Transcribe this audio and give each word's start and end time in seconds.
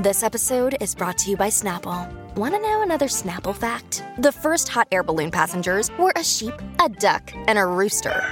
This 0.00 0.22
episode 0.22 0.78
is 0.80 0.94
brought 0.94 1.18
to 1.18 1.30
you 1.30 1.36
by 1.36 1.48
Snapple. 1.48 2.10
Want 2.34 2.54
to 2.54 2.58
know 2.58 2.80
another 2.80 3.04
Snapple 3.04 3.54
fact? 3.54 4.02
The 4.16 4.32
first 4.32 4.66
hot 4.66 4.88
air 4.90 5.02
balloon 5.02 5.30
passengers 5.30 5.90
were 5.98 6.14
a 6.16 6.24
sheep, 6.24 6.54
a 6.82 6.88
duck, 6.88 7.30
and 7.34 7.58
a 7.58 7.66
rooster. 7.66 8.24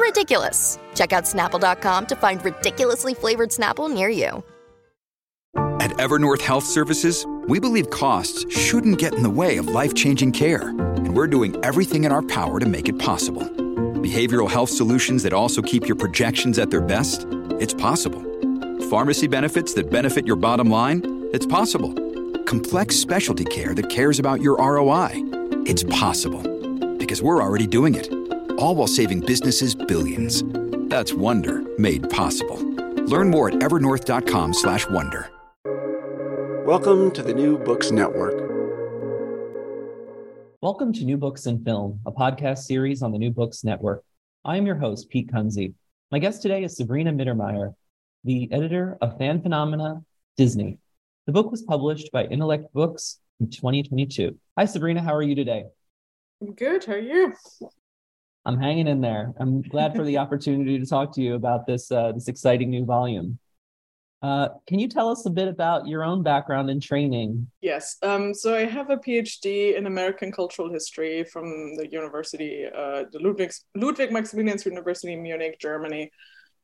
Ridiculous. 0.00 0.80
Check 0.96 1.12
out 1.12 1.22
snapple.com 1.22 2.06
to 2.06 2.16
find 2.16 2.44
ridiculously 2.44 3.14
flavored 3.14 3.50
Snapple 3.50 3.88
near 3.94 4.08
you. 4.08 4.42
At 5.78 5.92
Evernorth 5.98 6.42
Health 6.42 6.64
Services, 6.64 7.24
we 7.46 7.60
believe 7.60 7.88
costs 7.90 8.44
shouldn't 8.52 8.98
get 8.98 9.14
in 9.14 9.22
the 9.22 9.30
way 9.30 9.56
of 9.56 9.68
life 9.68 9.94
changing 9.94 10.32
care, 10.32 10.70
and 10.70 11.14
we're 11.14 11.28
doing 11.28 11.54
everything 11.64 12.02
in 12.02 12.10
our 12.10 12.22
power 12.22 12.58
to 12.58 12.66
make 12.66 12.88
it 12.88 12.98
possible. 12.98 13.42
Behavioral 14.02 14.50
health 14.50 14.70
solutions 14.70 15.22
that 15.22 15.32
also 15.32 15.62
keep 15.62 15.86
your 15.86 15.96
projections 15.96 16.58
at 16.58 16.70
their 16.70 16.80
best? 16.80 17.24
It's 17.60 17.72
possible 17.72 18.31
pharmacy 18.92 19.26
benefits 19.26 19.72
that 19.72 19.90
benefit 19.90 20.26
your 20.26 20.36
bottom 20.36 20.68
line? 20.68 21.00
It's 21.32 21.46
possible. 21.46 21.94
Complex 22.44 22.94
specialty 22.94 23.46
care 23.46 23.74
that 23.74 23.88
cares 23.88 24.18
about 24.18 24.42
your 24.42 24.58
ROI? 24.58 25.12
It's 25.64 25.82
possible. 25.84 26.42
Because 26.98 27.22
we're 27.22 27.42
already 27.42 27.66
doing 27.66 27.94
it. 27.94 28.12
All 28.58 28.74
while 28.74 28.86
saving 28.86 29.20
businesses 29.20 29.74
billions. 29.74 30.44
That's 30.90 31.14
Wonder 31.14 31.62
made 31.78 32.10
possible. 32.10 32.62
Learn 33.06 33.30
more 33.30 33.48
at 33.48 33.54
evernorth.com/slash-wonder. 33.54 35.30
Welcome 36.66 37.12
to 37.12 37.22
the 37.22 37.32
New 37.32 37.56
Books 37.56 37.90
Network. 37.90 38.34
Welcome 40.60 40.92
to 40.92 41.04
New 41.06 41.16
Books 41.16 41.46
and 41.46 41.64
Film, 41.64 41.98
a 42.04 42.12
podcast 42.12 42.64
series 42.64 43.00
on 43.00 43.10
the 43.10 43.18
New 43.18 43.30
Books 43.30 43.64
Network. 43.64 44.04
I 44.44 44.58
am 44.58 44.66
your 44.66 44.76
host, 44.76 45.08
Pete 45.08 45.32
Kunze. 45.32 45.72
My 46.10 46.18
guest 46.18 46.42
today 46.42 46.62
is 46.62 46.76
Sabrina 46.76 47.10
Mittermeier, 47.10 47.72
the 48.24 48.48
editor 48.52 48.98
of 49.00 49.18
Fan 49.18 49.42
Phenomena 49.42 50.02
Disney. 50.36 50.78
The 51.26 51.32
book 51.32 51.50
was 51.50 51.62
published 51.62 52.12
by 52.12 52.24
Intellect 52.24 52.72
Books 52.72 53.18
in 53.40 53.50
2022. 53.50 54.38
Hi, 54.58 54.64
Sabrina. 54.64 55.02
How 55.02 55.14
are 55.14 55.22
you 55.22 55.34
today? 55.34 55.64
I'm 56.40 56.54
good. 56.54 56.84
How 56.84 56.94
are 56.94 56.98
you? 56.98 57.32
I'm 58.44 58.58
hanging 58.58 58.88
in 58.88 59.00
there. 59.00 59.32
I'm 59.38 59.62
glad 59.62 59.94
for 59.94 60.04
the 60.04 60.18
opportunity 60.24 60.78
to 60.78 60.86
talk 60.86 61.12
to 61.14 61.22
you 61.22 61.34
about 61.34 61.66
this 61.66 61.90
uh, 61.90 62.12
this 62.12 62.28
exciting 62.28 62.70
new 62.70 62.84
volume. 62.84 63.38
Uh, 64.22 64.48
can 64.68 64.78
you 64.78 64.86
tell 64.86 65.08
us 65.08 65.26
a 65.26 65.30
bit 65.30 65.48
about 65.48 65.88
your 65.88 66.04
own 66.04 66.22
background 66.22 66.70
and 66.70 66.80
training? 66.80 67.48
Yes. 67.60 67.96
Um, 68.02 68.32
so 68.32 68.54
I 68.54 68.64
have 68.64 68.88
a 68.90 68.96
PhD 68.96 69.76
in 69.76 69.86
American 69.86 70.30
cultural 70.30 70.72
history 70.72 71.24
from 71.24 71.74
the 71.74 71.88
university, 71.90 72.66
uh, 72.66 73.04
the 73.10 73.18
Ludwig, 73.18 73.52
Ludwig 73.74 74.10
Maximilians 74.10 74.64
University 74.64 75.14
in 75.14 75.22
Munich, 75.22 75.58
Germany. 75.58 76.12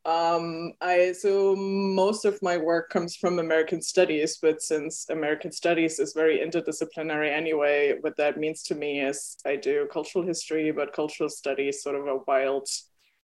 Um, 0.09 0.73
I 0.81 1.12
so 1.12 1.55
most 1.55 2.25
of 2.25 2.41
my 2.41 2.56
work 2.56 2.89
comes 2.89 3.14
from 3.14 3.39
American 3.39 3.83
studies, 3.83 4.39
but 4.41 4.62
since 4.62 5.06
American 5.11 5.53
studies 5.53 5.98
is 5.98 6.14
very 6.14 6.39
interdisciplinary 6.39 7.31
anyway, 7.31 7.95
what 8.01 8.17
that 8.17 8.39
means 8.39 8.62
to 8.64 8.75
me 8.75 9.03
is 9.03 9.36
I 9.45 9.56
do 9.56 9.86
cultural 9.92 10.24
history, 10.24 10.73
but 10.73 10.95
cultural 10.95 11.29
studies 11.29 11.83
sort 11.83 11.96
of 11.96 12.07
a 12.07 12.20
wild 12.27 12.67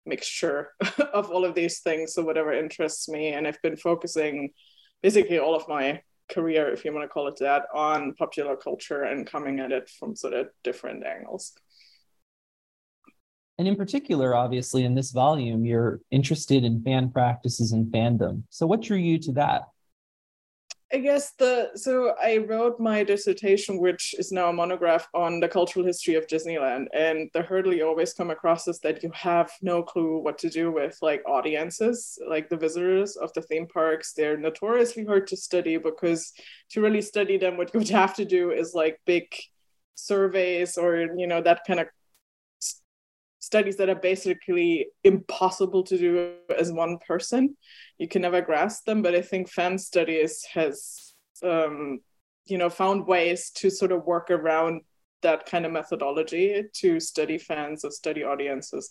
mixture 0.05 0.69
of 1.13 1.29
all 1.29 1.43
of 1.43 1.55
these 1.55 1.81
things. 1.81 2.13
So 2.13 2.23
whatever 2.23 2.53
interests 2.53 3.09
me, 3.09 3.33
and 3.33 3.45
I've 3.45 3.61
been 3.61 3.75
focusing 3.75 4.51
basically 5.03 5.39
all 5.39 5.55
of 5.55 5.67
my 5.67 6.01
career, 6.29 6.69
if 6.71 6.85
you 6.85 6.93
want 6.93 7.03
to 7.03 7.13
call 7.13 7.27
it 7.27 7.39
that, 7.41 7.63
on 7.75 8.13
popular 8.13 8.55
culture 8.55 9.03
and 9.03 9.27
coming 9.27 9.59
at 9.59 9.73
it 9.73 9.89
from 9.99 10.15
sort 10.15 10.35
of 10.35 10.47
different 10.63 11.05
angles. 11.05 11.51
And 13.61 13.67
in 13.67 13.75
particular, 13.75 14.33
obviously, 14.33 14.85
in 14.85 14.95
this 14.95 15.11
volume, 15.11 15.65
you're 15.65 16.01
interested 16.09 16.63
in 16.63 16.81
fan 16.81 17.11
practices 17.11 17.73
and 17.73 17.85
fandom. 17.93 18.41
So, 18.49 18.65
what 18.65 18.81
drew 18.81 18.97
you 18.97 19.19
to 19.19 19.33
that? 19.33 19.67
I 20.91 20.97
guess 20.97 21.33
the 21.33 21.69
so 21.75 22.15
I 22.19 22.37
wrote 22.37 22.79
my 22.79 23.03
dissertation, 23.03 23.77
which 23.77 24.15
is 24.17 24.31
now 24.31 24.49
a 24.49 24.53
monograph 24.53 25.07
on 25.13 25.39
the 25.39 25.47
cultural 25.47 25.85
history 25.85 26.15
of 26.15 26.25
Disneyland, 26.25 26.87
and 26.91 27.29
the 27.35 27.43
hurdle 27.43 27.71
you 27.71 27.85
always 27.85 28.15
come 28.15 28.31
across 28.31 28.67
is 28.67 28.79
that 28.79 29.03
you 29.03 29.11
have 29.13 29.51
no 29.61 29.83
clue 29.83 30.17
what 30.17 30.39
to 30.39 30.49
do 30.49 30.71
with 30.71 30.97
like 31.03 31.21
audiences, 31.27 32.17
like 32.27 32.49
the 32.49 32.57
visitors 32.57 33.15
of 33.15 33.31
the 33.33 33.43
theme 33.43 33.67
parks. 33.67 34.13
They're 34.13 34.37
notoriously 34.37 35.05
hard 35.05 35.27
to 35.27 35.37
study 35.37 35.77
because 35.77 36.33
to 36.71 36.81
really 36.81 37.03
study 37.03 37.37
them, 37.37 37.57
what 37.57 37.71
you 37.75 37.79
would 37.81 37.89
have 37.89 38.15
to 38.15 38.25
do 38.25 38.49
is 38.49 38.73
like 38.73 38.99
big 39.05 39.25
surveys 39.93 40.79
or 40.79 41.09
you 41.15 41.27
know 41.27 41.43
that 41.43 41.61
kind 41.67 41.79
of 41.79 41.87
studies 43.51 43.75
that 43.75 43.89
are 43.89 43.95
basically 44.11 44.87
impossible 45.03 45.83
to 45.83 45.97
do 45.97 46.33
as 46.57 46.71
one 46.71 46.97
person. 47.05 47.57
You 47.97 48.07
can 48.07 48.21
never 48.21 48.41
grasp 48.41 48.85
them, 48.85 49.01
but 49.01 49.13
I 49.13 49.21
think 49.21 49.49
fan 49.49 49.77
studies 49.77 50.45
has, 50.53 51.13
um, 51.43 51.99
you 52.45 52.57
know, 52.57 52.69
found 52.69 53.05
ways 53.07 53.51
to 53.55 53.69
sort 53.69 53.91
of 53.91 54.05
work 54.05 54.31
around 54.31 54.83
that 55.21 55.45
kind 55.47 55.65
of 55.65 55.73
methodology 55.73 56.63
to 56.75 57.01
study 57.01 57.37
fans 57.37 57.83
or 57.83 57.91
study 57.91 58.23
audiences. 58.23 58.89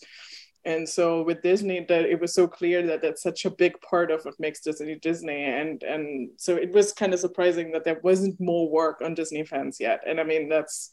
And 0.66 0.86
so 0.86 1.22
with 1.22 1.40
Disney, 1.40 1.86
that 1.88 2.04
it 2.04 2.20
was 2.20 2.34
so 2.34 2.46
clear 2.46 2.86
that 2.86 3.00
that's 3.00 3.22
such 3.22 3.46
a 3.46 3.50
big 3.50 3.80
part 3.80 4.10
of 4.10 4.22
what 4.26 4.38
makes 4.38 4.60
Disney 4.60 4.96
Disney, 4.96 5.42
and 5.42 5.82
and 5.82 6.28
so 6.36 6.54
it 6.54 6.70
was 6.72 6.92
kind 6.92 7.14
of 7.14 7.20
surprising 7.20 7.72
that 7.72 7.84
there 7.84 8.00
wasn't 8.02 8.38
more 8.38 8.70
work 8.70 9.00
on 9.02 9.14
Disney 9.14 9.42
fans 9.42 9.78
yet. 9.80 10.00
And 10.06 10.20
I 10.20 10.24
mean 10.24 10.50
that's 10.50 10.92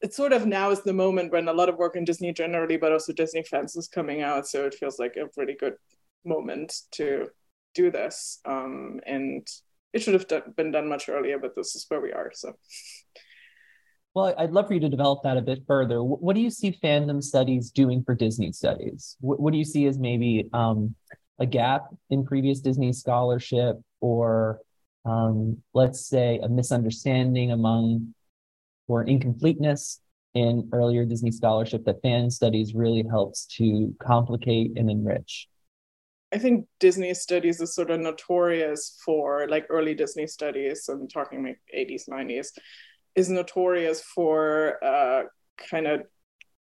it's 0.00 0.16
sort 0.16 0.32
of 0.32 0.46
now 0.46 0.70
is 0.70 0.82
the 0.82 0.92
moment 0.92 1.32
when 1.32 1.48
a 1.48 1.52
lot 1.52 1.68
of 1.68 1.76
work 1.76 1.96
in 1.96 2.04
Disney 2.04 2.32
generally, 2.32 2.76
but 2.76 2.92
also 2.92 3.12
Disney 3.12 3.42
fans 3.42 3.76
is 3.76 3.88
coming 3.88 4.22
out. 4.22 4.46
So 4.46 4.66
it 4.66 4.74
feels 4.74 4.98
like 4.98 5.16
a 5.16 5.28
really 5.36 5.56
good 5.58 5.74
moment 6.24 6.74
to 6.92 7.28
do 7.74 7.90
this. 7.90 8.40
Um, 8.44 9.00
and 9.06 9.46
it 9.92 10.02
should 10.02 10.14
have 10.14 10.28
done, 10.28 10.42
been 10.56 10.72
done 10.72 10.88
much 10.88 11.08
earlier, 11.08 11.38
but 11.38 11.54
this 11.56 11.74
is 11.74 11.86
where 11.88 12.00
we 12.00 12.12
are. 12.12 12.30
So. 12.34 12.54
Well, 14.14 14.34
I'd 14.38 14.52
love 14.52 14.66
for 14.66 14.74
you 14.74 14.80
to 14.80 14.88
develop 14.88 15.22
that 15.24 15.36
a 15.36 15.42
bit 15.42 15.64
further. 15.66 16.02
What 16.02 16.34
do 16.34 16.40
you 16.40 16.50
see 16.50 16.78
fandom 16.82 17.22
studies 17.22 17.70
doing 17.70 18.02
for 18.02 18.14
Disney 18.14 18.52
studies? 18.52 19.16
What, 19.20 19.50
do 19.50 19.58
you 19.58 19.64
see 19.64 19.86
as 19.86 19.98
maybe 19.98 20.48
um, 20.54 20.94
a 21.38 21.46
gap 21.46 21.88
in 22.08 22.24
previous 22.24 22.60
Disney 22.60 22.94
scholarship, 22.94 23.76
or 24.00 24.60
um, 25.04 25.58
let's 25.74 26.08
say 26.08 26.40
a 26.42 26.48
misunderstanding 26.48 27.52
among 27.52 28.14
or 28.88 29.04
incompleteness 29.04 30.00
in 30.34 30.68
earlier 30.72 31.04
Disney 31.04 31.30
scholarship 31.30 31.84
that 31.86 32.02
fan 32.02 32.30
studies 32.30 32.74
really 32.74 33.04
helps 33.08 33.46
to 33.56 33.94
complicate 34.00 34.76
and 34.76 34.90
enrich? 34.90 35.48
I 36.32 36.38
think 36.38 36.66
Disney 36.80 37.14
studies 37.14 37.60
is 37.60 37.74
sort 37.74 37.90
of 37.90 38.00
notorious 38.00 39.00
for 39.04 39.46
like 39.48 39.66
early 39.70 39.94
Disney 39.94 40.26
studies. 40.26 40.88
I'm 40.88 41.08
talking 41.08 41.44
like 41.44 41.60
80s, 41.74 42.08
90s, 42.08 42.48
is 43.14 43.30
notorious 43.30 44.02
for 44.02 44.84
uh, 44.84 45.22
kind 45.70 45.86
of, 45.86 46.02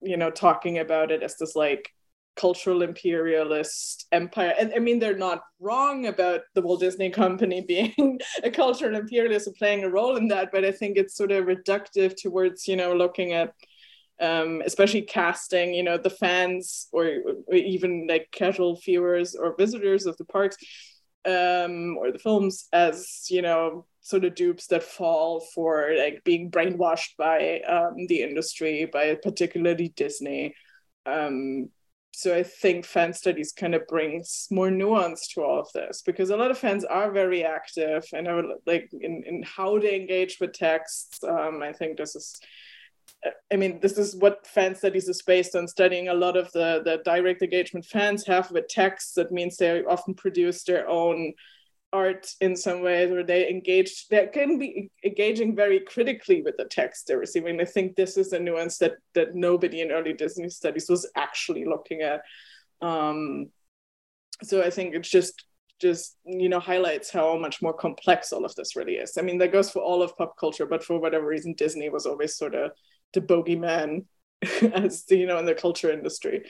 you 0.02 0.18
know, 0.18 0.30
talking 0.30 0.78
about 0.80 1.12
it 1.12 1.24
as 1.24 1.38
this 1.38 1.56
like 1.56 1.90
cultural 2.38 2.84
imperialist 2.84 4.08
empire. 4.12 4.54
And 4.58 4.72
I 4.76 4.80
mean, 4.80 5.00
they're 5.00 5.18
not 5.18 5.42
wrong 5.60 6.06
about 6.06 6.42
the 6.54 6.62
Walt 6.62 6.80
Disney 6.80 7.10
Company 7.10 7.62
being 7.68 8.20
a 8.44 8.52
cultural 8.52 8.96
imperialist 8.96 9.48
and 9.48 9.56
playing 9.56 9.84
a 9.84 9.90
role 9.90 10.16
in 10.16 10.28
that, 10.30 10.52
but 10.52 10.64
I 10.64 10.72
think 10.72 10.98
it's 10.98 11.16
sort 11.16 11.32
of 11.32 11.46
reductive 11.46 12.16
towards, 12.16 12.68
you 12.68 12.76
know, 12.76 12.96
looking 12.96 13.34
at 13.34 13.54
um, 14.20 14.64
especially 14.66 15.04
casting, 15.04 15.74
you 15.74 15.84
know, 15.84 15.98
the 15.98 16.10
fans 16.10 16.88
or, 16.92 17.06
or, 17.48 17.54
even 17.54 18.08
like 18.10 18.30
casual 18.32 18.80
viewers 18.84 19.36
or 19.36 19.56
visitors 19.56 20.08
of 20.08 20.18
the 20.18 20.26
parks 20.26 20.58
um, 21.26 21.98
or 21.98 22.12
the 22.12 22.20
films 22.20 22.68
as, 22.74 23.28
you 23.30 23.44
know, 23.44 23.86
sort 24.02 24.26
of 24.26 24.34
dupes 24.34 24.68
that 24.68 24.84
fall 24.84 25.46
for 25.54 25.92
like 25.98 26.24
being 26.24 26.50
brainwashed 26.50 27.16
by 27.18 27.60
um, 27.62 28.08
the 28.08 28.24
industry, 28.24 28.90
by 28.92 29.16
particularly 29.22 29.90
Disney. 29.90 30.56
Um, 31.06 31.70
so 32.18 32.36
I 32.36 32.42
think 32.42 32.84
fan 32.84 33.14
studies 33.14 33.52
kind 33.52 33.76
of 33.76 33.86
brings 33.86 34.48
more 34.50 34.72
nuance 34.72 35.28
to 35.28 35.44
all 35.44 35.60
of 35.60 35.72
this 35.76 36.02
because 36.02 36.32
a 36.32 36.36
lot 36.36 36.50
of 36.50 36.58
fans 36.58 36.84
are 36.84 37.12
very 37.12 37.46
active 37.46 38.04
and 38.12 38.28
are 38.28 38.42
like 38.66 38.90
in, 38.92 39.22
in 39.28 39.44
how 39.44 39.78
they 39.78 39.96
engage 39.96 40.40
with 40.42 40.54
texts. 40.54 41.24
Um, 41.24 41.62
I 41.62 41.74
think 41.74 41.96
this 41.96 42.16
is, 42.16 42.40
I 43.54 43.56
mean, 43.56 43.80
this 43.82 44.00
is 44.00 44.16
what 44.16 44.48
fan 44.48 44.74
studies 44.74 45.08
is 45.08 45.22
based 45.22 45.56
on 45.56 45.68
studying 45.68 46.08
a 46.08 46.16
lot 46.16 46.38
of 46.38 46.52
the, 46.54 46.82
the 46.84 47.04
direct 47.06 47.44
engagement 47.44 47.86
fans 47.86 48.26
have 48.26 48.50
with 48.50 48.68
texts. 48.68 49.14
That 49.14 49.32
means 49.32 49.56
they 49.56 49.84
often 49.84 50.16
produce 50.16 50.64
their 50.64 50.90
own 50.90 51.36
art 51.94 52.30
in 52.42 52.56
some 52.56 52.82
ways 52.82 53.10
where 53.10 53.24
they 53.24 53.50
engage 53.50 54.08
they 54.10 54.28
can 54.28 54.60
be 54.60 54.92
engaging 55.06 55.56
very 55.56 55.80
critically 55.80 56.42
with 56.42 56.58
the 56.58 56.66
text 56.66 57.08
they're 57.08 57.18
receiving. 57.18 57.60
I 57.62 57.66
think 57.66 57.96
this 57.96 58.18
is 58.18 58.34
a 58.34 58.40
nuance 58.40 58.78
that 58.80 58.96
that 59.14 59.36
nobody 59.36 59.82
in 59.82 59.92
early 59.92 60.14
disney 60.14 60.50
studies 60.50 60.90
was 60.90 61.10
actually 61.16 61.66
looking 61.66 62.02
at. 62.02 62.22
Um 62.82 63.48
so 64.44 64.62
i 64.62 64.70
think 64.70 64.94
it's 64.94 65.10
just 65.10 65.46
just 65.82 66.18
you 66.26 66.50
know 66.50 66.60
highlights 66.60 67.10
how 67.12 67.38
much 67.38 67.62
more 67.62 67.74
complex 67.74 68.34
all 68.34 68.46
of 68.46 68.54
this 68.56 68.76
really 68.76 68.96
is. 68.96 69.18
I 69.18 69.22
mean 69.22 69.38
that 69.38 69.54
goes 69.54 69.72
for 69.72 69.82
all 69.82 70.02
of 70.02 70.16
pop 70.18 70.38
culture 70.38 70.66
but 70.66 70.84
for 70.84 71.00
whatever 71.00 71.26
reason 71.26 71.54
disney 71.54 71.90
was 71.90 72.06
always 72.06 72.36
sort 72.36 72.56
of 72.56 72.72
the 73.14 73.22
bogeyman 73.22 74.06
as 74.74 75.06
you 75.10 75.26
know 75.26 75.38
in 75.40 75.46
the 75.46 75.56
culture 75.56 75.92
industry. 75.92 76.44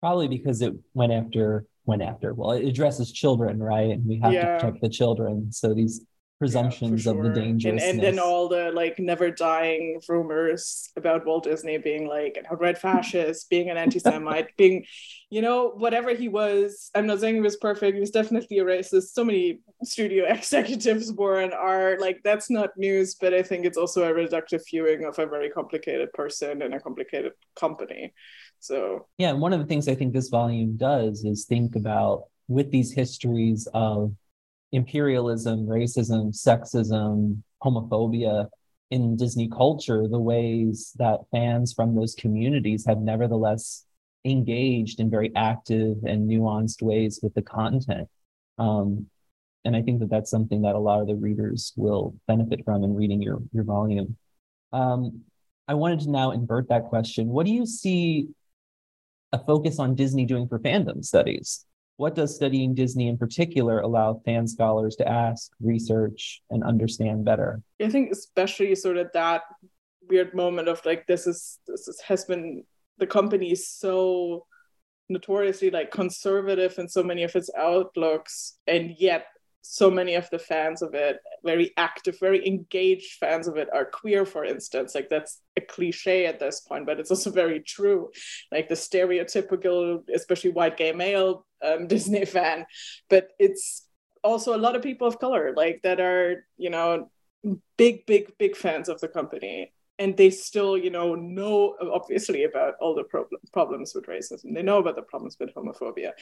Probably 0.00 0.28
because 0.28 0.62
it 0.62 0.74
went 0.94 1.12
after 1.12 1.66
went 1.86 2.02
after. 2.02 2.34
Well 2.34 2.52
it 2.52 2.64
addresses 2.64 3.12
children 3.12 3.62
right? 3.62 3.90
And 3.90 4.06
we 4.06 4.20
have 4.20 4.32
yeah. 4.32 4.58
to 4.58 4.60
protect 4.60 4.82
the 4.82 4.88
children. 4.88 5.52
So 5.52 5.74
these 5.74 6.04
presumptions 6.38 7.06
yeah, 7.06 7.12
sure. 7.12 7.26
of 7.26 7.34
the 7.34 7.40
dangerous 7.40 7.82
and, 7.82 7.92
and 7.92 8.02
then 8.02 8.18
all 8.18 8.46
the 8.46 8.70
like 8.72 8.98
never 8.98 9.30
dying 9.30 9.98
rumors 10.06 10.90
about 10.94 11.24
walt 11.24 11.44
disney 11.44 11.78
being 11.78 12.06
like 12.06 12.36
an 12.36 12.44
outright 12.52 12.76
fascist 12.76 13.48
being 13.48 13.70
an 13.70 13.78
anti-semite 13.78 14.54
being 14.58 14.84
you 15.30 15.42
know 15.42 15.70
whatever 15.70 16.14
he 16.14 16.28
was. 16.28 16.90
I'm 16.94 17.06
not 17.06 17.20
saying 17.20 17.34
he 17.34 17.40
was 17.40 17.56
perfect. 17.56 17.94
He 17.94 18.00
was 18.00 18.10
definitely 18.10 18.58
a 18.58 18.64
racist. 18.64 19.08
So 19.12 19.24
many 19.24 19.60
studio 19.82 20.24
executives 20.28 21.12
were 21.12 21.40
and 21.40 21.52
are 21.52 21.98
like 21.98 22.20
that's 22.24 22.48
not 22.48 22.70
news 22.78 23.14
but 23.14 23.34
i 23.34 23.42
think 23.42 23.66
it's 23.66 23.76
also 23.76 24.04
a 24.04 24.14
reductive 24.14 24.62
viewing 24.70 25.04
of 25.04 25.18
a 25.18 25.26
very 25.26 25.50
complicated 25.50 26.10
person 26.14 26.62
and 26.62 26.72
a 26.72 26.80
complicated 26.80 27.32
company 27.60 28.14
so, 28.60 29.06
yeah, 29.18 29.32
one 29.32 29.52
of 29.52 29.60
the 29.60 29.66
things 29.66 29.88
I 29.88 29.94
think 29.94 30.12
this 30.12 30.28
volume 30.28 30.76
does 30.76 31.24
is 31.24 31.44
think 31.44 31.76
about 31.76 32.24
with 32.48 32.70
these 32.70 32.92
histories 32.92 33.68
of 33.74 34.12
imperialism, 34.72 35.66
racism, 35.66 36.34
sexism, 36.34 37.42
homophobia 37.62 38.48
in 38.90 39.16
Disney 39.16 39.48
culture, 39.48 40.06
the 40.06 40.18
ways 40.18 40.92
that 40.96 41.20
fans 41.32 41.72
from 41.72 41.94
those 41.94 42.14
communities 42.14 42.86
have 42.86 42.98
nevertheless 42.98 43.84
engaged 44.24 45.00
in 45.00 45.10
very 45.10 45.34
active 45.34 45.96
and 46.04 46.28
nuanced 46.28 46.82
ways 46.82 47.20
with 47.22 47.34
the 47.34 47.42
content. 47.42 48.08
Um, 48.58 49.06
and 49.64 49.74
I 49.74 49.82
think 49.82 50.00
that 50.00 50.10
that's 50.10 50.30
something 50.30 50.62
that 50.62 50.76
a 50.76 50.78
lot 50.78 51.00
of 51.00 51.08
the 51.08 51.16
readers 51.16 51.72
will 51.76 52.14
benefit 52.28 52.64
from 52.64 52.84
in 52.84 52.94
reading 52.94 53.20
your 53.20 53.40
your 53.52 53.64
volume. 53.64 54.16
Um, 54.72 55.22
I 55.66 55.74
wanted 55.74 56.00
to 56.00 56.10
now 56.10 56.30
invert 56.30 56.68
that 56.68 56.84
question. 56.84 57.26
What 57.26 57.46
do 57.46 57.52
you 57.52 57.66
see 57.66 58.28
a 59.36 59.44
focus 59.44 59.78
on 59.78 59.94
Disney 59.94 60.24
doing 60.24 60.48
for 60.48 60.58
fandom 60.58 61.04
studies. 61.04 61.64
What 61.96 62.14
does 62.14 62.34
studying 62.34 62.74
Disney 62.74 63.08
in 63.08 63.16
particular 63.16 63.80
allow 63.80 64.20
fan 64.24 64.46
scholars 64.46 64.96
to 64.96 65.08
ask, 65.08 65.50
research, 65.60 66.42
and 66.50 66.62
understand 66.62 67.24
better? 67.24 67.62
I 67.82 67.88
think 67.88 68.12
especially 68.12 68.74
sort 68.74 68.98
of 68.98 69.08
that 69.14 69.42
weird 70.08 70.34
moment 70.34 70.68
of 70.68 70.84
like 70.84 71.06
this 71.06 71.26
is 71.26 71.58
this 71.66 71.88
is, 71.88 72.00
has 72.02 72.24
been 72.24 72.64
the 72.98 73.06
company 73.06 73.50
is 73.50 73.68
so 73.68 74.46
notoriously 75.08 75.70
like 75.70 75.90
conservative 75.90 76.78
in 76.78 76.88
so 76.88 77.02
many 77.02 77.22
of 77.22 77.34
its 77.36 77.50
outlooks 77.56 78.58
and 78.66 78.94
yet 78.98 79.26
so 79.68 79.90
many 79.90 80.14
of 80.14 80.28
the 80.30 80.38
fans 80.38 80.80
of 80.82 80.94
it, 80.94 81.18
very 81.44 81.72
active, 81.76 82.18
very 82.20 82.46
engaged 82.46 83.18
fans 83.18 83.48
of 83.48 83.56
it, 83.56 83.68
are 83.72 83.84
queer, 83.84 84.24
for 84.24 84.44
instance. 84.44 84.94
Like 84.94 85.08
that's 85.08 85.40
a 85.56 85.60
cliche 85.60 86.26
at 86.26 86.38
this 86.38 86.60
point, 86.60 86.86
but 86.86 87.00
it's 87.00 87.10
also 87.10 87.30
very 87.42 87.60
true. 87.60 88.10
Like 88.52 88.68
the 88.68 88.74
stereotypical, 88.74 90.02
especially 90.14 90.50
white 90.50 90.76
gay 90.76 90.92
male 90.92 91.46
um, 91.64 91.86
Disney 91.88 92.24
fan, 92.24 92.66
but 93.10 93.28
it's 93.38 93.86
also 94.22 94.56
a 94.56 94.58
lot 94.58 94.76
of 94.76 94.82
people 94.82 95.06
of 95.06 95.18
color, 95.18 95.52
like 95.56 95.80
that 95.82 96.00
are, 96.00 96.46
you 96.56 96.70
know, 96.70 97.10
big, 97.76 98.06
big, 98.06 98.36
big 98.38 98.56
fans 98.56 98.88
of 98.88 99.00
the 99.00 99.08
company 99.08 99.72
and 99.98 100.16
they 100.16 100.30
still 100.30 100.76
you 100.76 100.90
know 100.90 101.14
know 101.14 101.76
obviously 101.92 102.44
about 102.44 102.74
all 102.80 102.94
the 102.94 103.04
problem, 103.04 103.40
problems 103.52 103.94
with 103.94 104.06
racism. 104.06 104.54
They 104.54 104.62
know 104.62 104.78
about 104.78 104.96
the 104.96 105.02
problems 105.02 105.36
with 105.40 105.54
homophobia. 105.54 106.12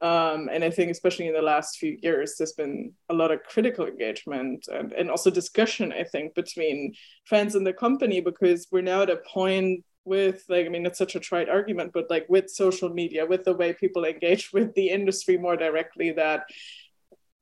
Um, 0.00 0.48
and 0.50 0.64
i 0.64 0.70
think 0.70 0.90
especially 0.90 1.28
in 1.28 1.34
the 1.34 1.42
last 1.42 1.78
few 1.78 1.98
years 2.02 2.36
there's 2.36 2.52
been 2.52 2.92
a 3.08 3.14
lot 3.14 3.30
of 3.30 3.42
critical 3.42 3.86
engagement 3.86 4.66
and, 4.72 4.92
and 4.92 5.10
also 5.10 5.30
discussion 5.30 5.92
i 5.92 6.04
think 6.04 6.34
between 6.34 6.94
fans 7.26 7.54
and 7.54 7.66
the 7.66 7.72
company 7.72 8.20
because 8.20 8.66
we're 8.72 8.80
now 8.80 9.02
at 9.02 9.10
a 9.10 9.16
point 9.16 9.84
with 10.04 10.42
like 10.48 10.64
i 10.66 10.68
mean 10.68 10.86
it's 10.86 10.98
such 10.98 11.14
a 11.14 11.20
trite 11.20 11.48
argument 11.48 11.92
but 11.92 12.08
like 12.08 12.26
with 12.28 12.48
social 12.48 12.88
media 12.88 13.26
with 13.26 13.44
the 13.44 13.54
way 13.54 13.72
people 13.74 14.04
engage 14.04 14.50
with 14.54 14.74
the 14.74 14.88
industry 14.88 15.36
more 15.36 15.56
directly 15.56 16.10
that 16.12 16.44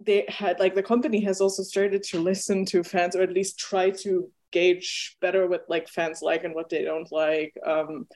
they 0.01 0.25
had 0.29 0.59
like 0.61 0.75
the 0.75 0.83
company 0.83 1.21
has 1.21 1.41
also 1.41 1.63
started 1.63 2.03
to 2.03 2.21
listen 2.21 2.65
to 2.65 2.85
fans 2.85 3.17
or 3.17 3.23
at 3.23 3.33
least 3.33 3.59
try 3.59 3.91
to 3.91 4.31
gauge 4.53 5.17
better 5.21 5.47
what 5.47 5.65
like 5.69 5.89
fans 5.89 6.23
like 6.23 6.45
and 6.45 6.55
what 6.55 6.69
they 6.69 6.85
don't 6.85 7.11
like 7.13 7.55
um, 7.65 8.07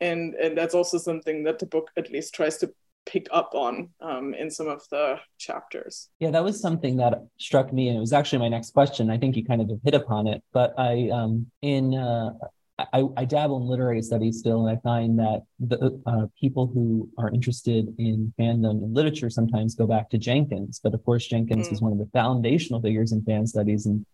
and 0.00 0.34
and 0.34 0.56
that's 0.56 0.74
also 0.74 0.98
something 0.98 1.44
that 1.44 1.58
the 1.58 1.66
book 1.66 1.90
at 1.96 2.10
least 2.10 2.34
tries 2.34 2.58
to 2.58 2.72
pick 3.06 3.26
up 3.30 3.50
on 3.54 3.90
um, 4.00 4.32
in 4.32 4.50
some 4.50 4.68
of 4.68 4.82
the 4.90 5.18
chapters 5.38 6.08
yeah 6.20 6.30
that 6.30 6.42
was 6.42 6.60
something 6.60 6.96
that 6.96 7.26
struck 7.38 7.72
me 7.72 7.88
and 7.88 7.96
it 7.96 8.00
was 8.00 8.12
actually 8.12 8.38
my 8.38 8.48
next 8.48 8.72
question 8.72 9.10
i 9.10 9.18
think 9.18 9.36
you 9.36 9.44
kind 9.44 9.60
of 9.60 9.70
hit 9.84 9.94
upon 9.94 10.26
it 10.26 10.42
but 10.52 10.72
i 10.78 11.08
um 11.10 11.46
in 11.62 11.94
uh, 11.94 12.30
I, 12.78 13.04
I, 13.16 13.24
dabble 13.24 13.58
in 13.58 13.68
literary 13.68 14.02
studies 14.02 14.38
still, 14.38 14.66
and 14.66 14.76
I 14.76 14.80
find 14.80 15.18
that 15.20 15.42
the 15.60 16.00
uh, 16.06 16.26
people 16.38 16.66
who 16.66 17.08
are 17.18 17.30
interested 17.30 17.94
in 17.98 18.34
fandom 18.38 18.82
and 18.82 18.92
literature 18.94 19.30
sometimes 19.30 19.76
go 19.76 19.86
back 19.86 20.10
to 20.10 20.18
Jenkins. 20.18 20.80
But 20.82 20.92
of 20.92 21.04
course, 21.04 21.26
Jenkins 21.26 21.68
mm. 21.68 21.70
was 21.70 21.80
one 21.80 21.92
of 21.92 21.98
the 21.98 22.08
foundational 22.12 22.82
figures 22.82 23.12
in 23.12 23.22
fan 23.22 23.46
studies, 23.46 23.86
and 23.86 24.04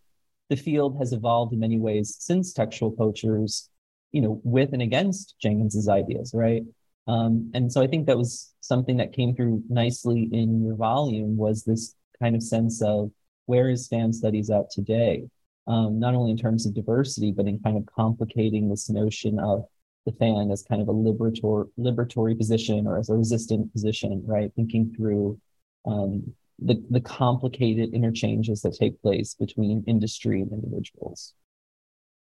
the 0.51 0.57
field 0.57 0.97
has 0.99 1.13
evolved 1.13 1.53
in 1.53 1.59
many 1.59 1.79
ways 1.79 2.17
since 2.19 2.51
textual 2.51 2.91
poachers, 2.91 3.69
you 4.11 4.21
know, 4.21 4.41
with 4.43 4.73
and 4.73 4.81
against 4.81 5.35
Jenkins's 5.41 5.87
ideas, 5.87 6.33
right? 6.35 6.63
Um, 7.07 7.49
and 7.53 7.71
so 7.71 7.81
I 7.81 7.87
think 7.87 8.05
that 8.05 8.17
was 8.17 8.53
something 8.59 8.97
that 8.97 9.13
came 9.13 9.33
through 9.33 9.63
nicely 9.69 10.27
in 10.33 10.61
your 10.61 10.75
volume 10.75 11.37
was 11.37 11.63
this 11.63 11.95
kind 12.21 12.35
of 12.35 12.43
sense 12.43 12.81
of 12.81 13.11
where 13.45 13.69
is 13.69 13.87
fan 13.87 14.11
studies 14.11 14.49
at 14.49 14.69
today, 14.69 15.29
um, 15.67 16.01
not 16.01 16.15
only 16.15 16.31
in 16.31 16.37
terms 16.37 16.65
of 16.65 16.75
diversity, 16.75 17.31
but 17.31 17.47
in 17.47 17.57
kind 17.59 17.77
of 17.77 17.85
complicating 17.85 18.67
this 18.67 18.89
notion 18.89 19.39
of 19.39 19.63
the 20.05 20.11
fan 20.11 20.51
as 20.51 20.63
kind 20.63 20.81
of 20.81 20.89
a 20.89 20.93
liberatory 20.93 21.69
liberatory 21.79 22.37
position 22.37 22.87
or 22.87 22.97
as 22.97 23.09
a 23.09 23.13
resistant 23.13 23.71
position, 23.71 24.21
right? 24.27 24.51
Thinking 24.53 24.93
through 24.97 25.39
um, 25.85 26.33
the, 26.61 26.81
the 26.89 27.01
complicated 27.01 27.93
interchanges 27.93 28.61
that 28.61 28.75
take 28.79 29.01
place 29.01 29.33
between 29.33 29.83
industry 29.87 30.41
and 30.41 30.51
individuals. 30.51 31.33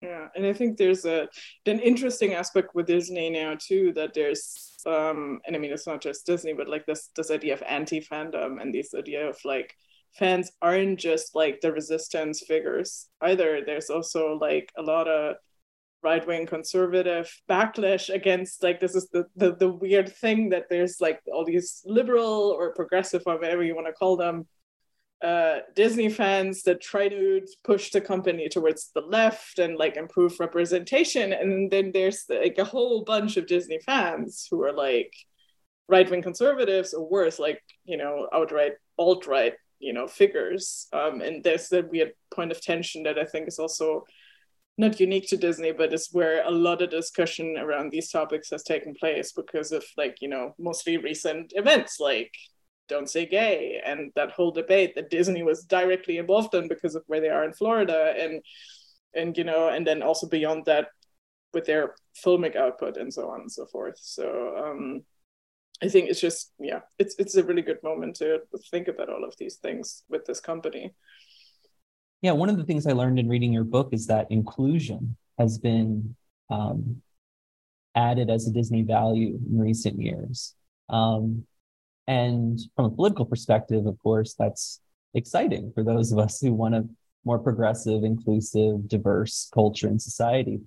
Yeah, 0.01 0.27
and 0.35 0.45
I 0.45 0.53
think 0.53 0.77
there's 0.77 1.05
a 1.05 1.27
an 1.65 1.79
interesting 1.79 2.33
aspect 2.33 2.75
with 2.75 2.87
Disney 2.87 3.29
now 3.29 3.55
too 3.59 3.93
that 3.93 4.13
there's 4.13 4.77
um 4.85 5.39
and 5.47 5.55
I 5.55 5.59
mean 5.59 5.71
it's 5.71 5.87
not 5.87 6.01
just 6.01 6.25
Disney 6.25 6.53
but 6.53 6.67
like 6.67 6.85
this 6.85 7.09
this 7.15 7.31
idea 7.31 7.53
of 7.53 7.63
anti 7.67 8.01
fandom 8.01 8.61
and 8.61 8.73
this 8.73 8.93
idea 8.93 9.27
of 9.27 9.37
like 9.45 9.73
fans 10.13 10.51
aren't 10.61 10.99
just 10.99 11.35
like 11.35 11.61
the 11.61 11.71
resistance 11.71 12.43
figures 12.47 13.07
either. 13.21 13.61
There's 13.65 13.89
also 13.89 14.37
like 14.39 14.71
a 14.77 14.81
lot 14.81 15.07
of 15.07 15.37
right 16.05 16.25
wing 16.27 16.45
conservative 16.45 17.27
backlash 17.49 18.13
against 18.13 18.61
like 18.61 18.79
this 18.79 18.95
is 18.95 19.09
the, 19.09 19.25
the 19.35 19.55
the 19.55 19.69
weird 19.69 20.09
thing 20.23 20.49
that 20.49 20.65
there's 20.69 21.01
like 21.01 21.19
all 21.33 21.43
these 21.43 21.81
liberal 21.85 22.55
or 22.57 22.73
progressive 22.73 23.23
or 23.25 23.37
whatever 23.39 23.63
you 23.63 23.75
want 23.75 23.87
to 23.87 23.93
call 23.93 24.15
them 24.15 24.45
uh, 25.23 25.59
Disney 25.75 26.09
fans 26.09 26.61
that 26.63 26.81
try 26.81 27.07
to 27.07 27.41
push 27.63 27.89
the 27.89 28.01
company 28.01 28.47
towards 28.47 28.91
the 28.93 29.01
left 29.01 29.57
and 29.59 29.77
like 29.77 29.95
improve 29.97 30.39
representation, 30.39 31.33
and 31.33 31.71
then 31.71 31.91
there's 31.91 32.25
like 32.29 32.57
a 32.59 32.65
whole 32.65 33.03
bunch 33.03 33.37
of 33.37 33.47
Disney 33.47 33.79
fans 33.79 34.47
who 34.51 34.61
are 34.61 34.73
like 34.73 35.13
right 35.87 36.09
wing 36.11 36.21
conservatives 36.21 36.93
or 36.93 37.09
worse, 37.09 37.39
like 37.39 37.61
you 37.85 37.97
know 37.97 38.27
outright 38.33 38.73
alt 38.99 39.25
right 39.25 39.53
you 39.79 39.93
know 39.93 40.07
figures, 40.07 40.87
um, 40.93 41.21
and 41.21 41.43
there's 41.43 41.69
that 41.69 41.89
weird 41.89 42.11
point 42.35 42.51
of 42.51 42.61
tension 42.61 43.03
that 43.03 43.17
I 43.17 43.25
think 43.25 43.47
is 43.47 43.57
also 43.57 44.03
not 44.77 44.99
unique 44.99 45.27
to 45.29 45.37
Disney, 45.37 45.71
but 45.71 45.93
it's 45.93 46.13
where 46.13 46.45
a 46.45 46.51
lot 46.51 46.81
of 46.81 46.89
discussion 46.89 47.57
around 47.57 47.91
these 47.91 48.11
topics 48.11 48.49
has 48.49 48.63
taken 48.63 48.93
place 48.93 49.31
because 49.31 49.71
of 49.71 49.83
like, 49.97 50.17
you 50.21 50.27
know, 50.27 50.53
mostly 50.59 50.97
recent 50.97 51.53
events 51.55 51.99
like 51.99 52.33
Don't 52.89 53.09
Say 53.09 53.25
Gay 53.25 53.81
and 53.85 54.11
that 54.15 54.31
whole 54.31 54.51
debate 54.51 54.95
that 54.95 55.09
Disney 55.09 55.43
was 55.43 55.63
directly 55.63 56.17
involved 56.17 56.53
in 56.53 56.67
because 56.67 56.95
of 56.95 57.03
where 57.07 57.21
they 57.21 57.29
are 57.29 57.45
in 57.45 57.53
Florida 57.53 58.13
and 58.19 58.41
and 59.13 59.37
you 59.37 59.45
know, 59.45 59.69
and 59.69 59.87
then 59.87 60.03
also 60.03 60.27
beyond 60.27 60.65
that 60.65 60.89
with 61.53 61.65
their 61.65 61.95
filmic 62.25 62.57
output 62.57 62.97
and 62.97 63.13
so 63.13 63.29
on 63.29 63.41
and 63.41 63.51
so 63.51 63.65
forth. 63.65 63.97
So 63.97 64.55
um 64.57 65.03
I 65.81 65.87
think 65.89 66.09
it's 66.09 66.21
just 66.21 66.51
yeah, 66.59 66.81
it's 66.99 67.15
it's 67.17 67.35
a 67.35 67.43
really 67.43 67.61
good 67.61 67.81
moment 67.81 68.17
to 68.17 68.41
think 68.71 68.89
about 68.89 69.09
all 69.09 69.23
of 69.23 69.35
these 69.37 69.55
things 69.55 70.03
with 70.09 70.25
this 70.25 70.41
company. 70.41 70.93
Yeah, 72.25 72.31
one 72.31 72.49
of 72.49 72.57
the 72.57 72.63
things 72.63 72.87
I 72.87 72.93
learned 72.93 73.19
in 73.19 73.29
reading 73.29 73.53
your 73.53 73.63
book 73.63 73.89
is 73.91 74.07
that 74.07 74.31
inclusion 74.31 75.15
has 75.37 75.59
been 75.59 76.15
um, 76.49 77.03
added 77.93 78.31
as 78.31 78.47
a 78.47 78.51
Disney 78.51 78.81
value 78.81 79.37
in 79.47 79.59
recent 79.59 80.01
years. 80.01 80.55
Um, 80.89 81.45
And 82.07 82.59
from 82.75 82.85
a 82.85 82.89
political 82.89 83.25
perspective, 83.25 83.85
of 83.85 83.99
course, 83.99 84.33
that's 84.33 84.81
exciting 85.13 85.71
for 85.75 85.83
those 85.83 86.11
of 86.11 86.17
us 86.17 86.41
who 86.41 86.51
want 86.51 86.73
a 86.73 86.89
more 87.25 87.37
progressive, 87.37 88.03
inclusive, 88.03 88.87
diverse 88.87 89.47
culture 89.53 89.87
and 89.87 90.01
society. 90.01 90.61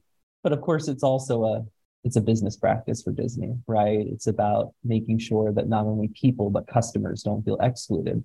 But 0.44 0.52
of 0.52 0.60
course, 0.60 0.86
it's 0.86 1.02
also 1.02 1.34
a 1.44 1.64
it's 2.04 2.14
a 2.14 2.20
business 2.30 2.56
practice 2.56 3.02
for 3.02 3.10
Disney, 3.10 3.52
right? 3.66 4.06
It's 4.14 4.28
about 4.28 4.74
making 4.84 5.18
sure 5.18 5.52
that 5.52 5.68
not 5.68 5.86
only 5.86 6.08
people 6.24 6.50
but 6.50 6.68
customers 6.68 7.24
don't 7.24 7.44
feel 7.44 7.58
excluded. 7.60 8.24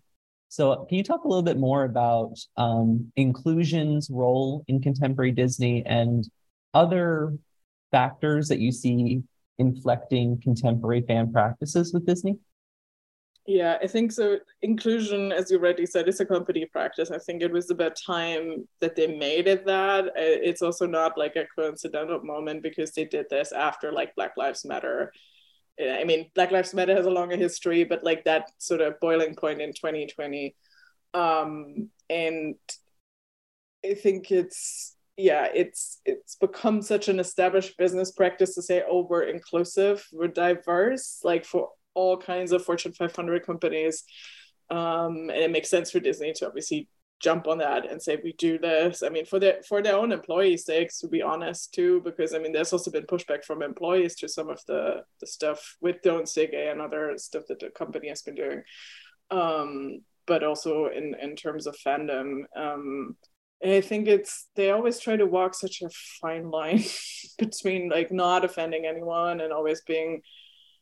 So, 0.54 0.86
can 0.88 1.00
you 1.00 1.04
talk 1.04 1.24
a 1.24 1.28
little 1.28 1.42
bit 1.42 1.58
more 1.58 1.84
about 1.84 2.38
um, 2.58 3.12
inclusion's 3.16 4.12
role 4.12 4.64
in 4.68 4.84
contemporary 4.84 5.32
Disney 5.32 5.84
and 5.84 6.30
other 6.76 7.34
factors 7.90 8.50
that 8.50 8.60
you 8.60 8.72
see 8.72 9.24
inflecting 9.58 10.40
contemporary 10.44 11.02
fan 11.08 11.34
practices 11.34 11.92
with 11.92 12.06
Disney? 12.06 12.38
Yeah, 13.48 13.80
I 13.82 13.88
think 13.88 14.12
so. 14.12 14.38
Inclusion, 14.62 15.32
as 15.32 15.50
you 15.50 15.58
already 15.58 15.88
said, 15.88 16.08
is 16.08 16.20
a 16.20 16.26
company 16.26 16.68
practice. 16.68 17.10
I 17.10 17.18
think 17.18 17.42
it 17.42 17.52
was 17.52 17.72
about 17.72 17.98
time 18.06 18.68
that 18.80 18.96
they 18.96 19.08
made 19.08 19.48
it 19.48 19.66
that. 19.66 20.12
It's 20.16 20.62
also 20.62 20.86
not 20.86 21.18
like 21.18 21.36
a 21.36 21.48
coincidental 21.56 22.24
moment 22.24 22.62
because 22.62 22.92
they 22.92 23.06
did 23.06 23.26
this 23.32 23.54
after 23.54 23.92
like 23.92 24.14
Black 24.14 24.38
Lives 24.38 24.66
Matter 24.66 25.12
I 25.80 26.04
mean, 26.04 26.30
Black 26.36 26.52
Lives 26.52 26.74
Matter 26.74 26.96
has 26.96 27.06
a 27.06 27.12
longer 27.12 27.36
history, 27.36 27.84
but 27.84 28.04
like 28.04 28.26
that 28.26 28.52
sort 28.60 28.82
of 28.82 29.00
boiling 29.00 29.36
point 29.36 29.62
in 29.62 29.74
2020. 29.74 30.56
Um, 31.14 31.90
and 32.10 32.56
I 33.86 33.94
think 33.96 34.32
it's 34.32 34.96
yeah, 35.18 35.48
it's 35.54 36.00
it's 36.06 36.36
become 36.36 36.82
such 36.82 37.08
an 37.08 37.20
established 37.20 37.78
business 37.78 38.12
practice 38.12 38.56
to 38.56 38.62
say, 38.62 38.84
oh, 38.90 39.06
we're 39.08 39.24
inclusive, 39.24 40.08
we're 40.12 40.28
diverse, 40.28 41.20
like 41.24 41.46
for 41.46 41.70
all 41.94 42.18
kinds 42.18 42.52
of 42.52 42.66
Fortune 42.66 42.94
500 42.94 43.46
companies. 43.46 44.04
Um, 44.70 45.30
and 45.30 45.32
it 45.32 45.52
makes 45.52 45.70
sense 45.70 45.92
for 45.92 46.00
Disney 46.00 46.34
to 46.34 46.48
obviously 46.48 46.88
jump 47.24 47.48
on 47.48 47.58
that 47.60 47.90
and 47.90 48.02
say 48.02 48.20
we 48.24 48.34
do 48.34 48.58
this. 48.60 49.02
I 49.02 49.10
mean 49.10 49.26
for 49.26 49.40
their 49.40 49.62
for 49.68 49.82
their 49.82 49.96
own 49.96 50.12
employees 50.12 50.66
sakes 50.66 51.00
to 51.00 51.08
be 51.08 51.22
honest 51.22 51.74
too 51.74 52.02
because 52.02 52.34
i 52.34 52.40
mean 52.40 52.52
there's 52.52 52.74
also 52.74 52.92
been 52.92 53.06
pushback 53.06 53.44
from 53.46 53.62
employees 53.62 54.16
to 54.18 54.28
some 54.28 54.50
of 54.50 54.60
the 54.68 55.04
the 55.20 55.28
stuff 55.28 55.78
with 55.82 56.02
don't 56.02 56.30
gay 56.36 56.70
and 56.70 56.82
other 56.82 57.14
stuff 57.18 57.44
that 57.48 57.60
the 57.60 57.70
company 57.70 58.10
has 58.10 58.22
been 58.22 58.36
doing. 58.36 58.62
Um 59.32 60.02
but 60.26 60.44
also 60.44 60.88
in 60.88 61.16
in 61.22 61.36
terms 61.36 61.68
of 61.68 61.76
fandom 61.86 62.44
um 62.56 63.16
I 63.66 63.80
think 63.80 64.08
it's 64.08 64.50
they 64.56 64.72
always 64.72 65.00
try 65.00 65.16
to 65.16 65.26
walk 65.26 65.56
such 65.56 65.82
a 65.82 65.90
fine 66.22 66.52
line 66.52 66.84
between 67.38 67.90
like 67.90 68.12
not 68.12 68.44
offending 68.44 68.86
anyone 68.86 69.40
and 69.40 69.54
always 69.54 69.82
being, 69.82 70.22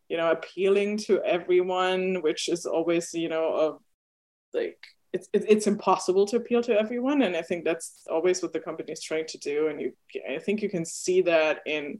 you 0.09 0.17
know, 0.17 0.31
appealing 0.31 0.97
to 1.05 1.21
everyone, 1.21 2.21
which 2.23 2.49
is 2.49 2.65
always, 2.65 3.13
you 3.13 3.29
know, 3.29 3.45
a 4.53 4.57
like 4.57 4.79
it's 5.13 5.27
it's 5.33 5.67
impossible 5.67 6.25
to 6.25 6.37
appeal 6.37 6.63
to 6.63 6.77
everyone 6.77 7.21
and 7.21 7.35
i 7.35 7.41
think 7.41 7.65
that's 7.65 8.05
always 8.09 8.41
what 8.41 8.53
the 8.53 8.59
company 8.59 8.91
is 8.91 9.01
trying 9.01 9.25
to 9.27 9.37
do 9.39 9.67
and 9.67 9.81
you 9.81 9.91
i 10.29 10.39
think 10.39 10.61
you 10.61 10.69
can 10.69 10.85
see 10.85 11.21
that 11.21 11.59
in 11.65 11.99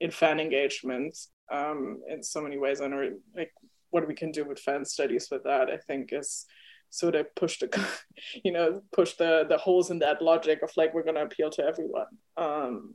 in 0.00 0.10
fan 0.10 0.38
engagement 0.38 1.16
um 1.50 2.00
in 2.08 2.22
so 2.22 2.40
many 2.40 2.58
ways. 2.58 2.80
And 2.80 3.18
like 3.36 3.52
what 3.90 4.06
we 4.06 4.14
can 4.14 4.30
do 4.30 4.44
with 4.44 4.58
fan 4.58 4.84
studies 4.84 5.28
with 5.30 5.44
that 5.44 5.70
i 5.70 5.76
think 5.76 6.12
is 6.12 6.44
sort 6.90 7.14
of 7.14 7.32
push 7.34 7.58
the 7.58 7.88
you 8.44 8.52
know 8.52 8.82
push 8.92 9.14
the 9.14 9.46
the 9.48 9.58
holes 9.58 9.90
in 9.90 9.98
that 10.00 10.22
logic 10.22 10.62
of 10.62 10.70
like 10.76 10.92
we're 10.94 11.02
going 11.02 11.14
to 11.16 11.22
appeal 11.22 11.50
to 11.50 11.64
everyone 11.64 12.06
um 12.36 12.94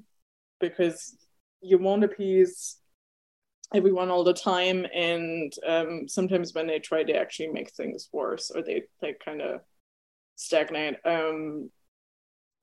because 0.60 1.17
you 1.62 1.77
won't 1.77 2.03
appease 2.03 2.77
everyone 3.73 4.09
all 4.09 4.23
the 4.23 4.33
time 4.33 4.85
and 4.93 5.53
um, 5.67 6.07
sometimes 6.07 6.53
when 6.53 6.67
they 6.67 6.79
try 6.79 7.03
they 7.03 7.13
actually 7.13 7.47
make 7.47 7.71
things 7.71 8.09
worse 8.11 8.51
or 8.53 8.61
they 8.61 8.83
like 9.01 9.21
kind 9.23 9.41
of 9.41 9.61
stagnate 10.35 10.95
um, 11.05 11.69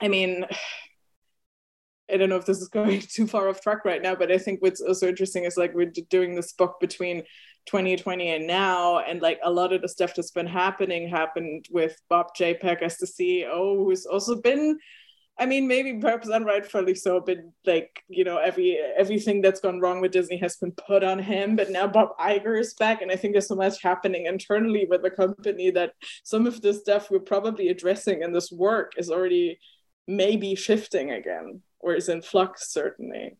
i 0.00 0.08
mean 0.08 0.44
i 2.12 2.16
don't 2.16 2.28
know 2.28 2.36
if 2.36 2.46
this 2.46 2.60
is 2.60 2.68
going 2.68 3.00
too 3.14 3.26
far 3.26 3.48
off 3.48 3.60
track 3.60 3.84
right 3.84 4.02
now 4.02 4.14
but 4.14 4.30
i 4.30 4.38
think 4.38 4.60
what's 4.60 4.80
also 4.80 5.08
interesting 5.08 5.44
is 5.44 5.56
like 5.56 5.74
we're 5.74 5.92
doing 6.10 6.34
this 6.34 6.52
book 6.52 6.76
between 6.80 7.22
2020 7.66 8.30
and 8.30 8.46
now 8.46 8.98
and 9.00 9.20
like 9.20 9.38
a 9.44 9.50
lot 9.50 9.72
of 9.72 9.82
the 9.82 9.88
stuff 9.88 10.14
that's 10.14 10.30
been 10.30 10.46
happening 10.46 11.08
happened 11.08 11.66
with 11.70 12.00
bob 12.08 12.28
chapek 12.38 12.82
as 12.82 12.96
the 12.96 13.06
ceo 13.06 13.76
who's 13.76 14.06
also 14.06 14.40
been 14.40 14.78
I 15.40 15.46
mean, 15.46 15.68
maybe 15.68 15.94
perhaps 16.00 16.28
unrightfully 16.28 16.96
so, 16.96 17.20
but 17.20 17.38
like 17.64 18.02
you 18.08 18.24
know, 18.24 18.38
every 18.38 18.78
everything 18.96 19.40
that's 19.40 19.60
gone 19.60 19.80
wrong 19.80 20.00
with 20.00 20.12
Disney 20.12 20.36
has 20.38 20.56
been 20.56 20.72
put 20.72 21.04
on 21.04 21.18
him. 21.18 21.54
But 21.54 21.70
now 21.70 21.86
Bob 21.86 22.10
Iger 22.18 22.58
is 22.58 22.74
back, 22.74 23.02
and 23.02 23.10
I 23.10 23.16
think 23.16 23.34
there's 23.34 23.46
so 23.46 23.54
much 23.54 23.80
happening 23.82 24.26
internally 24.26 24.86
with 24.90 25.02
the 25.02 25.10
company 25.10 25.70
that 25.70 25.92
some 26.24 26.46
of 26.46 26.60
the 26.60 26.74
stuff 26.74 27.10
we're 27.10 27.20
probably 27.20 27.68
addressing 27.68 28.22
in 28.22 28.32
this 28.32 28.50
work 28.50 28.92
is 28.96 29.10
already 29.10 29.60
maybe 30.08 30.54
shifting 30.54 31.12
again, 31.12 31.62
or 31.78 31.94
is 31.94 32.08
in 32.08 32.22
flux 32.22 32.72
certainly. 32.72 33.36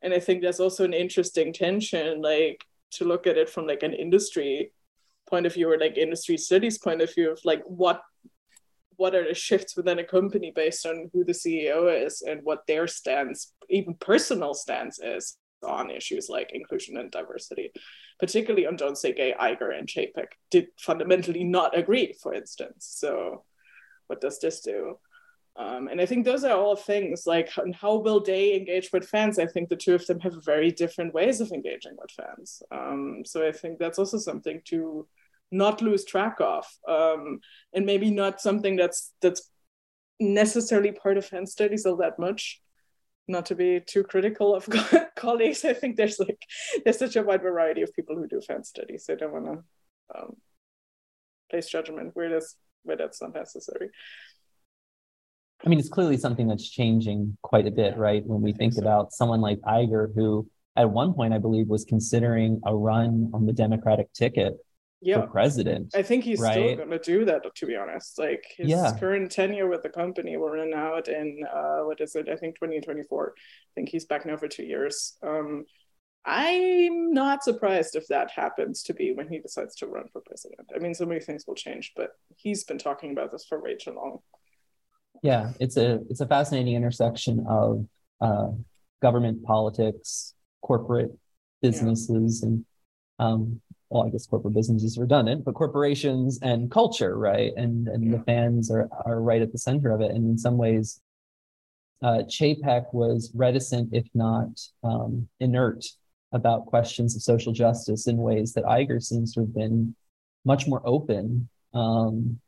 And 0.00 0.14
I 0.14 0.20
think 0.20 0.42
there's 0.42 0.60
also 0.60 0.84
an 0.84 0.94
interesting 0.94 1.52
tension, 1.52 2.22
like 2.22 2.64
to 2.92 3.04
look 3.04 3.26
at 3.26 3.36
it 3.36 3.50
from 3.50 3.66
like 3.66 3.82
an 3.82 3.92
industry 3.92 4.72
point 5.28 5.46
of 5.46 5.54
view 5.54 5.70
or 5.70 5.78
like 5.78 5.96
industry 5.96 6.36
studies 6.36 6.78
point 6.78 7.00
of 7.00 7.14
view 7.14 7.30
of 7.30 7.40
like 7.44 7.62
what 7.64 8.02
what 9.02 9.16
are 9.16 9.26
the 9.26 9.34
shifts 9.34 9.76
within 9.76 9.98
a 9.98 10.04
company 10.04 10.52
based 10.54 10.86
on 10.86 11.10
who 11.12 11.24
the 11.24 11.32
CEO 11.32 12.06
is 12.06 12.22
and 12.22 12.40
what 12.44 12.64
their 12.68 12.86
stance, 12.86 13.52
even 13.68 13.94
personal 13.94 14.54
stance 14.54 15.00
is 15.02 15.36
on 15.64 15.90
issues 15.90 16.28
like 16.28 16.52
inclusion 16.52 16.96
and 16.96 17.10
diversity, 17.10 17.72
particularly 18.20 18.64
on 18.64 18.76
Don't 18.76 18.96
Say 18.96 19.12
Gay, 19.12 19.34
Iger 19.40 19.76
and 19.76 19.88
Chapek 19.88 20.28
did 20.52 20.68
fundamentally 20.78 21.42
not 21.42 21.76
agree, 21.76 22.14
for 22.22 22.32
instance. 22.32 22.88
So 22.96 23.42
what 24.06 24.20
does 24.20 24.38
this 24.38 24.60
do? 24.60 24.98
Um, 25.56 25.88
and 25.88 26.00
I 26.00 26.06
think 26.06 26.24
those 26.24 26.44
are 26.44 26.56
all 26.56 26.76
things 26.76 27.26
like 27.26 27.50
how 27.74 27.96
will 27.96 28.22
they 28.22 28.54
engage 28.54 28.90
with 28.92 29.08
fans? 29.08 29.40
I 29.40 29.46
think 29.46 29.68
the 29.68 29.82
two 29.84 29.96
of 29.96 30.06
them 30.06 30.20
have 30.20 30.44
very 30.44 30.70
different 30.70 31.12
ways 31.12 31.40
of 31.40 31.50
engaging 31.50 31.96
with 32.00 32.12
fans. 32.12 32.62
Um, 32.70 33.24
so 33.26 33.44
I 33.44 33.50
think 33.50 33.80
that's 33.80 33.98
also 33.98 34.18
something 34.18 34.62
to 34.66 35.08
not 35.52 35.82
lose 35.82 36.04
track 36.04 36.36
of 36.40 36.66
um, 36.88 37.38
and 37.72 37.86
maybe 37.86 38.10
not 38.10 38.40
something 38.40 38.76
that's 38.76 39.12
that's 39.20 39.50
necessarily 40.18 40.92
part 40.92 41.16
of 41.16 41.26
fan 41.26 41.46
studies 41.46 41.84
all 41.86 41.96
that 41.96 42.18
much 42.18 42.60
not 43.28 43.46
to 43.46 43.54
be 43.54 43.80
too 43.80 44.02
critical 44.02 44.54
of 44.54 44.68
colleagues. 45.16 45.64
I 45.64 45.74
think 45.74 45.96
there's 45.96 46.18
like 46.18 46.42
there's 46.84 46.98
such 46.98 47.16
a 47.16 47.22
wide 47.22 47.42
variety 47.42 47.82
of 47.82 47.94
people 47.94 48.16
who 48.16 48.26
do 48.26 48.40
fan 48.40 48.64
studies. 48.64 49.06
I 49.08 49.14
don't 49.14 49.32
want 49.32 49.44
to 49.46 50.18
um, 50.18 50.36
place 51.50 51.68
judgment 51.68 52.10
where 52.14 52.30
that's 52.30 52.56
where 52.82 52.96
that's 52.96 53.22
not 53.22 53.34
necessary. 53.34 53.90
I 55.64 55.68
mean 55.68 55.78
it's 55.78 55.88
clearly 55.88 56.16
something 56.16 56.48
that's 56.48 56.68
changing 56.68 57.36
quite 57.42 57.66
a 57.68 57.70
bit 57.70 57.96
right? 57.96 58.26
When 58.26 58.42
we 58.42 58.50
think, 58.50 58.74
think 58.74 58.74
so. 58.74 58.80
about 58.80 59.12
someone 59.12 59.40
like 59.40 59.60
Iger 59.60 60.12
who 60.14 60.48
at 60.76 60.90
one 60.90 61.12
point 61.12 61.34
i 61.34 61.38
believe 61.38 61.68
was 61.68 61.84
considering 61.84 62.60
a 62.64 62.74
run 62.74 63.30
on 63.34 63.46
the 63.46 63.52
democratic 63.52 64.12
ticket 64.12 64.56
yeah. 65.02 65.26
president. 65.26 65.94
I 65.94 66.02
think 66.02 66.24
he's 66.24 66.40
right? 66.40 66.52
still 66.52 66.76
going 66.76 66.90
to 66.90 66.98
do 66.98 67.24
that, 67.24 67.42
to 67.54 67.66
be 67.66 67.76
honest. 67.76 68.18
Like 68.18 68.44
his 68.56 68.68
yeah. 68.68 68.96
current 68.98 69.30
tenure 69.30 69.68
with 69.68 69.82
the 69.82 69.88
company 69.88 70.36
will 70.36 70.50
run 70.50 70.72
out 70.72 71.08
in 71.08 71.40
uh, 71.52 71.80
what 71.80 72.00
is 72.00 72.14
it? 72.14 72.28
I 72.28 72.36
think 72.36 72.56
2024. 72.56 73.34
I 73.36 73.40
think 73.74 73.88
he's 73.88 74.04
back 74.04 74.24
now 74.24 74.36
for 74.36 74.48
two 74.48 74.64
years. 74.64 75.16
Um, 75.22 75.64
I'm 76.24 77.12
not 77.12 77.42
surprised 77.42 77.96
if 77.96 78.06
that 78.08 78.30
happens 78.30 78.84
to 78.84 78.94
be 78.94 79.12
when 79.12 79.28
he 79.28 79.40
decides 79.40 79.74
to 79.76 79.86
run 79.86 80.04
for 80.12 80.22
president. 80.24 80.70
I 80.74 80.78
mean, 80.78 80.94
so 80.94 81.04
many 81.04 81.20
things 81.20 81.44
will 81.46 81.56
change, 81.56 81.92
but 81.96 82.10
he's 82.36 82.62
been 82.62 82.78
talking 82.78 83.10
about 83.10 83.32
this 83.32 83.44
for 83.44 83.60
way 83.60 83.76
too 83.76 83.92
long. 83.92 84.18
Yeah, 85.22 85.50
it's 85.58 85.76
a 85.76 86.00
it's 86.08 86.20
a 86.20 86.26
fascinating 86.26 86.74
intersection 86.74 87.44
of 87.48 87.86
uh, 88.20 88.50
government 89.00 89.44
politics, 89.44 90.34
corporate 90.62 91.10
businesses, 91.60 92.40
yeah. 92.42 92.48
and 92.48 92.64
um, 93.18 93.60
well, 93.92 94.06
I 94.06 94.10
guess 94.10 94.26
corporate 94.26 94.54
business 94.54 94.82
is 94.82 94.96
redundant, 94.96 95.44
but 95.44 95.54
corporations 95.54 96.38
and 96.40 96.70
culture, 96.70 97.18
right? 97.18 97.52
And 97.56 97.88
and 97.88 98.04
yeah. 98.04 98.16
the 98.16 98.24
fans 98.24 98.70
are 98.70 98.88
are 99.04 99.20
right 99.20 99.42
at 99.42 99.52
the 99.52 99.58
center 99.58 99.92
of 99.92 100.00
it. 100.00 100.10
And 100.12 100.30
in 100.30 100.38
some 100.38 100.56
ways, 100.56 101.00
uh, 102.02 102.22
Chapek 102.26 102.86
was 102.94 103.30
reticent, 103.34 103.90
if 103.92 104.06
not 104.14 104.48
um, 104.82 105.28
inert, 105.40 105.84
about 106.32 106.64
questions 106.64 107.14
of 107.14 107.22
social 107.22 107.52
justice 107.52 108.06
in 108.06 108.16
ways 108.16 108.54
that 108.54 108.64
Iger 108.64 109.02
seems 109.02 109.34
to 109.34 109.40
have 109.40 109.54
been 109.54 109.94
much 110.46 110.66
more 110.66 110.80
open. 110.86 111.50
Um, 111.74 112.40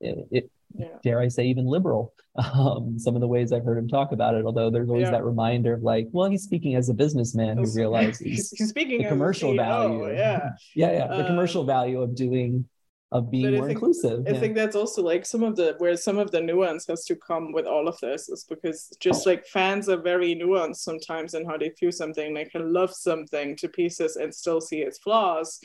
it, 0.00 0.26
it, 0.32 0.50
yeah. 0.74 0.86
dare 1.02 1.20
I 1.20 1.28
say, 1.28 1.46
even 1.46 1.66
liberal. 1.66 2.14
Um, 2.36 2.98
some 2.98 3.16
of 3.16 3.20
the 3.20 3.26
ways 3.26 3.52
I've 3.52 3.64
heard 3.64 3.76
him 3.76 3.88
talk 3.88 4.12
about 4.12 4.34
it, 4.34 4.44
although 4.44 4.70
there's 4.70 4.88
always 4.88 5.04
yeah. 5.04 5.10
that 5.10 5.24
reminder 5.24 5.74
of 5.74 5.82
like, 5.82 6.08
well, 6.12 6.30
he's 6.30 6.44
speaking 6.44 6.76
as 6.76 6.88
a 6.88 6.94
businessman 6.94 7.58
who 7.58 7.66
realizes 7.74 8.18
he's, 8.18 8.50
he's 8.50 8.68
speaking 8.68 9.02
the 9.02 9.08
commercial 9.08 9.54
value. 9.54 10.12
Yeah, 10.12 10.50
yeah, 10.74 10.92
yeah, 10.92 11.06
the 11.08 11.24
uh, 11.24 11.26
commercial 11.26 11.64
value 11.64 12.00
of 12.00 12.14
doing 12.14 12.66
of 13.12 13.28
being 13.30 13.56
more 13.56 13.66
think, 13.66 13.72
inclusive. 13.72 14.22
I 14.26 14.30
yeah. 14.30 14.40
think 14.40 14.54
that's 14.54 14.76
also 14.76 15.02
like 15.02 15.26
some 15.26 15.42
of 15.42 15.56
the 15.56 15.74
where 15.78 15.96
some 15.96 16.18
of 16.18 16.30
the 16.30 16.40
nuance 16.40 16.86
has 16.86 17.04
to 17.06 17.16
come 17.16 17.52
with 17.52 17.66
all 17.66 17.88
of 17.88 17.98
this 18.00 18.28
is 18.28 18.44
because 18.48 18.88
just 19.00 19.26
like 19.26 19.44
fans 19.46 19.88
are 19.88 20.00
very 20.00 20.36
nuanced 20.36 20.76
sometimes 20.76 21.34
in 21.34 21.44
how 21.44 21.56
they 21.56 21.70
view 21.70 21.90
something. 21.90 22.32
They 22.32 22.44
can 22.44 22.72
love 22.72 22.94
something 22.94 23.56
to 23.56 23.68
pieces 23.68 24.14
and 24.14 24.32
still 24.32 24.60
see 24.60 24.82
its 24.82 24.98
flaws 24.98 25.58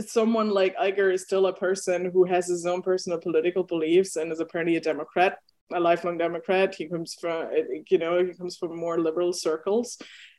someone 0.00 0.50
like 0.50 0.76
Iger 0.76 1.12
is 1.12 1.22
still 1.22 1.46
a 1.46 1.52
person 1.52 2.10
who 2.10 2.24
has 2.24 2.46
his 2.46 2.66
own 2.66 2.82
personal 2.82 3.18
political 3.18 3.62
beliefs 3.62 4.16
and 4.16 4.30
is 4.30 4.40
apparently 4.40 4.76
a 4.76 4.80
Democrat, 4.80 5.38
a 5.72 5.80
lifelong 5.80 6.18
Democrat. 6.18 6.74
He 6.74 6.86
comes 6.86 7.14
from, 7.20 7.48
you 7.88 7.98
know, 7.98 8.24
he 8.24 8.34
comes 8.34 8.56
from 8.56 8.76
more 8.76 9.00
liberal 9.00 9.32
circles. 9.32 9.98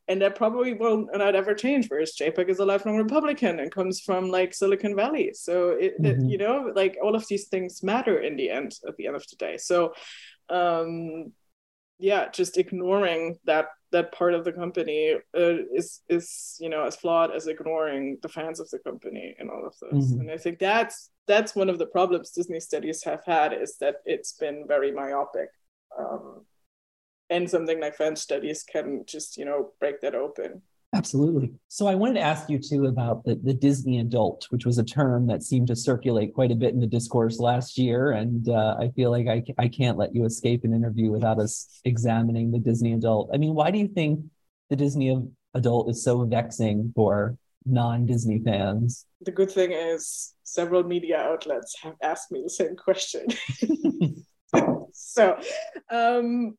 And 0.10 0.22
that 0.22 0.36
probably 0.36 0.72
and 0.72 1.10
not 1.16 1.36
ever 1.36 1.54
change. 1.54 1.88
Whereas 1.90 2.16
Chapek 2.16 2.48
is 2.48 2.60
a 2.60 2.66
lifelong 2.66 2.96
Republican 2.96 3.60
and 3.60 3.70
comes 3.70 4.00
from 4.00 4.30
like 4.30 4.54
Silicon 4.54 4.96
Valley. 4.96 5.32
So 5.34 5.72
it, 5.72 6.02
mm-hmm. 6.02 6.22
it, 6.22 6.32
you 6.32 6.38
know, 6.38 6.72
like 6.74 6.98
all 7.04 7.14
of 7.14 7.28
these 7.28 7.50
things 7.50 7.84
matter 7.84 8.20
in 8.20 8.38
the 8.38 8.50
end, 8.50 8.74
at 8.88 8.96
the 8.96 9.08
end 9.08 9.18
of 9.18 9.26
the 9.30 9.36
day. 9.36 9.58
So 9.58 9.94
um 10.50 11.34
yeah, 12.00 12.30
just 12.30 12.58
ignoring 12.58 13.38
that 13.46 13.68
that 13.92 14.12
part 14.12 14.34
of 14.34 14.44
the 14.44 14.52
company 14.52 15.14
uh, 15.14 15.58
is 15.74 16.02
is 16.10 16.58
you 16.60 16.70
know 16.70 16.86
as 16.86 16.96
flawed 16.96 17.32
as 17.32 17.48
ignoring 17.48 18.18
the 18.22 18.30
fans 18.30 18.60
of 18.60 18.70
the 18.70 18.80
company 18.80 19.36
and 19.40 19.50
all 19.50 19.66
of 19.66 19.74
this 19.80 20.12
mm-hmm. 20.12 20.22
and 20.22 20.32
i 20.32 20.38
think 20.38 20.60
that's 20.60 21.12
that's 21.28 21.56
one 21.56 21.70
of 21.70 21.78
the 21.78 21.86
problems 21.86 22.32
disney 22.32 22.60
studies 22.60 23.04
have 23.04 23.24
had 23.26 23.54
is 23.54 23.78
that 23.80 23.96
it's 24.06 24.34
been 24.34 24.66
very 24.68 24.92
myopic 24.92 25.50
um, 25.98 26.46
and 27.30 27.50
something 27.50 27.80
like 27.80 27.96
fan 27.96 28.16
studies 28.16 28.64
can 28.64 29.04
just 29.08 29.38
you 29.38 29.46
know 29.46 29.72
break 29.80 30.02
that 30.02 30.16
open 30.16 30.62
Absolutely. 30.98 31.54
So 31.68 31.86
I 31.86 31.94
wanted 31.94 32.16
to 32.16 32.22
ask 32.22 32.50
you 32.50 32.58
too 32.58 32.88
about 32.88 33.24
the, 33.24 33.36
the 33.36 33.54
Disney 33.54 34.00
adult, 34.00 34.48
which 34.50 34.66
was 34.66 34.80
a 34.80 34.84
term 34.84 35.28
that 35.28 35.44
seemed 35.44 35.68
to 35.68 35.76
circulate 35.76 36.34
quite 36.34 36.52
a 36.52 36.56
bit 36.56 36.74
in 36.74 36.80
the 36.80 36.88
discourse 36.88 37.38
last 37.40 37.78
year. 37.78 38.14
And 38.14 38.50
uh, 38.50 38.78
I 38.80 38.90
feel 38.96 39.12
like 39.12 39.28
I, 39.28 39.44
I 39.60 39.68
can't 39.68 40.00
let 40.00 40.16
you 40.16 40.26
escape 40.26 40.64
an 40.64 40.74
interview 40.74 41.12
without 41.12 41.38
us 41.38 41.80
examining 41.86 42.50
the 42.50 42.58
Disney 42.58 42.94
adult. 42.94 43.30
I 43.32 43.38
mean, 43.38 43.54
why 43.54 43.70
do 43.70 43.78
you 43.78 43.88
think 43.88 44.22
the 44.72 44.76
Disney 44.76 45.16
adult 45.54 45.88
is 45.88 46.04
so 46.04 46.26
vexing 46.26 46.94
for 46.96 47.38
non 47.64 48.08
Disney 48.08 48.40
fans? 48.44 49.06
The 49.22 49.32
good 49.32 49.52
thing 49.52 49.74
is 49.74 50.34
several 50.42 50.82
media 50.82 51.20
outlets 51.20 51.76
have 51.84 51.96
asked 52.02 52.32
me 52.32 52.42
the 52.42 52.50
same 52.50 52.76
question. 52.76 53.28
so, 54.94 55.40
um, 55.92 56.58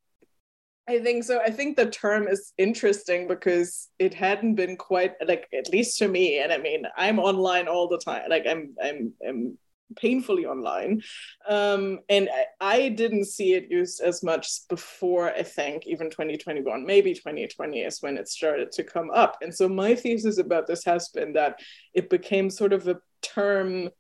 I 0.89 0.99
think 1.01 1.23
so. 1.25 1.41
I 1.41 1.51
think 1.51 1.77
the 1.77 1.91
term 1.91 2.27
is 2.29 2.55
interesting 2.57 3.29
because 3.29 3.89
it 3.99 4.15
hadn't 4.15 4.55
been 4.55 4.77
quite 4.77 5.13
like 5.27 5.47
at 5.57 5.69
least 5.69 5.99
to 5.99 6.09
me. 6.09 6.41
And 6.41 6.51
I 6.51 6.57
mean, 6.57 6.85
I'm 6.97 7.19
online 7.19 7.69
all 7.69 7.89
the 7.89 7.99
time. 7.99 8.23
Like 8.31 8.47
I'm 8.49 8.75
I'm 8.83 9.13
I'm 9.27 9.59
painfully 9.97 10.47
online, 10.47 11.03
um, 11.47 12.01
and 12.09 12.31
I, 12.61 12.77
I 12.77 12.89
didn't 12.89 13.27
see 13.27 13.53
it 13.53 13.71
used 13.71 14.01
as 14.01 14.23
much 14.23 14.67
before. 14.69 15.31
I 15.31 15.43
think 15.43 15.87
even 15.87 16.09
2021, 16.09 16.87
maybe 16.87 17.13
2020 17.13 17.83
is 17.83 18.01
when 18.01 18.17
it 18.17 18.29
started 18.29 18.73
to 18.73 18.83
come 18.83 19.11
up. 19.11 19.37
And 19.43 19.55
so 19.55 19.69
my 19.69 19.95
thesis 19.95 20.39
about 20.39 20.67
this 20.67 20.85
has 20.85 21.11
been 21.11 21.35
that 21.35 21.61
it 21.93 22.09
became 22.09 22.49
sort 22.49 22.73
of 22.73 22.89
a 22.89 22.97
term 23.21 23.91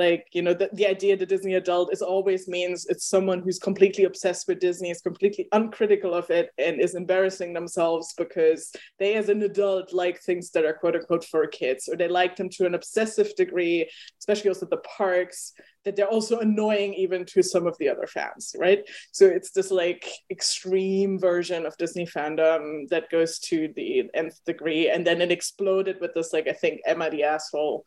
like 0.00 0.26
you 0.32 0.42
know 0.42 0.54
the, 0.54 0.68
the 0.72 0.86
idea 0.86 1.16
that 1.16 1.28
disney 1.28 1.54
adult 1.54 1.92
is 1.92 2.02
always 2.02 2.48
means 2.48 2.86
it's 2.86 3.06
someone 3.06 3.40
who's 3.40 3.58
completely 3.58 4.04
obsessed 4.04 4.48
with 4.48 4.58
disney 4.58 4.90
is 4.90 5.00
completely 5.00 5.46
uncritical 5.52 6.14
of 6.14 6.28
it 6.30 6.50
and 6.58 6.80
is 6.80 6.94
embarrassing 6.94 7.52
themselves 7.52 8.14
because 8.16 8.72
they 8.98 9.14
as 9.14 9.28
an 9.28 9.42
adult 9.42 9.92
like 9.92 10.18
things 10.20 10.50
that 10.50 10.64
are 10.64 10.72
quote 10.72 10.96
unquote 10.96 11.24
for 11.24 11.46
kids 11.46 11.88
or 11.88 11.96
they 11.96 12.08
like 12.08 12.34
them 12.36 12.48
to 12.48 12.66
an 12.66 12.74
obsessive 12.74 13.30
degree 13.36 13.88
especially 14.18 14.48
also 14.48 14.66
the 14.66 14.84
parks 14.98 15.52
that 15.84 15.96
they're 15.96 16.16
also 16.18 16.40
annoying 16.40 16.92
even 16.92 17.24
to 17.24 17.42
some 17.42 17.66
of 17.66 17.76
the 17.78 17.88
other 17.88 18.06
fans 18.06 18.54
right? 18.58 18.82
So 19.12 19.26
it's 19.26 19.50
this 19.52 19.70
like 19.70 20.06
extreme 20.30 21.18
version 21.18 21.64
of 21.66 21.76
disney 21.76 22.06
fandom 22.06 22.88
that 22.88 23.10
goes 23.10 23.38
to 23.50 23.72
the 23.76 24.10
nth 24.14 24.44
degree 24.44 24.90
and 24.90 25.06
then 25.06 25.20
it 25.20 25.30
exploded 25.30 25.96
with 26.00 26.12
this 26.14 26.32
like 26.32 26.48
i 26.48 26.52
think 26.52 26.80
Am 26.86 27.02
I 27.02 27.08
the 27.10 27.24
Asshole 27.24 27.84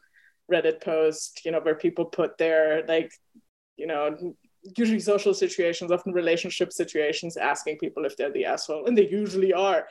Reddit 0.53 0.81
post, 0.81 1.41
you 1.45 1.51
know, 1.51 1.61
where 1.61 1.75
people 1.85 2.05
put 2.05 2.37
their 2.37 2.85
like, 2.87 3.11
you 3.77 3.87
know, 3.87 4.03
usually 4.77 4.99
social 4.99 5.33
situations, 5.33 5.91
often 5.91 6.13
relationship 6.13 6.71
situations, 6.71 7.37
asking 7.37 7.77
people 7.79 8.05
if 8.05 8.15
they're 8.15 8.31
the 8.31 8.45
asshole, 8.45 8.85
and 8.85 8.97
they 8.97 9.09
usually 9.09 9.53
are. 9.53 9.85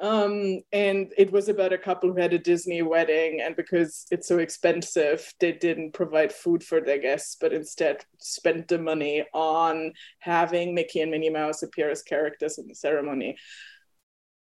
Um, 0.00 0.60
and 0.72 1.12
it 1.16 1.32
was 1.32 1.48
about 1.48 1.72
a 1.72 1.78
couple 1.78 2.12
who 2.12 2.20
had 2.20 2.34
a 2.34 2.38
Disney 2.38 2.82
wedding, 2.82 3.40
and 3.42 3.56
because 3.56 4.06
it's 4.10 4.28
so 4.28 4.38
expensive, 4.38 5.32
they 5.40 5.52
didn't 5.52 5.94
provide 5.94 6.32
food 6.32 6.62
for 6.62 6.80
their 6.80 6.98
guests, 6.98 7.36
but 7.40 7.52
instead 7.52 8.04
spent 8.18 8.68
the 8.68 8.78
money 8.78 9.24
on 9.32 9.92
having 10.18 10.74
Mickey 10.74 11.00
and 11.00 11.10
Minnie 11.10 11.30
Mouse 11.30 11.62
appear 11.62 11.90
as 11.90 12.02
characters 12.02 12.58
in 12.58 12.68
the 12.68 12.74
ceremony. 12.74 13.36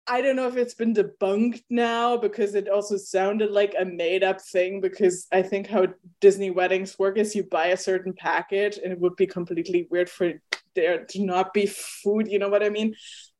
I 0.06 0.20
don't 0.20 0.36
know 0.36 0.48
if 0.48 0.56
it's 0.56 0.74
been 0.74 0.94
debunked 0.94 1.62
now 1.70 2.16
because 2.16 2.54
it 2.54 2.68
also 2.68 2.96
sounded 2.96 3.50
like 3.50 3.74
a 3.78 3.84
made 3.84 4.24
up 4.24 4.40
thing. 4.40 4.80
Because 4.80 5.26
I 5.32 5.42
think 5.42 5.68
how 5.68 5.86
Disney 6.20 6.50
weddings 6.50 6.98
work 6.98 7.18
is 7.18 7.34
you 7.34 7.44
buy 7.44 7.68
a 7.68 7.76
certain 7.76 8.12
package 8.12 8.78
and 8.78 8.92
it 8.92 9.00
would 9.00 9.16
be 9.16 9.26
completely 9.26 9.86
weird 9.90 10.10
for 10.10 10.32
there 10.74 11.04
to 11.04 11.24
not 11.24 11.54
be 11.54 11.66
food. 11.66 12.28
You 12.28 12.38
know 12.38 12.48
what 12.48 12.64
I 12.64 12.68
mean? 12.68 12.94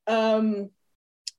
Um, 0.07 0.71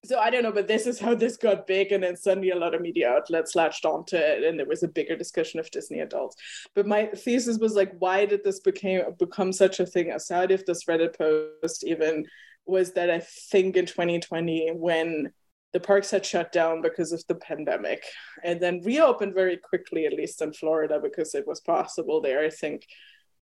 so 0.05 0.19
I 0.19 0.29
don't 0.29 0.43
know, 0.43 0.51
but 0.51 0.67
this 0.67 0.85
is 0.85 0.99
how 0.99 1.15
this 1.15 1.37
got 1.37 1.65
big, 1.65 1.93
and 1.93 2.03
then 2.03 2.17
suddenly 2.17 2.49
a 2.49 2.57
lot 2.57 2.75
of 2.75 2.81
media 2.81 3.09
outlets 3.09 3.55
latched 3.55 3.85
onto 3.85 4.17
it, 4.17 4.43
and 4.43 4.59
there 4.59 4.65
was 4.65 4.83
a 4.83 4.87
bigger 4.89 5.15
discussion 5.15 5.61
of 5.61 5.71
Disney 5.71 5.99
adults. 5.99 6.35
But 6.75 6.87
my 6.87 7.05
thesis 7.05 7.57
was 7.57 7.73
like, 7.73 7.93
why 7.99 8.25
did 8.25 8.43
this 8.43 8.59
became 8.59 9.01
become 9.17 9.53
such 9.53 9.79
a 9.79 9.85
thing 9.85 10.11
aside 10.11 10.51
of 10.51 10.65
this 10.65 10.85
Reddit 10.85 11.17
post 11.17 11.85
even? 11.85 12.25
Was 12.65 12.93
that 12.93 13.09
I 13.09 13.19
think 13.19 13.75
in 13.75 13.85
2020, 13.85 14.71
when 14.75 15.31
the 15.73 15.79
parks 15.79 16.11
had 16.11 16.25
shut 16.25 16.51
down 16.51 16.81
because 16.81 17.11
of 17.11 17.23
the 17.27 17.35
pandemic 17.35 18.03
and 18.43 18.59
then 18.61 18.81
reopened 18.83 19.33
very 19.33 19.57
quickly, 19.57 20.05
at 20.05 20.13
least 20.13 20.41
in 20.41 20.53
Florida, 20.53 20.99
because 21.01 21.33
it 21.33 21.47
was 21.47 21.59
possible 21.61 22.21
there, 22.21 22.45
I 22.45 22.49
think 22.49 22.85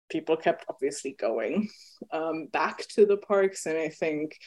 people 0.08 0.36
kept 0.36 0.64
obviously 0.68 1.16
going 1.18 1.68
um, 2.12 2.46
back 2.52 2.86
to 2.90 3.04
the 3.04 3.16
parks. 3.16 3.66
And 3.66 3.76
I 3.76 3.88
think 3.88 4.38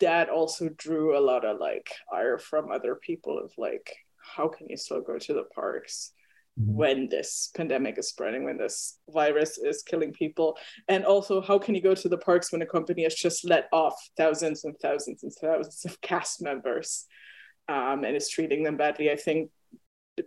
that 0.00 0.28
also 0.28 0.68
drew 0.76 1.18
a 1.18 1.20
lot 1.20 1.44
of 1.44 1.58
like 1.58 1.90
ire 2.12 2.38
from 2.38 2.70
other 2.70 2.94
people 2.94 3.38
of 3.38 3.52
like, 3.56 3.90
how 4.18 4.48
can 4.48 4.68
you 4.68 4.76
still 4.76 5.00
go 5.00 5.18
to 5.18 5.32
the 5.32 5.44
parks? 5.54 6.12
Mm-hmm. 6.58 6.74
when 6.74 7.08
this 7.10 7.50
pandemic 7.54 7.98
is 7.98 8.08
spreading, 8.08 8.44
when 8.44 8.56
this 8.56 8.98
virus 9.10 9.58
is 9.58 9.82
killing 9.82 10.14
people? 10.14 10.56
And 10.88 11.04
also, 11.04 11.42
how 11.42 11.58
can 11.58 11.74
you 11.74 11.82
go 11.82 11.94
to 11.94 12.08
the 12.08 12.16
parks 12.16 12.50
when 12.50 12.62
a 12.62 12.66
company 12.66 13.02
has 13.02 13.14
just 13.14 13.44
let 13.44 13.68
off 13.72 13.94
thousands 14.16 14.64
and 14.64 14.74
thousands 14.80 15.22
and 15.22 15.30
thousands 15.34 15.84
of 15.84 16.00
cast 16.00 16.40
members 16.40 17.04
um, 17.68 18.04
and 18.04 18.16
is 18.16 18.30
treating 18.30 18.62
them 18.62 18.78
badly? 18.78 19.10
I 19.10 19.16
think 19.16 19.50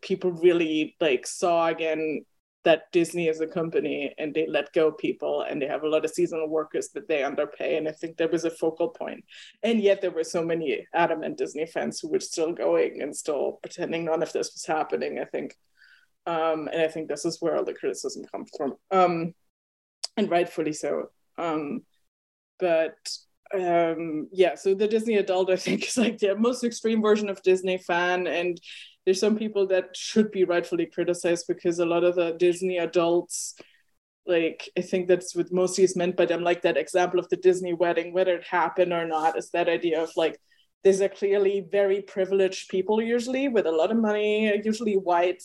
people 0.03 0.31
really 0.31 0.95
like 1.01 1.25
saw 1.25 1.65
again 1.65 2.23
that 2.63 2.91
Disney 2.91 3.27
is 3.27 3.41
a 3.41 3.47
company 3.47 4.13
and 4.19 4.31
they 4.31 4.45
let 4.45 4.71
go 4.73 4.91
people 4.91 5.41
and 5.41 5.59
they 5.59 5.65
have 5.65 5.81
a 5.81 5.89
lot 5.89 6.05
of 6.05 6.11
seasonal 6.11 6.47
workers 6.47 6.89
that 6.89 7.07
they 7.07 7.23
underpay. 7.23 7.77
And 7.77 7.87
I 7.87 7.91
think 7.91 8.17
that 8.17 8.31
was 8.31 8.45
a 8.45 8.51
focal 8.51 8.89
point. 8.89 9.23
And 9.63 9.81
yet 9.81 10.01
there 10.01 10.11
were 10.11 10.23
so 10.23 10.43
many 10.43 10.85
adamant 10.93 11.39
Disney 11.39 11.65
fans 11.65 11.99
who 11.99 12.09
were 12.09 12.19
still 12.19 12.51
going 12.51 13.01
and 13.01 13.15
still 13.15 13.59
pretending 13.63 14.05
none 14.05 14.21
of 14.21 14.31
this 14.31 14.53
was 14.53 14.65
happening. 14.67 15.17
I 15.17 15.25
think 15.25 15.55
um, 16.29 16.69
and 16.71 16.81
I 16.81 16.87
think 16.87 17.07
this 17.07 17.25
is 17.25 17.41
where 17.41 17.55
all 17.55 17.65
the 17.65 17.73
criticism 17.73 18.23
comes 18.31 18.51
from, 18.55 18.75
um, 18.91 19.33
and 20.15 20.29
rightfully 20.29 20.73
so. 20.73 21.09
Um, 21.39 21.81
but 22.59 22.97
um, 23.51 24.27
yeah, 24.31 24.53
so 24.53 24.75
the 24.75 24.87
Disney 24.87 25.15
adult, 25.15 25.49
I 25.49 25.55
think, 25.55 25.83
is 25.87 25.97
like 25.97 26.19
the 26.19 26.35
most 26.35 26.63
extreme 26.63 27.01
version 27.01 27.29
of 27.29 27.41
Disney 27.41 27.79
fan, 27.79 28.27
and 28.27 28.61
there's 29.05 29.19
some 29.19 29.37
people 29.37 29.65
that 29.67 29.97
should 29.97 30.29
be 30.29 30.43
rightfully 30.43 30.85
criticized 30.85 31.45
because 31.47 31.79
a 31.79 31.85
lot 31.85 32.03
of 32.03 32.15
the 32.15 32.33
Disney 32.33 32.77
adults 32.77 33.55
like 34.27 34.69
i 34.77 34.81
think 34.81 35.07
that's 35.07 35.33
what 35.33 35.51
mostly 35.51 35.83
is 35.83 35.95
meant 35.95 36.15
by 36.15 36.25
them 36.25 36.43
like 36.43 36.61
that 36.61 36.77
example 36.77 37.19
of 37.19 37.27
the 37.29 37.37
disney 37.37 37.73
wedding 37.73 38.13
whether 38.13 38.35
it 38.35 38.43
happened 38.43 38.91
or 38.91 39.07
not 39.07 39.37
is 39.37 39.49
that 39.49 39.69
idea 39.69 40.03
of 40.03 40.11
like 40.17 40.37
these 40.83 41.01
are 41.01 41.09
clearly 41.09 41.65
very 41.71 42.01
privileged 42.01 42.69
people 42.69 43.01
usually 43.01 43.47
with 43.47 43.65
a 43.65 43.71
lot 43.71 43.91
of 43.91 43.97
money 43.97 44.61
usually 44.63 44.95
white 44.95 45.41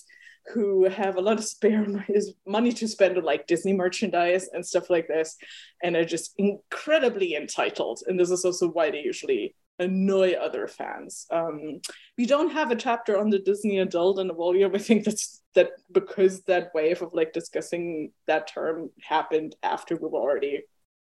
who 0.53 0.85
have 0.85 1.17
a 1.17 1.21
lot 1.21 1.39
of 1.39 1.45
spare 1.45 1.87
money 2.47 2.73
to 2.73 2.89
spend 2.89 3.17
on 3.17 3.25
like 3.25 3.47
Disney 3.47 3.73
merchandise 3.73 4.49
and 4.53 4.65
stuff 4.65 4.91
like 4.91 5.09
this, 5.09 5.37
and 5.83 5.97
are 5.97 6.05
just 6.05 6.35
incredibly 6.39 7.35
entitled. 7.35 8.03
And 8.07 8.19
this 8.19 8.31
is 8.31 8.45
also 8.45 8.69
why 8.69 8.91
they 8.91 9.01
usually 9.01 9.55
annoy 9.79 10.33
other 10.33 10.69
fans. 10.69 11.27
Um, 11.31 11.81
we 12.17 12.27
don't 12.27 12.53
have 12.53 12.71
a 12.71 12.77
chapter 12.77 13.19
on 13.19 13.31
the 13.31 13.39
Disney 13.39 13.79
adult 13.79 14.19
in 14.19 14.29
the 14.29 14.35
volume. 14.35 14.75
I 14.75 14.79
think 14.79 15.05
that's 15.05 15.43
that 15.55 15.71
because 15.93 16.43
that 16.43 16.71
wave 16.75 17.03
of 17.03 17.11
like 17.13 17.33
discussing 17.33 18.13
that 18.27 18.49
term 18.49 18.91
happened 19.03 19.57
after 19.63 19.97
we 19.97 20.09
were 20.09 20.19
already 20.19 20.63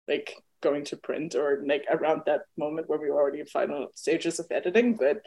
like 0.09 0.35
going 0.61 0.85
to 0.85 0.97
print 0.97 1.35
or 1.35 1.63
like 1.67 1.85
around 1.91 2.23
that 2.27 2.43
moment 2.57 2.89
where 2.89 2.99
we 2.99 3.11
were 3.11 3.21
already 3.21 3.41
in 3.41 3.47
final 3.47 3.89
stages 3.95 4.39
of 4.39 4.47
editing. 4.51 4.95
But 4.95 5.23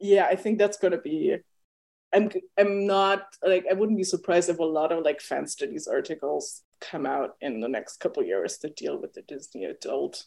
yeah, 0.00 0.26
I 0.26 0.36
think 0.36 0.58
that's 0.58 0.78
going 0.78 0.92
to 0.92 0.98
be 0.98 1.36
I'm 2.14 2.30
I'm 2.58 2.86
not 2.86 3.24
like 3.42 3.66
I 3.70 3.74
wouldn't 3.74 3.98
be 3.98 4.04
surprised 4.04 4.48
if 4.48 4.58
a 4.58 4.64
lot 4.64 4.92
of 4.92 5.04
like 5.04 5.20
fan 5.20 5.46
studies 5.46 5.86
articles 5.86 6.62
come 6.80 7.06
out 7.06 7.30
in 7.40 7.60
the 7.60 7.68
next 7.68 7.98
couple 7.98 8.22
years 8.22 8.58
that 8.58 8.76
deal 8.76 9.00
with 9.00 9.14
the 9.14 9.22
Disney 9.22 9.64
adult 9.64 10.26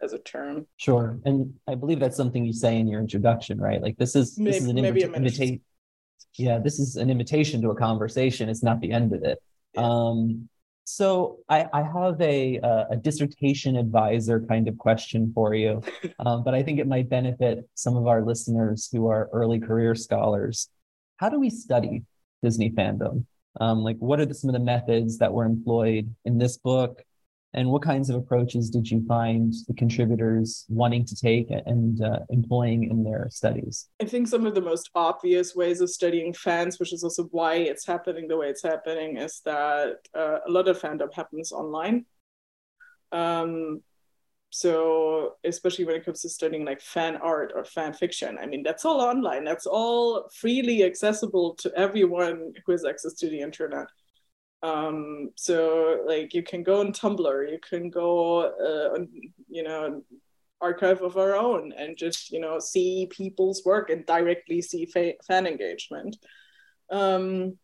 as 0.00 0.12
a 0.12 0.18
term. 0.18 0.66
Sure, 0.76 1.18
and 1.24 1.54
I 1.66 1.74
believe 1.74 2.00
that's 2.00 2.16
something 2.16 2.44
you 2.44 2.52
say 2.52 2.78
in 2.78 2.86
your 2.86 3.00
introduction, 3.00 3.60
right? 3.60 3.82
Like 3.82 3.96
this 3.96 4.14
is 4.14 4.38
maybe, 4.38 4.50
this 4.50 4.62
is 4.62 4.68
an 4.68 4.78
invita- 4.78 5.12
invitation. 5.12 5.60
Yeah, 6.36 6.58
this 6.58 6.78
is 6.78 6.96
an 6.96 7.10
invitation 7.10 7.62
to 7.62 7.70
a 7.70 7.76
conversation. 7.76 8.48
It's 8.48 8.62
not 8.62 8.80
the 8.80 8.90
end 8.90 9.12
of 9.12 9.22
it. 9.22 9.38
Yeah. 9.74 9.82
Um, 9.82 10.48
so 10.84 11.38
I, 11.48 11.66
I 11.72 11.82
have 11.82 12.20
a, 12.20 12.56
a 12.90 12.96
dissertation 12.96 13.76
advisor 13.76 14.40
kind 14.40 14.68
of 14.68 14.76
question 14.76 15.32
for 15.34 15.54
you, 15.54 15.82
um, 16.18 16.44
but 16.44 16.54
I 16.54 16.62
think 16.62 16.78
it 16.78 16.86
might 16.86 17.08
benefit 17.08 17.66
some 17.74 17.96
of 17.96 18.06
our 18.06 18.22
listeners 18.22 18.88
who 18.92 19.08
are 19.08 19.30
early 19.32 19.58
career 19.58 19.94
scholars. 19.94 20.68
How 21.16 21.28
do 21.28 21.38
we 21.38 21.50
study 21.50 22.02
Disney 22.42 22.70
fandom? 22.70 23.24
Um, 23.60 23.78
like, 23.84 23.96
what 23.98 24.18
are 24.20 24.26
the, 24.26 24.34
some 24.34 24.50
of 24.50 24.54
the 24.54 24.64
methods 24.64 25.18
that 25.18 25.32
were 25.32 25.44
employed 25.44 26.14
in 26.24 26.38
this 26.38 26.56
book? 26.56 27.02
And 27.56 27.70
what 27.70 27.82
kinds 27.82 28.10
of 28.10 28.16
approaches 28.16 28.68
did 28.68 28.90
you 28.90 29.04
find 29.06 29.54
the 29.68 29.74
contributors 29.74 30.66
wanting 30.68 31.04
to 31.04 31.14
take 31.14 31.46
and 31.50 32.02
uh, 32.02 32.18
employing 32.30 32.90
in 32.90 33.04
their 33.04 33.28
studies? 33.30 33.88
I 34.02 34.06
think 34.06 34.26
some 34.26 34.44
of 34.44 34.56
the 34.56 34.60
most 34.60 34.90
obvious 34.96 35.54
ways 35.54 35.80
of 35.80 35.88
studying 35.88 36.32
fans, 36.32 36.80
which 36.80 36.92
is 36.92 37.04
also 37.04 37.24
why 37.30 37.54
it's 37.54 37.86
happening 37.86 38.26
the 38.26 38.36
way 38.36 38.48
it's 38.48 38.64
happening, 38.64 39.18
is 39.18 39.40
that 39.44 39.98
uh, 40.16 40.38
a 40.44 40.50
lot 40.50 40.66
of 40.66 40.80
fandom 40.80 41.14
happens 41.14 41.52
online. 41.52 42.06
Um, 43.12 43.82
so 44.56 45.34
especially 45.42 45.84
when 45.84 45.96
it 45.96 46.04
comes 46.04 46.22
to 46.22 46.28
studying 46.28 46.64
like 46.64 46.80
fan 46.80 47.16
art 47.16 47.52
or 47.56 47.64
fan 47.64 47.92
fiction 47.92 48.38
i 48.40 48.46
mean 48.46 48.62
that's 48.62 48.84
all 48.84 49.00
online 49.00 49.42
that's 49.42 49.66
all 49.66 50.28
freely 50.32 50.84
accessible 50.84 51.54
to 51.56 51.72
everyone 51.76 52.52
who 52.64 52.70
has 52.70 52.84
access 52.84 53.14
to 53.14 53.28
the 53.28 53.40
internet 53.40 53.88
um, 54.62 55.30
so 55.34 56.04
like 56.06 56.32
you 56.32 56.42
can 56.42 56.62
go 56.62 56.80
on 56.80 56.90
Tumblr, 56.92 57.50
you 57.50 57.58
can 57.68 57.90
go, 57.90 58.38
uh, 58.38 58.94
on, 58.94 59.08
you 59.46 59.62
know, 59.62 60.02
archive 60.62 61.02
of 61.02 61.18
our 61.18 61.36
own 61.36 61.74
and 61.76 61.98
just 61.98 62.30
you 62.30 62.40
know 62.40 62.58
see 62.58 63.06
people's 63.10 63.62
work 63.66 63.90
and 63.90 64.06
directly 64.06 64.62
see 64.62 64.86
fa- 64.86 65.20
fan 65.26 65.46
engagement. 65.46 66.16
Um, 66.90 67.58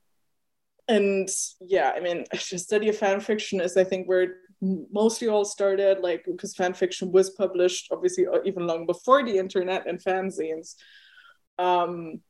and 0.89 1.27
yeah, 1.61 1.93
I 1.97 2.01
mean, 2.01 2.27
the 2.33 2.59
study 2.59 2.93
fan 2.93 3.21
fiction 3.21 3.63
is 3.63 3.79
I 3.79 3.85
think 3.85 4.07
where 4.07 4.35
mostly 4.61 5.29
all 5.29 5.45
started, 5.45 6.01
like 6.01 6.25
because 6.27 6.55
fan 6.55 6.75
fiction 6.75 7.13
was 7.13 7.31
published 7.31 7.89
obviously 7.91 8.27
uh, 8.27 8.39
even 8.45 8.67
long 8.67 8.87
before 8.87 9.25
the 9.25 9.39
internet 9.39 9.87
and 9.87 10.03
fanzines. 10.03 10.75
Um, 11.59 12.21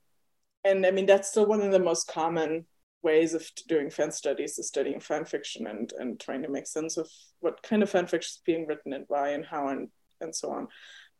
and 0.64 0.84
I 0.84 0.90
mean 0.90 1.06
that's 1.06 1.28
still 1.28 1.46
one 1.46 1.60
of 1.60 1.72
the 1.72 1.78
most 1.78 2.06
common 2.08 2.66
ways 3.02 3.34
of 3.34 3.48
doing 3.66 3.90
fan 3.90 4.12
studies 4.12 4.58
is 4.58 4.68
studying 4.68 5.00
fan 5.00 5.24
fiction 5.24 5.66
and 5.66 5.92
and 5.98 6.20
trying 6.20 6.42
to 6.42 6.50
make 6.50 6.66
sense 6.66 6.96
of 6.96 7.08
what 7.40 7.62
kind 7.62 7.82
of 7.82 7.90
fan 7.90 8.06
fiction 8.06 8.28
is 8.28 8.42
being 8.44 8.66
written 8.66 8.92
and 8.92 9.04
why 9.08 9.30
and 9.30 9.46
how 9.46 9.68
and 9.68 9.88
and 10.20 10.34
so 10.34 10.50
on 10.50 10.68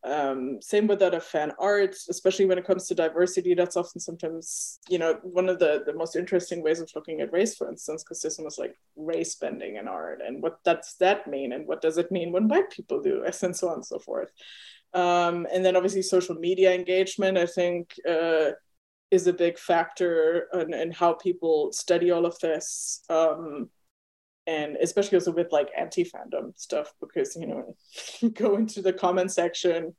um, 0.02 0.58
same 0.62 0.86
with 0.86 1.02
of 1.02 1.22
fan 1.22 1.52
art 1.58 1.94
especially 2.08 2.46
when 2.46 2.56
it 2.58 2.66
comes 2.66 2.86
to 2.86 2.94
diversity 2.94 3.54
that's 3.54 3.76
often 3.76 4.00
sometimes 4.00 4.78
you 4.88 4.98
know 4.98 5.18
one 5.22 5.48
of 5.48 5.58
the 5.58 5.82
the 5.84 5.92
most 5.92 6.16
interesting 6.16 6.62
ways 6.62 6.80
of 6.80 6.90
looking 6.94 7.20
at 7.20 7.32
race 7.32 7.54
for 7.54 7.68
instance 7.68 8.02
because 8.02 8.20
there's 8.20 8.38
almost 8.38 8.58
like 8.58 8.74
race 8.96 9.34
bending 9.34 9.76
in 9.76 9.86
art 9.86 10.20
and 10.26 10.42
what 10.42 10.62
does 10.64 10.96
that 11.00 11.26
mean 11.26 11.52
and 11.52 11.66
what 11.66 11.82
does 11.82 11.98
it 11.98 12.10
mean 12.10 12.32
when 12.32 12.48
white 12.48 12.70
people 12.70 13.00
do 13.02 13.24
and 13.42 13.56
so 13.56 13.68
on 13.68 13.74
and 13.74 13.86
so 13.86 13.98
forth 13.98 14.30
um, 14.92 15.46
and 15.52 15.64
then 15.64 15.76
obviously 15.76 16.02
social 16.02 16.34
media 16.34 16.72
engagement 16.72 17.36
i 17.36 17.46
think 17.46 17.94
uh, 18.08 18.50
is 19.10 19.26
a 19.26 19.32
big 19.32 19.58
factor 19.58 20.46
in, 20.54 20.72
in 20.72 20.92
how 20.92 21.14
people 21.14 21.72
study 21.72 22.10
all 22.10 22.26
of 22.26 22.38
this. 22.38 23.02
Um, 23.10 23.68
and 24.50 24.76
especially 24.82 25.16
also 25.16 25.30
with 25.30 25.52
like 25.52 25.70
anti 25.78 26.04
fandom 26.04 26.58
stuff, 26.58 26.92
because 27.00 27.36
you 27.36 27.46
know, 27.46 27.76
go 28.34 28.56
into 28.56 28.82
the 28.82 28.92
comment 28.92 29.30
section, 29.30 29.94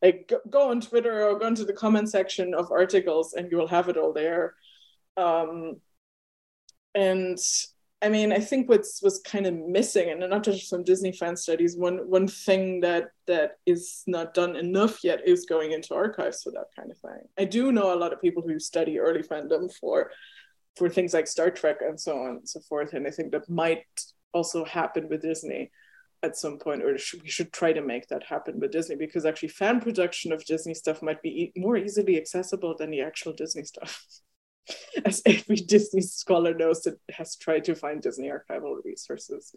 like 0.00 0.28
go, 0.28 0.38
go 0.48 0.70
on 0.70 0.80
Twitter 0.80 1.24
or 1.28 1.38
go 1.38 1.48
into 1.48 1.64
the 1.64 1.72
comment 1.72 2.08
section 2.08 2.54
of 2.54 2.70
articles, 2.70 3.34
and 3.34 3.50
you 3.50 3.56
will 3.58 3.66
have 3.66 3.88
it 3.88 3.96
all 3.96 4.12
there. 4.12 4.54
Um, 5.16 5.80
and 6.94 7.38
I 8.00 8.08
mean, 8.08 8.32
I 8.32 8.38
think 8.38 8.68
what's 8.68 9.02
was 9.02 9.20
kind 9.26 9.46
of 9.46 9.54
missing, 9.54 10.10
and 10.10 10.20
not 10.30 10.44
just 10.44 10.70
from 10.70 10.84
Disney 10.84 11.10
fan 11.10 11.36
studies, 11.36 11.76
one 11.76 12.08
one 12.08 12.28
thing 12.28 12.80
that 12.82 13.06
that 13.26 13.58
is 13.66 14.04
not 14.06 14.34
done 14.34 14.54
enough 14.54 15.02
yet 15.02 15.26
is 15.26 15.46
going 15.46 15.72
into 15.72 15.96
archives 15.96 16.44
for 16.44 16.52
that 16.52 16.68
kind 16.76 16.92
of 16.92 16.98
thing. 16.98 17.26
I 17.36 17.44
do 17.44 17.72
know 17.72 17.92
a 17.92 17.98
lot 17.98 18.12
of 18.12 18.22
people 18.22 18.44
who 18.46 18.60
study 18.60 19.00
early 19.00 19.24
fandom 19.24 19.74
for 19.80 20.12
for 20.76 20.88
things 20.88 21.14
like 21.14 21.26
Star 21.26 21.50
Trek 21.50 21.78
and 21.80 21.98
so 21.98 22.18
on 22.18 22.30
and 22.36 22.48
so 22.48 22.60
forth, 22.60 22.92
and 22.92 23.06
I 23.06 23.10
think 23.10 23.32
that 23.32 23.48
might 23.48 23.86
also 24.32 24.64
happen 24.64 25.08
with 25.08 25.22
Disney 25.22 25.70
at 26.22 26.36
some 26.36 26.58
point, 26.58 26.82
or 26.82 26.92
we 27.22 27.28
should 27.28 27.52
try 27.52 27.72
to 27.72 27.82
make 27.82 28.08
that 28.08 28.24
happen 28.24 28.58
with 28.58 28.72
Disney 28.72 28.96
because 28.96 29.24
actually 29.24 29.48
fan 29.48 29.80
production 29.80 30.32
of 30.32 30.44
Disney 30.44 30.74
stuff 30.74 31.02
might 31.02 31.22
be 31.22 31.28
e- 31.28 31.52
more 31.56 31.76
easily 31.76 32.16
accessible 32.16 32.74
than 32.76 32.90
the 32.90 33.02
actual 33.02 33.32
Disney 33.32 33.64
stuff. 33.64 34.04
as 35.04 35.22
every 35.26 35.56
Disney 35.56 36.00
scholar 36.00 36.54
knows 36.54 36.82
that 36.82 36.98
has 37.10 37.36
tried 37.36 37.64
to 37.64 37.74
find 37.74 38.02
Disney 38.02 38.30
archival 38.30 38.76
resources. 38.84 39.54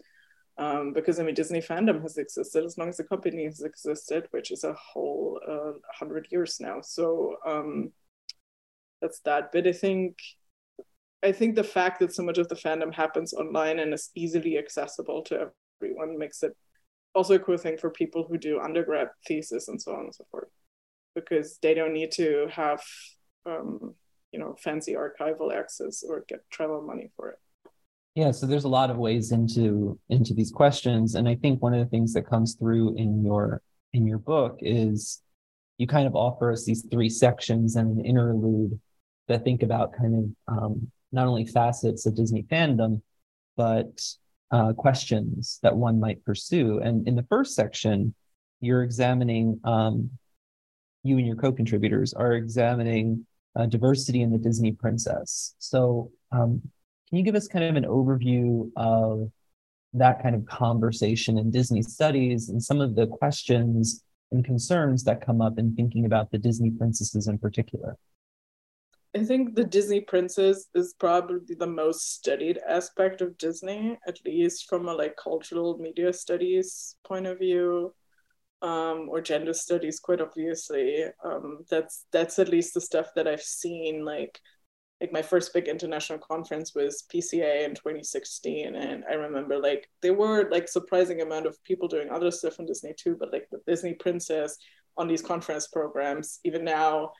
Um, 0.57 0.91
because 0.93 1.19
I 1.19 1.23
mean, 1.23 1.35
Disney 1.35 1.61
fandom 1.61 2.01
has 2.01 2.17
existed 2.17 2.65
as 2.65 2.77
long 2.77 2.89
as 2.89 2.97
the 2.97 3.05
company 3.05 3.45
has 3.45 3.61
existed, 3.61 4.27
which 4.31 4.51
is 4.51 4.63
a 4.63 4.73
whole 4.73 5.39
uh, 5.47 5.71
hundred 5.97 6.27
years 6.31 6.57
now. 6.59 6.81
So 6.81 7.37
um, 7.47 7.91
that's 9.01 9.21
that. 9.21 9.51
But 9.53 9.67
I 9.67 9.71
think, 9.71 10.17
I 11.23 11.31
think 11.31 11.55
the 11.55 11.63
fact 11.63 11.99
that 11.99 12.13
so 12.13 12.23
much 12.23 12.37
of 12.37 12.47
the 12.47 12.55
fandom 12.55 12.93
happens 12.93 13.33
online 13.33 13.79
and 13.79 13.93
is 13.93 14.09
easily 14.15 14.57
accessible 14.57 15.21
to 15.23 15.51
everyone 15.81 16.17
makes 16.17 16.43
it 16.43 16.55
also 17.13 17.35
a 17.35 17.39
cool 17.39 17.57
thing 17.57 17.77
for 17.77 17.89
people 17.89 18.25
who 18.27 18.37
do 18.37 18.59
undergrad 18.59 19.09
thesis 19.27 19.67
and 19.67 19.81
so 19.81 19.93
on 19.93 20.01
and 20.05 20.15
so 20.15 20.25
forth, 20.31 20.47
because 21.15 21.57
they 21.61 21.73
don't 21.73 21.93
need 21.93 22.11
to 22.13 22.47
have 22.51 22.81
um, 23.45 23.95
you 24.31 24.39
know 24.39 24.55
fancy 24.63 24.93
archival 24.93 25.53
access 25.53 26.03
or 26.07 26.23
get 26.27 26.39
travel 26.51 26.81
money 26.81 27.09
for 27.15 27.29
it. 27.29 27.39
Yeah 28.15 28.31
so 28.31 28.45
there's 28.45 28.65
a 28.65 28.69
lot 28.69 28.89
of 28.89 28.97
ways 28.97 29.31
into 29.31 29.99
into 30.09 30.33
these 30.33 30.51
questions. 30.51 31.15
And 31.15 31.27
i 31.27 31.35
think 31.35 31.61
one 31.61 31.73
of 31.73 31.79
the 31.79 31.89
things 31.89 32.13
that 32.13 32.29
comes 32.29 32.55
through 32.55 32.95
in 32.95 33.23
your 33.23 33.61
in 33.93 34.05
your 34.07 34.19
book 34.19 34.59
is 34.61 35.21
you 35.77 35.87
kind 35.87 36.07
of 36.07 36.15
offer 36.15 36.51
us 36.51 36.65
these 36.65 36.85
three 36.91 37.09
sections 37.09 37.75
and 37.75 37.97
an 37.97 38.05
interlude 38.05 38.79
that 39.27 39.43
think 39.43 39.63
about 39.63 39.93
kind 39.93 40.15
of 40.47 40.53
um, 40.53 40.91
not 41.11 41.27
only 41.27 41.45
facets 41.45 42.05
of 42.05 42.15
disney 42.15 42.43
fandom 42.43 43.01
but 43.57 44.01
uh, 44.51 44.73
questions 44.73 45.59
that 45.61 45.75
one 45.75 45.99
might 45.99 46.23
pursue 46.25 46.79
and 46.79 47.07
in 47.07 47.15
the 47.15 47.25
first 47.29 47.55
section 47.55 48.13
you're 48.61 48.83
examining 48.83 49.59
um, 49.63 50.09
you 51.03 51.17
and 51.17 51.25
your 51.25 51.35
co-contributors 51.35 52.13
are 52.13 52.33
examining 52.33 53.25
uh, 53.55 53.65
diversity 53.65 54.21
in 54.21 54.31
the 54.31 54.37
Disney 54.37 54.71
princess. 54.71 55.55
So, 55.59 56.11
um, 56.31 56.61
can 57.09 57.17
you 57.17 57.23
give 57.23 57.35
us 57.35 57.47
kind 57.47 57.65
of 57.65 57.75
an 57.75 57.85
overview 57.85 58.69
of 58.75 59.31
that 59.93 60.21
kind 60.21 60.35
of 60.35 60.45
conversation 60.45 61.39
in 61.39 61.49
Disney 61.49 61.81
studies 61.81 62.49
and 62.49 62.63
some 62.63 62.79
of 62.79 62.95
the 62.95 63.07
questions 63.07 64.03
and 64.31 64.45
concerns 64.45 65.03
that 65.05 65.25
come 65.25 65.41
up 65.41 65.57
in 65.57 65.75
thinking 65.75 66.05
about 66.05 66.29
the 66.29 66.37
Disney 66.37 66.69
princesses 66.69 67.27
in 67.27 67.39
particular? 67.39 67.97
I 69.15 69.23
think 69.23 69.55
the 69.55 69.63
Disney 69.63 70.01
princess 70.01 70.67
is 70.75 70.93
probably 70.99 71.55
the 71.55 71.65
most 71.67 72.13
studied 72.13 72.59
aspect 72.67 73.21
of 73.21 73.37
Disney, 73.39 73.97
at 74.07 74.19
least 74.23 74.69
from 74.69 74.87
a 74.87 74.93
like 74.93 75.15
cultural 75.17 75.77
media 75.79 76.13
studies 76.13 76.95
point 77.03 77.25
of 77.25 77.39
view 77.39 77.93
um, 78.61 79.07
or 79.09 79.21
gender 79.21 79.53
studies 79.53 79.99
quite 79.99 80.21
obviously. 80.21 81.05
Um, 81.23 81.65
that's 81.71 82.05
that's 82.11 82.37
at 82.37 82.49
least 82.49 82.73
the 82.73 82.81
stuff 82.81 83.07
that 83.15 83.27
i've 83.27 83.41
seen 83.41 84.05
like 84.05 84.39
like 85.01 85.13
my 85.13 85.21
first 85.21 85.53
big 85.53 85.67
international 85.67 86.19
conference 86.19 86.75
was 86.75 87.05
pca 87.13 87.63
in 87.63 87.73
2016 87.73 88.75
and 88.75 89.03
i 89.09 89.13
remember 89.13 89.57
like 89.57 89.89
there 90.01 90.13
were 90.13 90.49
like 90.51 90.67
surprising 90.67 91.21
amount 91.21 91.45
of 91.45 91.61
people 91.63 91.87
doing 91.87 92.09
other 92.09 92.31
stuff 92.31 92.59
in 92.59 92.65
disney 92.65 92.93
too 92.97 93.15
but 93.17 93.31
like 93.31 93.47
the 93.51 93.59
disney 93.65 93.93
princess 93.93 94.57
on 94.97 95.07
these 95.07 95.21
conference 95.21 95.67
programs 95.67 96.39
even 96.43 96.65
now 96.65 97.11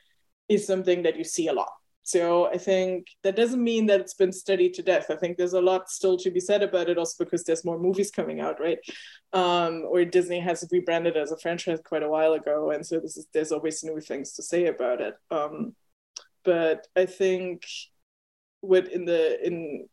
is 0.48 0.66
something 0.66 1.02
that 1.02 1.16
you 1.16 1.24
see 1.24 1.48
a 1.48 1.52
lot 1.52 1.70
so 2.02 2.46
I 2.46 2.58
think 2.58 3.06
that 3.22 3.36
doesn't 3.36 3.62
mean 3.62 3.86
that 3.86 4.00
it's 4.00 4.14
been 4.14 4.32
studied 4.32 4.74
to 4.74 4.82
death. 4.82 5.06
I 5.10 5.16
think 5.16 5.36
there's 5.36 5.52
a 5.52 5.60
lot 5.60 5.90
still 5.90 6.16
to 6.18 6.30
be 6.30 6.40
said 6.40 6.62
about 6.62 6.88
it, 6.88 6.98
also 6.98 7.24
because 7.24 7.44
there's 7.44 7.64
more 7.64 7.78
movies 7.78 8.10
coming 8.10 8.40
out, 8.40 8.60
right? 8.60 8.78
Um, 9.32 9.84
or 9.88 10.04
Disney 10.04 10.40
has 10.40 10.66
rebranded 10.72 11.16
as 11.16 11.30
a 11.30 11.38
franchise 11.38 11.80
quite 11.84 12.02
a 12.02 12.08
while 12.08 12.32
ago, 12.32 12.70
and 12.70 12.84
so 12.84 12.98
this 13.00 13.16
is 13.16 13.26
there's 13.32 13.52
always 13.52 13.84
new 13.84 14.00
things 14.00 14.32
to 14.34 14.42
say 14.42 14.66
about 14.66 15.00
it. 15.00 15.14
Um, 15.30 15.74
but 16.44 16.86
I 16.96 17.06
think 17.06 17.64
with 18.62 18.88
in 18.88 19.04
the 19.04 19.44
in 19.46 19.88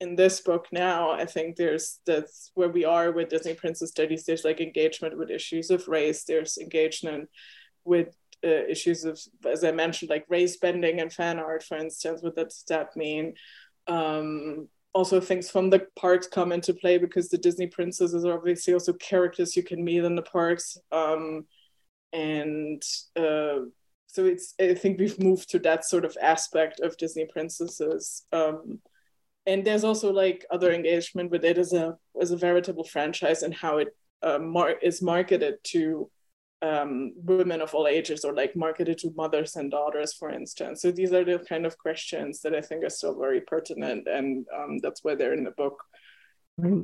in 0.00 0.16
this 0.16 0.40
book 0.40 0.66
now, 0.72 1.10
I 1.10 1.26
think 1.26 1.56
there's 1.56 2.00
that's 2.06 2.50
where 2.54 2.68
we 2.68 2.84
are 2.84 3.12
with 3.12 3.28
Disney 3.28 3.54
Princess 3.54 3.90
Studies. 3.90 4.24
There's 4.24 4.44
like 4.44 4.60
engagement 4.60 5.18
with 5.18 5.30
issues 5.30 5.70
of 5.70 5.88
race. 5.88 6.24
There's 6.24 6.58
engagement 6.58 7.28
with 7.84 8.14
uh, 8.44 8.66
issues 8.68 9.04
of, 9.04 9.20
as 9.46 9.64
I 9.64 9.72
mentioned, 9.72 10.10
like 10.10 10.24
race 10.28 10.56
bending 10.56 11.00
and 11.00 11.12
fan 11.12 11.38
art, 11.38 11.62
for 11.62 11.76
instance. 11.76 12.22
What 12.22 12.36
does 12.36 12.64
that 12.68 12.96
mean? 12.96 13.34
Um, 13.86 14.68
also, 14.92 15.20
things 15.20 15.50
from 15.50 15.70
the 15.70 15.86
parks 15.96 16.26
come 16.26 16.50
into 16.52 16.74
play 16.74 16.98
because 16.98 17.28
the 17.28 17.38
Disney 17.38 17.68
princesses 17.68 18.24
are 18.24 18.36
obviously 18.36 18.74
also 18.74 18.92
characters 18.94 19.56
you 19.56 19.62
can 19.62 19.84
meet 19.84 20.04
in 20.04 20.16
the 20.16 20.22
parks. 20.22 20.76
Um, 20.90 21.46
and 22.12 22.82
uh, 23.16 23.66
so 24.06 24.24
it's 24.24 24.54
I 24.60 24.74
think 24.74 24.98
we've 24.98 25.20
moved 25.20 25.50
to 25.50 25.58
that 25.60 25.84
sort 25.84 26.04
of 26.04 26.16
aspect 26.20 26.80
of 26.80 26.96
Disney 26.96 27.26
princesses. 27.32 28.24
Um, 28.32 28.80
and 29.46 29.64
there's 29.64 29.84
also 29.84 30.12
like 30.12 30.44
other 30.50 30.72
engagement 30.72 31.30
with 31.30 31.44
it 31.44 31.58
as 31.58 31.72
a 31.72 31.96
as 32.20 32.30
a 32.30 32.36
veritable 32.36 32.84
franchise 32.84 33.42
and 33.42 33.54
how 33.54 33.78
it 33.78 33.88
uh, 34.22 34.38
mar- 34.38 34.78
is 34.82 35.00
marketed 35.00 35.54
to 35.64 36.10
um, 36.62 37.12
women 37.16 37.60
of 37.60 37.74
all 37.74 37.86
ages 37.86 38.24
or 38.24 38.34
like 38.34 38.54
marketed 38.54 38.98
to 38.98 39.12
mothers 39.16 39.56
and 39.56 39.70
daughters, 39.70 40.12
for 40.12 40.30
instance. 40.30 40.82
So 40.82 40.90
these 40.90 41.12
are 41.12 41.24
the 41.24 41.38
kind 41.38 41.64
of 41.64 41.78
questions 41.78 42.40
that 42.42 42.54
I 42.54 42.60
think 42.60 42.84
are 42.84 42.90
still 42.90 43.18
very 43.18 43.40
pertinent, 43.40 44.06
and 44.06 44.46
um, 44.56 44.78
that's 44.78 45.02
why 45.02 45.14
they're 45.14 45.34
in 45.34 45.44
the 45.44 45.52
book. 45.52 45.82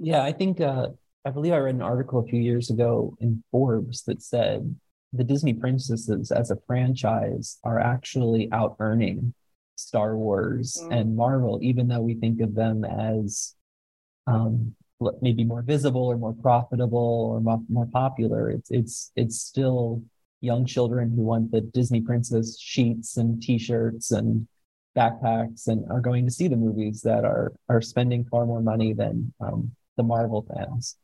Yeah, 0.03 0.23
I 0.23 0.33
think 0.33 0.61
uh, 0.61 0.89
I 1.25 1.31
believe 1.31 1.53
I 1.53 1.59
read 1.59 1.75
an 1.75 1.83
article 1.83 2.21
a 2.21 2.27
few 2.27 2.41
years 2.41 2.71
ago 2.71 3.17
in 3.21 3.43
Forbes 3.51 4.05
that 4.05 4.23
said 4.23 4.75
the 5.13 5.25
Disney 5.25 5.53
princesses 5.53 6.31
as 6.31 6.51
a 6.51 6.59
franchise 6.67 7.59
are 7.65 7.81
actually 7.81 8.49
out 8.53 8.77
earning 8.81 9.35
Star 9.77 10.17
Wars 10.17 10.81
mm. 10.83 10.93
and 10.93 11.17
Marvel, 11.17 11.59
even 11.63 11.89
though 11.89 12.01
we 12.01 12.15
think 12.15 12.41
of 12.41 12.55
them 12.55 12.85
as 12.85 13.55
um, 14.27 14.75
maybe 15.21 15.45
more 15.45 15.63
visible 15.63 16.05
or 16.05 16.17
more 16.17 16.35
profitable 16.35 17.31
or 17.33 17.41
more, 17.41 17.61
more 17.69 17.87
popular. 17.87 18.51
It's 18.51 18.71
it's 18.71 19.13
it's 19.17 19.41
still 19.41 20.03
young 20.41 20.67
children 20.67 21.11
who 21.15 21.23
want 21.23 21.51
the 21.51 21.61
Disney 21.61 22.01
princess 22.01 22.59
sheets 22.61 23.17
and 23.17 23.43
T-shirts 23.43 24.11
and 24.11 24.47
backpacks 24.97 25.69
and 25.69 25.91
are 25.91 26.01
going 26.01 26.25
to 26.25 26.31
see 26.31 26.49
the 26.49 26.57
movies 26.57 27.03
that 27.03 27.25
are 27.25 27.53
are 27.69 27.83
spending 27.83 28.25
far 28.25 28.47
more 28.47 28.63
money 28.63 28.93
than 28.93 29.33
um, 29.41 29.71
the 29.97 30.03
Marvel 30.03 30.47
fans. 30.55 30.97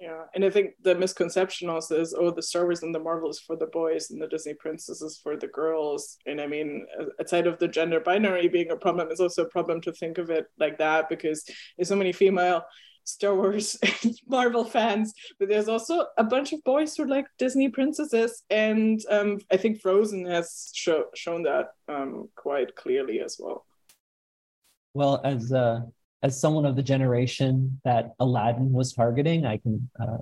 Yeah, 0.00 0.24
and 0.34 0.46
I 0.46 0.50
think 0.50 0.70
the 0.82 0.94
misconception 0.94 1.68
also 1.68 2.00
is, 2.00 2.14
oh, 2.18 2.30
the 2.30 2.42
Star 2.42 2.64
Wars 2.64 2.82
and 2.82 2.94
the 2.94 2.98
Marvel 2.98 3.28
is 3.28 3.38
for 3.38 3.54
the 3.54 3.66
boys 3.66 4.10
and 4.10 4.20
the 4.20 4.28
Disney 4.28 4.54
princesses 4.54 5.20
for 5.22 5.36
the 5.36 5.48
girls. 5.48 6.16
And 6.24 6.40
I 6.40 6.46
mean, 6.46 6.86
outside 7.20 7.46
of 7.46 7.58
the 7.58 7.68
gender 7.68 8.00
binary 8.00 8.48
being 8.48 8.70
a 8.70 8.76
problem, 8.76 9.08
it's 9.10 9.20
also 9.20 9.42
a 9.42 9.50
problem 9.50 9.82
to 9.82 9.92
think 9.92 10.16
of 10.16 10.30
it 10.30 10.46
like 10.58 10.78
that 10.78 11.10
because 11.10 11.44
there's 11.76 11.88
so 11.88 11.96
many 11.96 12.12
female 12.12 12.64
Star 13.04 13.34
Wars 13.34 13.78
Marvel 14.28 14.64
fans, 14.64 15.12
but 15.38 15.48
there's 15.48 15.68
also 15.68 16.06
a 16.16 16.24
bunch 16.24 16.52
of 16.52 16.62
boys 16.64 16.96
who 16.96 17.04
like 17.06 17.26
Disney 17.38 17.68
princesses, 17.68 18.42
and 18.50 19.00
um, 19.10 19.40
I 19.50 19.56
think 19.56 19.80
Frozen 19.80 20.26
has 20.26 20.70
show, 20.74 21.06
shown 21.14 21.42
that 21.44 21.70
um, 21.88 22.28
quite 22.36 22.76
clearly 22.76 23.20
as 23.20 23.36
well. 23.38 23.66
Well, 24.94 25.20
as 25.24 25.52
uh, 25.52 25.80
as 26.22 26.40
someone 26.40 26.66
of 26.66 26.76
the 26.76 26.82
generation 26.82 27.80
that 27.84 28.14
Aladdin 28.20 28.72
was 28.72 28.92
targeting, 28.92 29.46
I 29.46 29.56
can 29.58 29.88
uh, 30.00 30.18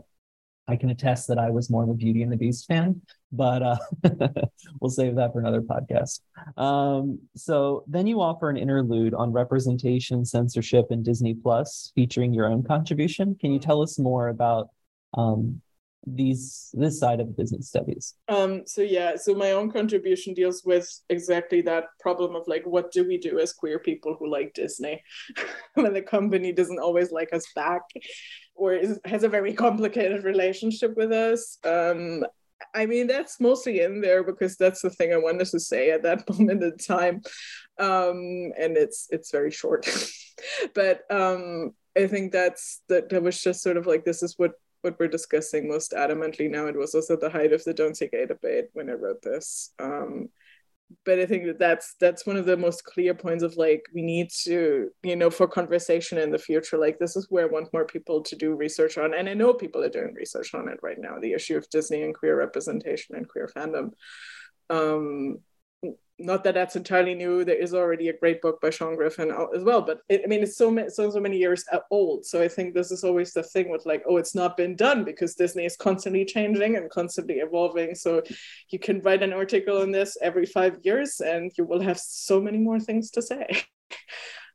I 0.68 0.76
can 0.76 0.90
attest 0.90 1.28
that 1.28 1.38
I 1.38 1.50
was 1.50 1.70
more 1.70 1.83
of 1.83 1.88
a 1.88 1.94
Beauty 1.94 2.22
and 2.22 2.31
the 2.31 2.37
Beast 2.37 2.66
fan, 2.66 3.00
but 3.33 3.62
uh, 3.62 3.76
we'll 4.81 4.90
save 4.90 5.16
that 5.16 5.33
for 5.33 5.40
another 5.40 5.62
podcast. 5.62 6.20
Um, 6.57 7.20
so 7.35 7.85
then 7.87 8.07
you 8.07 8.20
offer 8.20 8.50
an 8.50 8.59
interlude 8.59 9.14
on 9.14 9.33
representation, 9.33 10.24
censorship, 10.24 10.87
and 10.90 11.04
Disney 11.04 11.35
Plus, 11.35 11.90
featuring 11.94 12.35
your 12.35 12.46
own 12.46 12.62
contribution. 12.62 13.37
Can 13.40 13.52
you 13.52 13.59
tell 13.59 13.81
us 13.81 13.98
more 13.98 14.28
about 14.28 14.68
um, 15.14 15.62
these 16.07 16.70
this 16.74 16.98
side 16.98 17.20
of 17.20 17.37
business 17.37 17.68
studies? 17.68 18.14
Um, 18.28 18.62
so 18.66 18.83
yeah, 18.83 19.16
so 19.16 19.35
my 19.35 19.52
own 19.52 19.70
contribution 19.70 20.35
deals 20.35 20.64
with 20.64 20.88
exactly 21.09 21.62
that 21.62 21.85
problem 22.00 22.37
of 22.37 22.46
like, 22.46 22.64
what 22.64 22.92
do 22.92 23.07
we 23.07 23.18
do 23.18 23.38
as 23.38 23.52
queer 23.52 23.78
people 23.78 24.16
who 24.18 24.31
like 24.31 24.52
Disney 24.54 25.02
when 25.74 25.92
the 25.92 26.02
company 26.02 26.52
doesn't 26.52 26.78
always 26.78 27.11
like 27.11 27.33
us 27.33 27.44
back? 27.54 27.83
Or 28.59 28.75
is, 28.75 29.01
has 29.05 29.23
a 29.25 29.29
very 29.29 29.53
complicated 29.64 30.25
relationship 30.25 30.97
with 30.97 31.12
us. 31.12 31.59
Um, 31.64 32.25
I 32.75 32.87
mean, 32.87 33.07
that's 33.07 33.40
mostly 33.40 33.81
in 33.81 34.01
there 34.01 34.23
because 34.25 34.57
that's 34.57 34.83
the 34.83 34.90
thing 34.90 35.12
I 35.12 35.16
wanted 35.16 35.47
to 35.47 35.61
say 35.61 35.90
at 35.90 36.03
that 36.03 36.29
moment 36.38 36.62
in 36.62 36.77
time, 36.77 37.23
um, 37.79 38.53
and 38.59 38.77
it's 38.77 39.07
it's 39.11 39.31
very 39.31 39.51
short. 39.51 39.88
but 40.75 41.03
um, 41.11 41.73
I 41.97 42.07
think 42.07 42.33
that's 42.33 42.83
that 42.88 43.09
that 43.11 43.23
was 43.23 43.40
just 43.40 43.62
sort 43.62 43.77
of 43.77 43.87
like 43.87 44.05
this 44.05 44.23
is 44.23 44.35
what 44.38 44.53
what 44.83 44.99
we're 44.99 45.09
discussing 45.09 45.68
most 45.68 45.92
adamantly 45.92 46.51
now. 46.51 46.66
It 46.66 46.77
was 46.77 46.94
also 46.94 47.16
the 47.16 47.31
height 47.31 47.53
of 47.53 47.64
the 47.64 47.75
don't 47.75 47.97
say 47.97 48.09
gay 48.09 48.27
debate 48.27 48.66
when 48.73 48.90
I 48.90 48.94
wrote 48.94 49.23
this. 49.23 49.73
Um, 49.79 50.29
but 51.05 51.18
I 51.18 51.27
think 51.27 51.44
that 51.46 51.59
that's 51.59 51.94
that's 52.01 52.27
one 52.27 52.37
of 52.37 52.46
the 52.46 52.57
most 52.57 52.85
clear 52.85 53.14
points 53.14 53.42
of 53.42 53.57
like 53.57 53.85
we 53.94 54.03
need 54.03 54.31
to 54.44 54.90
you 55.03 55.16
know 55.16 55.31
for 55.31 55.46
conversation 55.46 56.18
in 56.18 56.31
the 56.31 56.38
future 56.38 56.79
like 56.79 56.98
this 56.98 57.14
is 57.16 57.27
where 57.29 57.44
I 57.44 57.51
want 57.51 57.72
more 57.72 57.85
people 57.85 58.22
to 58.22 58.37
do 58.37 58.55
research 58.55 58.96
on 58.96 59.14
and 59.14 59.29
I 59.29 59.35
know 59.35 59.53
people 59.53 59.83
are 59.83 59.90
doing 59.90 60.14
research 60.14 60.55
on 60.55 60.68
it 60.68 60.79
right 60.83 60.98
now 60.98 61.18
the 61.20 61.33
issue 61.33 61.57
of 61.57 61.68
Disney 61.70 62.03
and 62.03 62.14
queer 62.14 62.38
representation 62.38 63.16
and 63.16 63.29
queer 63.29 63.48
fandom. 63.55 63.90
Um, 64.70 65.38
not 66.18 66.42
that 66.44 66.54
that's 66.54 66.76
entirely 66.76 67.14
new. 67.14 67.44
There 67.44 67.61
is 67.61 67.74
already 67.74 68.09
a 68.09 68.16
great 68.18 68.42
book 68.42 68.61
by 68.61 68.70
Sean 68.70 68.96
Griffin 68.96 69.31
as 69.54 69.62
well, 69.62 69.81
but 69.81 70.00
it, 70.09 70.22
I 70.24 70.26
mean, 70.26 70.42
it's 70.42 70.57
so 70.57 70.70
many, 70.70 70.90
so 70.90 71.11
so 71.11 71.20
many 71.20 71.37
years 71.37 71.64
old. 71.90 72.26
So 72.26 72.42
I 72.42 72.48
think 72.48 72.74
this 72.74 72.90
is 72.90 73.04
always 73.04 73.33
the 73.33 73.42
thing 73.42 73.70
with 73.70 73.87
like, 73.87 74.02
oh, 74.09 74.16
it's 74.16 74.35
not 74.35 74.57
been 74.57 74.74
done 74.74 75.04
because 75.04 75.35
Disney 75.35 75.64
is 75.64 75.76
constantly 75.76 76.24
changing 76.24 76.76
and 76.76 76.90
constantly 76.90 77.37
evolving. 77.37 77.94
So 77.94 78.22
you 78.70 78.78
can 78.78 79.00
write 79.00 79.22
an 79.22 79.33
article 79.33 79.81
on 79.81 79.92
this 79.92 80.16
every 80.20 80.46
five 80.46 80.78
years, 80.83 81.20
and 81.20 81.52
you 81.57 81.64
will 81.64 81.81
have 81.81 81.98
so 81.98 82.40
many 82.40 82.59
more 82.59 82.81
things 82.81 83.11
to 83.12 83.22
say. 83.22 83.46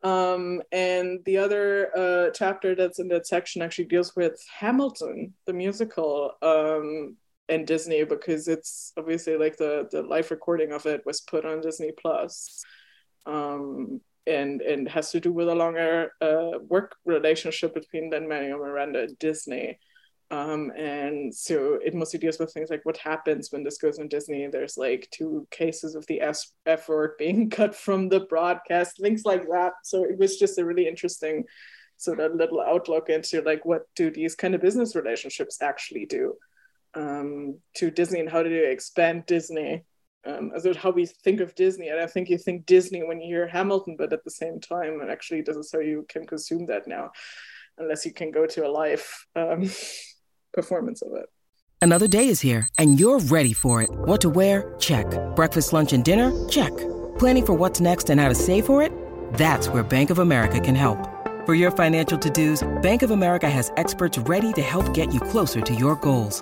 Um, 0.03 0.61
and 0.73 1.21
the 1.23 1.37
other 1.37 1.97
uh, 1.97 2.31
chapter 2.31 2.75
that's 2.75 2.99
in 2.99 3.07
that 3.07 3.25
section 3.25 3.61
actually 3.61 3.85
deals 3.85 4.15
with 4.17 4.37
Hamilton, 4.59 5.33
the 5.45 5.53
musical, 5.53 6.33
um, 6.41 7.15
and 7.53 7.67
Disney 7.67 8.03
because 8.03 8.47
it's 8.47 8.93
obviously 8.97 9.37
like 9.37 9.57
the 9.57 9.87
the 9.91 10.01
live 10.01 10.31
recording 10.31 10.71
of 10.71 10.85
it 10.85 11.05
was 11.05 11.21
put 11.21 11.45
on 11.45 11.61
Disney 11.61 11.91
Plus. 11.91 12.63
Um, 13.25 14.01
and 14.25 14.61
and 14.61 14.87
has 14.87 15.11
to 15.11 15.19
do 15.19 15.31
with 15.33 15.49
a 15.49 15.55
longer 15.55 16.13
uh, 16.21 16.59
work 16.67 16.95
relationship 17.05 17.73
between 17.73 18.09
Lin 18.09 18.27
Manuel 18.27 18.59
Miranda 18.59 19.03
and 19.03 19.19
Disney. 19.19 19.79
Um, 20.31 20.71
and 20.75 21.33
so 21.33 21.77
it 21.85 21.93
mostly 21.93 22.19
deals 22.19 22.39
with 22.39 22.51
things 22.51 22.69
like 22.69 22.85
what 22.85 22.97
happens 22.97 23.51
when 23.51 23.63
this 23.63 23.77
goes 23.77 23.99
on 23.99 24.07
Disney. 24.07 24.47
There's 24.47 24.77
like 24.77 25.07
two 25.11 25.45
cases 25.51 25.93
of 25.93 26.07
the 26.07 26.21
S 26.21 26.53
F 26.65 26.87
word 26.89 27.11
being 27.19 27.49
cut 27.49 27.75
from 27.75 28.09
the 28.09 28.21
broadcast, 28.21 28.97
things 28.97 29.25
like 29.25 29.43
that. 29.49 29.73
So 29.83 30.03
it 30.05 30.17
was 30.17 30.37
just 30.37 30.57
a 30.57 30.65
really 30.65 30.87
interesting 30.87 31.43
sort 31.97 32.19
of 32.19 32.35
little 32.35 32.61
outlook 32.61 33.09
into 33.09 33.41
like 33.41 33.63
what 33.65 33.83
do 33.95 34.09
these 34.09 34.35
kind 34.35 34.55
of 34.55 34.61
business 34.61 34.95
relationships 34.95 35.61
actually 35.61 36.05
do 36.05 36.33
um, 36.95 37.59
to 37.75 37.91
Disney 37.91 38.19
and 38.19 38.29
how 38.29 38.43
to 38.43 38.71
expand 38.71 39.25
Disney. 39.25 39.83
Um, 40.25 40.51
as 40.55 40.65
how 40.77 40.91
we 40.91 41.05
think 41.05 41.41
of 41.41 41.53
Disney, 41.53 41.89
and 41.89 41.99
I 41.99 42.07
think 42.07 42.29
you 42.29 42.37
think 42.37 42.65
Disney 42.65 43.03
when 43.03 43.19
you 43.19 43.27
hear 43.27 43.45
Hamilton, 43.45 43.97
but 43.97 44.13
at 44.13 44.23
the 44.23 44.31
same 44.31 44.61
time, 44.61 45.01
and 45.01 45.11
actually, 45.11 45.41
this 45.41 45.57
is 45.57 45.69
how 45.69 45.79
you 45.79 46.05
can 46.07 46.25
consume 46.25 46.65
that 46.67 46.87
now, 46.87 47.11
unless 47.77 48.05
you 48.05 48.13
can 48.13 48.31
go 48.31 48.45
to 48.45 48.65
a 48.65 48.71
live 48.71 49.05
um, 49.35 49.69
performance 50.53 51.01
of 51.01 51.11
it. 51.15 51.25
Another 51.81 52.07
day 52.07 52.29
is 52.29 52.39
here, 52.39 52.69
and 52.77 52.97
you're 52.97 53.19
ready 53.19 53.51
for 53.51 53.81
it. 53.81 53.89
What 53.91 54.21
to 54.21 54.29
wear? 54.29 54.73
Check. 54.79 55.05
Breakfast, 55.35 55.73
lunch, 55.73 55.91
and 55.91 56.05
dinner? 56.05 56.31
Check. 56.47 56.71
Planning 57.19 57.45
for 57.45 57.53
what's 57.55 57.81
next 57.81 58.09
and 58.09 58.21
how 58.21 58.29
to 58.29 58.35
save 58.35 58.65
for 58.65 58.81
it? 58.81 58.93
That's 59.33 59.67
where 59.67 59.83
Bank 59.83 60.09
of 60.09 60.19
America 60.19 60.61
can 60.61 60.75
help. 60.75 61.09
For 61.45 61.55
your 61.55 61.71
financial 61.71 62.17
to-dos, 62.17 62.65
Bank 62.81 63.01
of 63.01 63.11
America 63.11 63.49
has 63.49 63.73
experts 63.75 64.17
ready 64.17 64.53
to 64.53 64.61
help 64.61 64.93
get 64.93 65.13
you 65.13 65.19
closer 65.19 65.59
to 65.59 65.75
your 65.75 65.97
goals. 65.97 66.41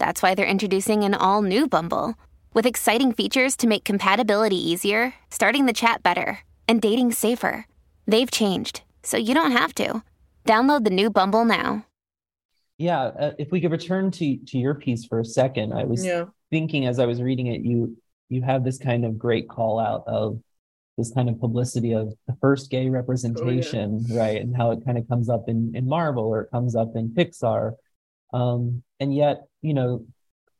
That's 0.00 0.22
why 0.22 0.34
they're 0.34 0.46
introducing 0.46 1.04
an 1.04 1.12
all 1.12 1.42
new 1.42 1.68
Bumble 1.68 2.14
with 2.54 2.64
exciting 2.64 3.12
features 3.12 3.54
to 3.58 3.66
make 3.66 3.84
compatibility 3.84 4.56
easier, 4.56 5.12
starting 5.30 5.66
the 5.66 5.74
chat 5.74 6.02
better, 6.02 6.38
and 6.66 6.80
dating 6.80 7.12
safer. 7.12 7.66
They've 8.06 8.30
changed, 8.30 8.80
so 9.02 9.18
you 9.18 9.34
don't 9.34 9.52
have 9.52 9.74
to. 9.74 10.02
Download 10.46 10.84
the 10.84 10.90
new 10.90 11.10
Bumble 11.10 11.44
now. 11.44 11.84
Yeah, 12.78 13.02
uh, 13.02 13.32
if 13.38 13.52
we 13.52 13.60
could 13.60 13.72
return 13.72 14.10
to 14.12 14.38
to 14.38 14.58
your 14.58 14.74
piece 14.74 15.04
for 15.04 15.20
a 15.20 15.24
second, 15.24 15.74
I 15.74 15.84
was 15.84 16.02
yeah. 16.02 16.24
thinking 16.50 16.86
as 16.86 16.98
I 16.98 17.04
was 17.04 17.20
reading 17.20 17.48
it, 17.48 17.60
you 17.60 17.98
you 18.30 18.40
have 18.40 18.64
this 18.64 18.78
kind 18.78 19.04
of 19.04 19.18
great 19.18 19.50
call 19.50 19.78
out 19.78 20.04
of 20.06 20.40
this 20.96 21.12
kind 21.12 21.28
of 21.28 21.38
publicity 21.38 21.92
of 21.92 22.14
the 22.26 22.34
first 22.40 22.70
gay 22.70 22.88
representation, 22.88 24.06
oh, 24.10 24.14
yeah. 24.14 24.18
right, 24.18 24.40
and 24.40 24.56
how 24.56 24.70
it 24.70 24.82
kind 24.82 24.96
of 24.96 25.06
comes 25.08 25.28
up 25.28 25.44
in 25.46 25.72
in 25.74 25.86
Marvel 25.86 26.24
or 26.24 26.40
it 26.40 26.50
comes 26.50 26.74
up 26.74 26.92
in 26.96 27.10
Pixar 27.10 27.74
um, 28.32 28.82
and 28.98 29.14
yet, 29.14 29.46
you 29.62 29.74
know, 29.74 30.04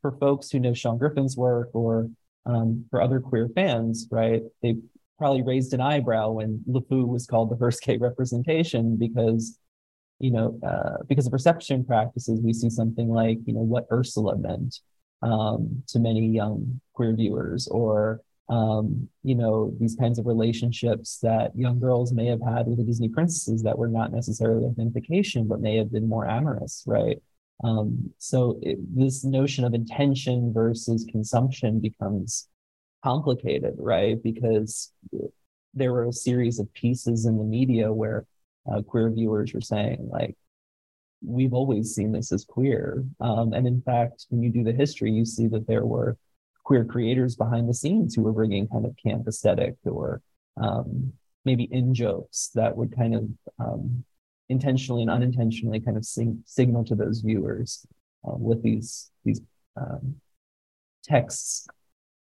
for 0.01 0.11
folks 0.13 0.49
who 0.49 0.59
know 0.59 0.73
Sean 0.73 0.97
Griffin's 0.97 1.37
work 1.37 1.69
or 1.73 2.09
um, 2.45 2.85
for 2.89 3.01
other 3.01 3.19
queer 3.19 3.49
fans, 3.53 4.07
right? 4.11 4.41
They 4.61 4.77
probably 5.17 5.43
raised 5.43 5.73
an 5.73 5.81
eyebrow 5.81 6.31
when 6.31 6.63
LeFou 6.67 7.07
was 7.07 7.27
called 7.27 7.51
the 7.51 7.57
first 7.57 7.83
gay 7.83 7.97
representation 7.97 8.97
because, 8.97 9.57
you 10.19 10.31
know, 10.31 10.59
uh, 10.65 11.03
because 11.07 11.27
of 11.27 11.31
perception 11.31 11.83
practices, 11.83 12.41
we 12.41 12.53
see 12.53 12.69
something 12.69 13.07
like, 13.07 13.37
you 13.45 13.53
know, 13.53 13.61
what 13.61 13.85
Ursula 13.91 14.35
meant 14.37 14.79
um, 15.21 15.83
to 15.89 15.99
many 15.99 16.25
young 16.27 16.81
queer 16.93 17.15
viewers, 17.15 17.67
or 17.67 18.21
um, 18.49 19.07
you 19.23 19.35
know, 19.35 19.73
these 19.79 19.95
kinds 19.95 20.19
of 20.19 20.25
relationships 20.25 21.19
that 21.19 21.55
young 21.55 21.79
girls 21.79 22.11
may 22.11 22.25
have 22.25 22.41
had 22.41 22.67
with 22.67 22.79
the 22.79 22.83
Disney 22.83 23.07
princesses 23.07 23.63
that 23.63 23.77
were 23.77 23.87
not 23.87 24.11
necessarily 24.11 24.65
identification, 24.65 25.47
but 25.47 25.61
may 25.61 25.77
have 25.77 25.91
been 25.91 26.09
more 26.09 26.27
amorous, 26.27 26.83
right? 26.85 27.21
Um, 27.63 28.11
so 28.17 28.59
it, 28.61 28.77
this 28.95 29.23
notion 29.23 29.63
of 29.63 29.73
intention 29.73 30.51
versus 30.53 31.05
consumption 31.09 31.79
becomes 31.79 32.47
complicated, 33.03 33.75
right? 33.77 34.21
Because 34.21 34.91
there 35.73 35.93
were 35.93 36.05
a 36.05 36.13
series 36.13 36.59
of 36.59 36.73
pieces 36.73 37.25
in 37.25 37.37
the 37.37 37.43
media 37.43 37.91
where 37.91 38.25
uh, 38.71 38.81
queer 38.81 39.09
viewers 39.09 39.53
were 39.53 39.61
saying, 39.61 40.09
like, 40.11 40.35
we've 41.23 41.53
always 41.53 41.93
seen 41.93 42.11
this 42.11 42.31
as 42.31 42.45
queer. 42.45 43.03
Um, 43.19 43.53
and 43.53 43.67
in 43.67 43.81
fact, 43.81 44.25
when 44.29 44.41
you 44.41 44.49
do 44.49 44.63
the 44.63 44.73
history, 44.73 45.11
you 45.11 45.25
see 45.25 45.47
that 45.47 45.67
there 45.67 45.85
were 45.85 46.17
queer 46.63 46.83
creators 46.85 47.35
behind 47.35 47.69
the 47.69 47.73
scenes 47.73 48.15
who 48.15 48.23
were 48.23 48.31
bringing 48.31 48.67
kind 48.67 48.85
of 48.85 48.95
camp 49.03 49.27
aesthetic 49.27 49.75
or 49.85 50.21
um, 50.61 51.13
maybe 51.45 51.63
in 51.71 51.93
jokes 51.93 52.49
that 52.55 52.75
would 52.75 52.95
kind 52.95 53.15
of 53.15 53.27
um, 53.59 54.03
intentionally 54.51 55.01
and 55.01 55.09
unintentionally 55.09 55.79
kind 55.79 55.97
of 55.97 56.05
sing, 56.05 56.43
signal 56.45 56.83
to 56.85 56.95
those 56.95 57.21
viewers 57.21 57.85
uh, 58.25 58.31
what 58.31 58.61
these 58.61 59.09
these 59.25 59.41
um, 59.77 60.15
texts 61.03 61.67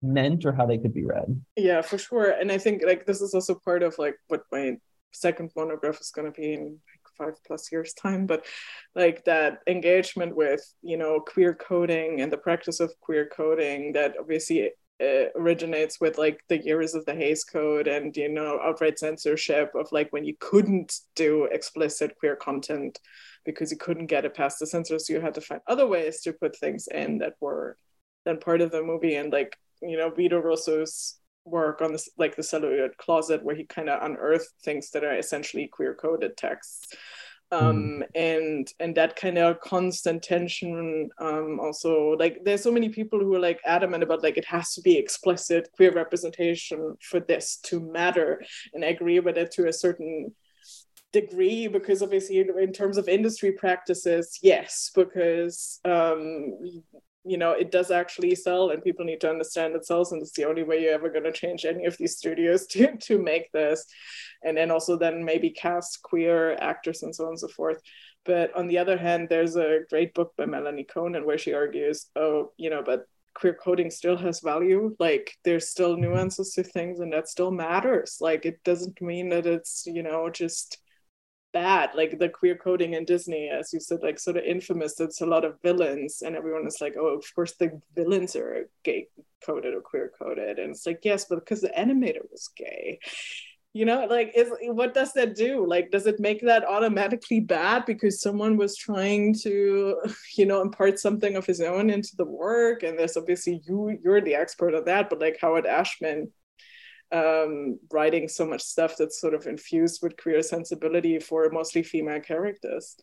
meant 0.02 0.44
or 0.44 0.52
how 0.52 0.66
they 0.66 0.78
could 0.78 0.94
be 0.94 1.04
read. 1.04 1.40
Yeah, 1.56 1.82
for 1.82 1.98
sure. 1.98 2.30
And 2.30 2.52
I 2.52 2.58
think 2.58 2.82
like 2.86 3.06
this 3.06 3.20
is 3.20 3.34
also 3.34 3.54
part 3.54 3.82
of 3.82 3.98
like 3.98 4.16
what 4.28 4.42
my 4.52 4.76
second 5.12 5.50
monograph 5.56 6.00
is 6.00 6.12
going 6.14 6.32
to 6.32 6.40
be 6.40 6.54
in 6.54 6.78
five 7.18 7.34
plus 7.46 7.70
years 7.70 7.92
time 7.92 8.26
but 8.26 8.46
like 8.94 9.24
that 9.24 9.58
engagement 9.66 10.34
with 10.34 10.62
you 10.82 10.96
know 10.96 11.20
queer 11.20 11.52
coding 11.52 12.20
and 12.20 12.32
the 12.32 12.38
practice 12.38 12.80
of 12.80 12.90
queer 13.00 13.28
coding 13.30 13.92
that 13.92 14.14
obviously 14.18 14.70
originates 15.00 16.00
with 16.00 16.18
like 16.18 16.40
the 16.48 16.58
years 16.58 16.94
of 16.94 17.04
the 17.06 17.14
Hays 17.14 17.44
Code 17.44 17.88
and 17.88 18.16
you 18.16 18.28
know 18.28 18.58
outright 18.62 18.98
censorship 18.98 19.72
of 19.74 19.90
like 19.92 20.12
when 20.12 20.24
you 20.24 20.34
couldn't 20.38 21.00
do 21.16 21.44
explicit 21.44 22.16
queer 22.18 22.36
content 22.36 22.98
because 23.44 23.70
you 23.70 23.78
couldn't 23.78 24.06
get 24.06 24.24
it 24.24 24.34
past 24.34 24.58
the 24.58 24.66
censors, 24.66 25.06
so 25.06 25.12
you 25.14 25.20
had 25.20 25.34
to 25.34 25.40
find 25.40 25.60
other 25.66 25.86
ways 25.86 26.20
to 26.22 26.32
put 26.32 26.56
things 26.56 26.86
in 26.88 27.18
that 27.18 27.34
were 27.40 27.76
then 28.26 28.38
part 28.38 28.60
of 28.60 28.70
the 28.70 28.82
movie. 28.82 29.14
And 29.14 29.32
like 29.32 29.56
you 29.82 29.96
know 29.96 30.10
Vito 30.10 30.38
Russo's 30.38 31.16
work 31.44 31.80
on 31.80 31.92
this 31.92 32.08
like 32.18 32.36
the 32.36 32.42
celluloid 32.42 32.96
closet 32.98 33.42
where 33.42 33.56
he 33.56 33.64
kind 33.64 33.88
of 33.88 34.02
unearthed 34.02 34.52
things 34.62 34.90
that 34.90 35.04
are 35.04 35.16
essentially 35.16 35.66
queer 35.66 35.94
coded 35.94 36.36
texts 36.36 36.94
um 37.52 37.74
mm. 37.74 38.02
and 38.14 38.72
and 38.78 38.94
that 38.94 39.16
kind 39.16 39.38
of 39.38 39.60
constant 39.60 40.22
tension 40.22 41.08
um 41.18 41.58
also 41.60 42.16
like 42.18 42.38
there's 42.44 42.62
so 42.62 42.70
many 42.70 42.88
people 42.88 43.18
who 43.18 43.34
are 43.34 43.40
like 43.40 43.60
adamant 43.64 44.02
about 44.02 44.22
like 44.22 44.36
it 44.36 44.44
has 44.44 44.74
to 44.74 44.80
be 44.80 44.96
explicit 44.96 45.68
queer 45.72 45.92
representation 45.92 46.96
for 47.02 47.20
this 47.20 47.56
to 47.56 47.80
matter 47.80 48.42
and 48.74 48.84
i 48.84 48.88
agree 48.88 49.20
with 49.20 49.36
it 49.36 49.50
to 49.50 49.66
a 49.66 49.72
certain 49.72 50.32
degree 51.12 51.66
because 51.66 52.02
obviously 52.02 52.38
in 52.38 52.72
terms 52.72 52.96
of 52.96 53.08
industry 53.08 53.52
practices 53.52 54.38
yes 54.42 54.90
because 54.94 55.80
um 55.84 56.56
you 57.24 57.36
know 57.36 57.52
it 57.52 57.70
does 57.70 57.90
actually 57.90 58.34
sell 58.34 58.70
and 58.70 58.82
people 58.82 59.04
need 59.04 59.20
to 59.20 59.28
understand 59.28 59.74
it 59.74 59.84
sells 59.84 60.12
and 60.12 60.22
it's 60.22 60.32
the 60.32 60.44
only 60.44 60.62
way 60.62 60.82
you're 60.82 60.94
ever 60.94 61.10
going 61.10 61.24
to 61.24 61.32
change 61.32 61.64
any 61.64 61.84
of 61.84 61.96
these 61.98 62.16
studios 62.16 62.66
to, 62.68 62.96
to 62.96 63.18
make 63.18 63.50
this. 63.52 63.84
And 64.42 64.56
then 64.56 64.70
also 64.70 64.96
then 64.96 65.24
maybe 65.24 65.50
cast 65.50 66.02
queer 66.02 66.56
actors 66.60 67.02
and 67.02 67.14
so 67.14 67.24
on 67.24 67.30
and 67.30 67.38
so 67.38 67.48
forth. 67.48 67.82
But 68.24 68.54
on 68.56 68.68
the 68.68 68.78
other 68.78 68.96
hand 68.96 69.28
there's 69.28 69.56
a 69.56 69.80
great 69.90 70.14
book 70.14 70.32
by 70.36 70.46
Melanie 70.46 70.86
Kohnen 70.86 71.24
where 71.24 71.38
she 71.38 71.52
argues 71.52 72.06
oh 72.16 72.52
you 72.56 72.70
know 72.70 72.82
but 72.84 73.04
queer 73.34 73.54
coding 73.54 73.90
still 73.90 74.16
has 74.16 74.40
value. 74.40 74.96
Like 74.98 75.36
there's 75.44 75.68
still 75.68 75.96
nuances 75.96 76.52
to 76.54 76.62
things 76.62 77.00
and 77.00 77.12
that 77.12 77.28
still 77.28 77.50
matters. 77.50 78.16
Like 78.20 78.46
it 78.46 78.62
doesn't 78.64 79.00
mean 79.02 79.28
that 79.30 79.46
it's 79.46 79.84
you 79.86 80.02
know 80.02 80.30
just 80.30 80.78
bad 81.52 81.90
like 81.94 82.18
the 82.18 82.28
queer 82.28 82.56
coding 82.56 82.94
in 82.94 83.04
disney 83.04 83.48
as 83.48 83.72
you 83.72 83.80
said 83.80 83.98
like 84.02 84.18
sort 84.18 84.36
of 84.36 84.44
infamous 84.44 85.00
it's 85.00 85.20
a 85.20 85.26
lot 85.26 85.44
of 85.44 85.60
villains 85.62 86.22
and 86.22 86.36
everyone 86.36 86.66
is 86.66 86.78
like 86.80 86.94
oh 86.98 87.08
of 87.08 87.24
course 87.34 87.54
the 87.56 87.80
villains 87.94 88.36
are 88.36 88.68
gay 88.84 89.06
coded 89.44 89.74
or 89.74 89.80
queer 89.80 90.12
coded 90.18 90.58
and 90.58 90.70
it's 90.70 90.86
like 90.86 91.00
yes 91.02 91.26
but 91.28 91.36
because 91.36 91.60
the 91.60 91.68
animator 91.68 92.22
was 92.30 92.48
gay. 92.56 92.98
You 93.72 93.84
know 93.84 94.06
like 94.10 94.32
is 94.34 94.50
what 94.62 94.94
does 94.94 95.12
that 95.12 95.36
do? 95.36 95.64
Like 95.64 95.92
does 95.92 96.08
it 96.08 96.18
make 96.18 96.42
that 96.42 96.64
automatically 96.64 97.38
bad 97.38 97.86
because 97.86 98.20
someone 98.20 98.56
was 98.56 98.76
trying 98.76 99.32
to 99.42 99.96
you 100.36 100.46
know 100.46 100.60
impart 100.60 100.98
something 100.98 101.36
of 101.36 101.46
his 101.46 101.60
own 101.60 101.88
into 101.88 102.16
the 102.16 102.24
work? 102.24 102.82
And 102.82 102.98
there's 102.98 103.16
obviously 103.16 103.62
you 103.64 103.96
you're 104.02 104.20
the 104.20 104.34
expert 104.34 104.74
on 104.74 104.84
that 104.86 105.08
but 105.08 105.20
like 105.20 105.38
howard 105.40 105.66
ashman 105.66 106.32
um, 107.12 107.78
writing 107.92 108.28
so 108.28 108.46
much 108.46 108.62
stuff 108.62 108.96
that's 108.96 109.20
sort 109.20 109.34
of 109.34 109.46
infused 109.46 110.00
with 110.02 110.16
queer 110.16 110.42
sensibility 110.42 111.18
for 111.18 111.48
mostly 111.50 111.82
female 111.82 112.20
characters. 112.20 112.96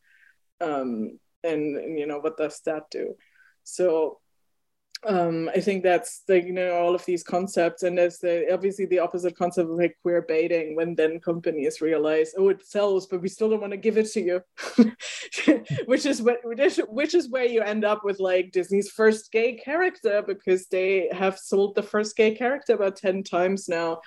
Um, 0.62 1.20
and, 1.44 1.78
and, 1.78 2.00
you 2.00 2.08
know, 2.08 2.20
what 2.20 2.38
does 2.38 2.62
that 2.66 2.90
do? 2.90 3.16
So 3.64 4.20
um, 5.06 5.50
I 5.56 5.60
think 5.60 5.84
that's 5.84 6.24
like 6.28 6.46
you 6.46 6.54
know 6.54 6.76
all 6.76 6.96
of 6.96 7.06
these 7.06 7.24
concepts, 7.24 7.84
and 7.84 7.98
there's 7.98 8.18
the 8.18 8.52
obviously 8.52 8.86
the 8.88 9.00
opposite 9.00 9.38
concept 9.38 9.70
of 9.70 9.78
like 9.78 9.96
queer 10.02 10.24
baiting 10.28 10.76
when 10.76 10.96
then 10.96 11.20
companies 11.20 11.82
realize 11.82 12.34
oh 12.38 12.50
it 12.50 12.66
sells, 12.66 13.06
but 13.06 13.22
we 13.22 13.30
still 13.30 13.50
don't 13.50 13.62
want 13.62 13.72
to 13.72 13.78
give 13.78 13.98
it 13.98 14.12
to 14.14 14.22
you, 14.22 14.42
which 15.86 16.06
is 16.06 16.22
what 16.22 16.40
which 16.44 17.14
is 17.14 17.30
where 17.30 17.46
you 17.46 17.62
end 17.62 17.86
up 17.86 18.04
with 18.04 18.20
like 18.20 18.52
Disney's 18.52 18.90
first 18.90 19.32
gay 19.32 19.54
character 19.54 20.24
because 20.26 20.68
they 20.68 21.10
have 21.12 21.38
sold 21.38 21.76
the 21.76 21.84
first 21.84 22.16
gay 22.16 22.34
character 22.34 22.74
about 22.74 22.96
ten 22.96 23.22
times 23.22 23.70
now, 23.70 24.00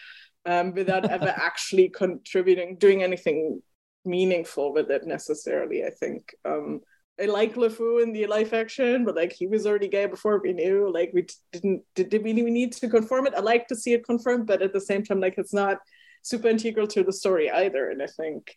um, 0.45 0.75
without 0.75 1.05
ever 1.11 1.33
actually 1.37 1.89
contributing 1.89 2.77
doing 2.79 3.05
anything 3.05 3.63
meaningful 4.05 4.73
with 4.73 4.91
it 4.91 5.07
necessarily. 5.07 5.85
I 5.85 5.91
think. 5.91 6.35
Um, 6.45 6.81
I 7.21 7.27
like 7.27 7.55
LeFou 7.55 8.03
in 8.03 8.13
the 8.13 8.27
live 8.27 8.53
action, 8.53 9.05
but 9.05 9.15
like 9.15 9.33
he 9.33 9.47
was 9.47 9.67
already 9.67 9.89
gay 9.89 10.07
before 10.07 10.41
we 10.43 10.53
knew. 10.53 10.91
Like 10.93 11.11
we 11.13 11.27
didn't 11.53 11.83
did, 11.95 12.09
did 12.09 12.23
we 12.23 12.33
need 12.33 12.73
to 12.73 12.89
confirm 12.89 13.27
it? 13.27 13.35
I 13.35 13.41
like 13.41 13.69
to 13.69 13.77
see 13.77 13.93
it 13.93 14.07
confirmed, 14.07 14.47
but 14.47 14.63
at 14.63 14.73
the 14.73 14.81
same 14.81 15.05
time, 15.05 15.21
like 15.21 15.35
it's 15.37 15.53
not 15.53 15.79
super 16.23 16.49
integral 16.49 16.87
to 16.89 17.03
the 17.03 17.13
story 17.13 17.51
either. 17.51 17.91
And 17.91 18.03
I 18.03 18.07
think 18.07 18.55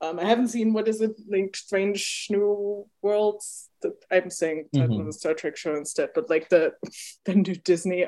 um, 0.00 0.18
I 0.18 0.24
haven't 0.24 0.48
seen 0.48 0.72
what 0.72 0.88
is 0.88 1.00
it 1.00 1.12
like 1.28 1.54
Strange 1.54 2.26
New 2.30 2.86
Worlds. 3.02 3.68
That 3.82 3.92
I'm 4.10 4.28
saying 4.28 4.68
title 4.74 4.98
mm-hmm. 4.98 5.06
the 5.06 5.12
Star 5.12 5.34
Trek 5.34 5.56
show 5.56 5.74
instead, 5.76 6.10
but 6.14 6.28
like 6.28 6.48
the 6.48 6.72
the 7.24 7.34
new 7.34 7.54
Disney 7.54 8.06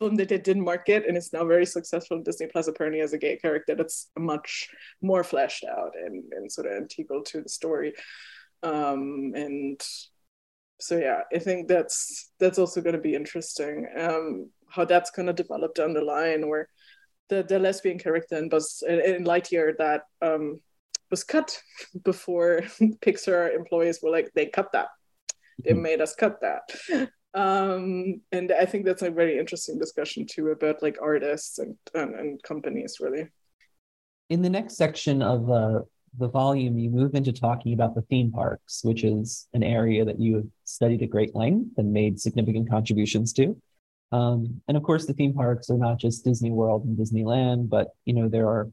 film 0.00 0.16
that 0.16 0.28
they 0.28 0.38
didn't 0.38 0.64
market 0.64 1.04
and 1.06 1.16
it's 1.16 1.32
now 1.32 1.44
very 1.44 1.66
successful 1.66 2.16
in 2.16 2.22
Disney 2.22 2.48
Plus 2.48 2.66
apparently 2.66 3.00
as 3.00 3.12
a 3.12 3.18
gay 3.18 3.36
character 3.36 3.74
that's 3.74 4.10
much 4.18 4.68
more 5.02 5.22
fleshed 5.22 5.64
out 5.64 5.92
and, 5.94 6.24
and 6.32 6.50
sort 6.50 6.66
of 6.66 6.76
integral 6.76 7.22
to 7.22 7.40
the 7.40 7.48
story 7.48 7.94
um, 8.64 9.32
and 9.36 9.80
so 10.80 10.98
yeah 10.98 11.20
i 11.32 11.38
think 11.38 11.68
that's 11.68 12.32
that's 12.40 12.58
also 12.58 12.80
going 12.80 12.96
to 12.96 13.00
be 13.00 13.14
interesting 13.14 13.86
um, 13.96 14.50
how 14.68 14.84
that's 14.84 15.10
going 15.10 15.26
to 15.26 15.32
develop 15.32 15.74
down 15.74 15.92
the 15.92 16.00
line 16.00 16.48
where 16.48 16.68
the, 17.28 17.42
the 17.42 17.58
lesbian 17.58 17.98
character 17.98 18.36
in 18.36 18.48
Buzz 18.48 18.82
in 18.86 19.24
Lightyear 19.24 19.76
that 19.78 20.02
um, 20.20 20.60
was 21.10 21.24
cut 21.24 21.60
before 22.04 22.62
Pixar 23.04 23.54
employees 23.54 24.00
were 24.02 24.10
like 24.10 24.30
they 24.34 24.46
cut 24.46 24.72
that. 24.72 24.88
They 25.64 25.72
mm-hmm. 25.72 25.82
made 25.82 26.00
us 26.00 26.14
cut 26.14 26.40
that. 26.40 27.08
Um, 27.34 28.20
and 28.30 28.52
I 28.52 28.64
think 28.64 28.84
that's 28.84 29.02
a 29.02 29.10
very 29.10 29.40
interesting 29.40 29.76
discussion 29.76 30.24
too 30.24 30.50
about 30.50 30.84
like 30.84 30.98
artists 31.02 31.58
and 31.58 31.74
and, 31.92 32.14
and 32.14 32.42
companies 32.44 32.98
really. 33.00 33.26
In 34.30 34.40
the 34.40 34.50
next 34.50 34.76
section 34.76 35.20
of 35.20 35.50
uh, 35.50 35.80
the 36.18 36.28
volume, 36.28 36.78
you 36.78 36.90
move 36.90 37.14
into 37.14 37.32
talking 37.32 37.72
about 37.72 37.94
the 37.94 38.02
theme 38.02 38.30
parks, 38.30 38.84
which 38.84 39.04
is 39.04 39.48
an 39.52 39.62
area 39.62 40.04
that 40.04 40.20
you 40.20 40.36
have 40.36 40.46
studied 40.64 41.02
at 41.02 41.10
great 41.10 41.34
length 41.34 41.76
and 41.78 41.92
made 41.92 42.20
significant 42.20 42.70
contributions 42.70 43.32
to. 43.34 43.60
Um, 44.12 44.60
and 44.68 44.76
of 44.76 44.82
course, 44.82 45.06
the 45.06 45.12
theme 45.12 45.34
parks 45.34 45.70
are 45.70 45.78
not 45.78 45.98
just 45.98 46.24
Disney 46.24 46.52
World 46.52 46.84
and 46.84 46.96
Disneyland, 46.96 47.68
but 47.68 47.88
you 48.04 48.14
know 48.14 48.28
there 48.28 48.48
are 48.48 48.70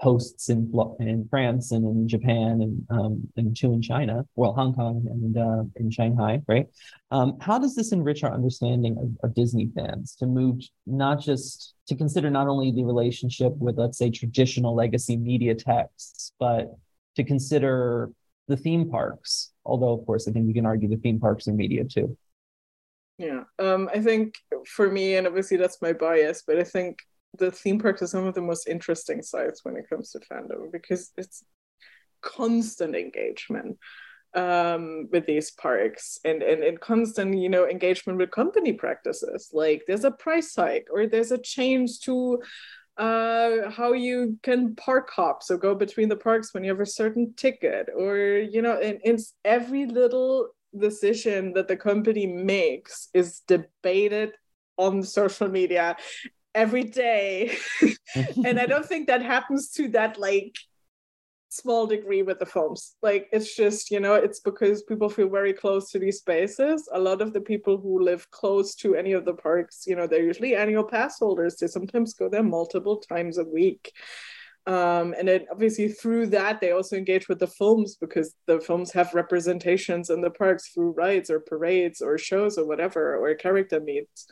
hosts 0.00 0.48
in 0.48 0.72
in 0.98 1.26
France 1.30 1.70
and 1.72 1.84
in 1.84 2.08
Japan 2.08 2.60
and 2.60 2.86
um, 2.90 3.28
and 3.36 3.56
two 3.56 3.72
in 3.72 3.80
China, 3.80 4.24
well, 4.34 4.52
Hong 4.52 4.74
Kong 4.74 5.04
and 5.08 5.36
uh, 5.36 5.64
in 5.76 5.90
Shanghai, 5.90 6.42
right? 6.48 6.66
Um, 7.10 7.38
how 7.40 7.58
does 7.58 7.74
this 7.74 7.92
enrich 7.92 8.24
our 8.24 8.32
understanding 8.32 8.96
of, 8.98 9.28
of, 9.28 9.34
Disney 9.34 9.70
fans 9.74 10.16
to 10.16 10.26
move 10.26 10.60
not 10.86 11.20
just 11.20 11.74
to 11.86 11.94
consider 11.94 12.28
not 12.28 12.48
only 12.48 12.72
the 12.72 12.84
relationship 12.84 13.52
with, 13.56 13.78
let's 13.78 13.98
say, 13.98 14.10
traditional 14.10 14.74
legacy 14.74 15.16
media 15.16 15.54
texts, 15.54 16.32
but 16.38 16.74
to 17.16 17.24
consider 17.24 18.10
the 18.48 18.56
theme 18.56 18.90
parks? 18.90 19.52
Although, 19.64 19.92
of 19.92 20.04
course, 20.06 20.26
I 20.28 20.32
think 20.32 20.46
we 20.46 20.54
can 20.54 20.66
argue 20.66 20.88
the 20.88 20.96
theme 20.96 21.20
parks 21.20 21.46
are 21.48 21.52
media 21.52 21.84
too. 21.84 22.16
Yeah, 23.16 23.44
um, 23.60 23.88
I 23.94 24.00
think 24.00 24.34
for 24.66 24.90
me, 24.90 25.14
and 25.14 25.26
obviously 25.26 25.56
that's 25.56 25.80
my 25.80 25.92
bias, 25.92 26.42
but 26.44 26.58
I 26.58 26.64
think 26.64 26.98
the 27.38 27.50
theme 27.50 27.78
parks 27.78 28.02
are 28.02 28.06
some 28.06 28.26
of 28.26 28.34
the 28.34 28.40
most 28.40 28.68
interesting 28.68 29.22
sites 29.22 29.64
when 29.64 29.76
it 29.76 29.88
comes 29.88 30.10
to 30.10 30.20
fandom 30.20 30.70
because 30.72 31.12
it's 31.16 31.44
constant 32.22 32.94
engagement 32.96 33.78
um, 34.34 35.08
with 35.12 35.26
these 35.26 35.50
parks 35.52 36.18
and, 36.24 36.42
and, 36.42 36.62
and 36.62 36.80
constant, 36.80 37.38
you 37.38 37.48
know, 37.48 37.68
engagement 37.68 38.18
with 38.18 38.30
company 38.30 38.72
practices. 38.72 39.50
Like 39.52 39.82
there's 39.86 40.04
a 40.04 40.10
price 40.10 40.54
hike 40.54 40.88
or 40.92 41.06
there's 41.06 41.32
a 41.32 41.38
change 41.38 42.00
to 42.00 42.42
uh, 42.96 43.70
how 43.70 43.92
you 43.92 44.38
can 44.42 44.74
park 44.76 45.10
hop, 45.10 45.42
so 45.42 45.56
go 45.56 45.74
between 45.74 46.08
the 46.08 46.16
parks 46.16 46.54
when 46.54 46.62
you 46.62 46.70
have 46.70 46.80
a 46.80 46.86
certain 46.86 47.34
ticket, 47.36 47.88
or 47.92 48.16
you 48.16 48.62
know, 48.62 48.78
and 48.78 49.00
it's 49.02 49.34
every 49.44 49.86
little 49.86 50.50
decision 50.78 51.52
that 51.54 51.66
the 51.66 51.76
company 51.76 52.26
makes 52.26 53.08
is 53.12 53.40
debated 53.48 54.32
on 54.76 55.02
social 55.02 55.48
media 55.48 55.96
every 56.54 56.84
day. 56.84 57.56
And 58.44 58.60
i 58.60 58.66
don't 58.66 58.86
think 58.86 59.08
that 59.08 59.22
happens 59.22 59.70
to 59.72 59.88
that 59.88 60.18
like 60.18 60.54
small 61.54 61.86
degree 61.86 62.22
with 62.22 62.38
the 62.40 62.46
films. 62.46 62.96
Like 63.02 63.28
it's 63.32 63.54
just 63.56 63.90
you 63.90 64.00
know 64.00 64.14
it's 64.14 64.40
because 64.40 64.82
people 64.82 65.08
feel 65.08 65.28
very 65.28 65.52
close 65.52 65.90
to 65.90 65.98
these 65.98 66.18
spaces. 66.18 66.88
A 66.92 66.98
lot 66.98 67.22
of 67.22 67.32
the 67.32 67.40
people 67.40 67.78
who 67.78 68.02
live 68.02 68.30
close 68.30 68.74
to 68.76 68.94
any 68.94 69.12
of 69.12 69.24
the 69.24 69.34
parks 69.34 69.84
you 69.86 69.96
know 69.96 70.06
they're 70.06 70.30
usually 70.32 70.56
annual 70.56 70.84
pass 70.84 71.18
holders. 71.18 71.56
They 71.56 71.68
sometimes 71.68 72.14
go 72.14 72.28
there 72.28 72.42
multiple 72.42 72.98
times 72.98 73.38
a 73.38 73.44
week. 73.44 73.92
Um, 74.66 75.14
and 75.18 75.28
then 75.28 75.44
obviously 75.52 75.88
through 75.88 76.28
that 76.28 76.60
they 76.60 76.72
also 76.72 76.96
engage 76.96 77.28
with 77.28 77.38
the 77.38 77.46
films 77.46 77.96
because 78.00 78.34
the 78.46 78.60
films 78.60 78.92
have 78.92 79.12
representations 79.12 80.08
in 80.08 80.22
the 80.22 80.30
parks 80.30 80.68
through 80.68 80.92
rides 80.92 81.28
or 81.28 81.40
parades 81.40 82.00
or 82.00 82.16
shows 82.16 82.56
or 82.56 82.66
whatever 82.66 83.16
or 83.18 83.34
character 83.34 83.78
meets 83.78 84.26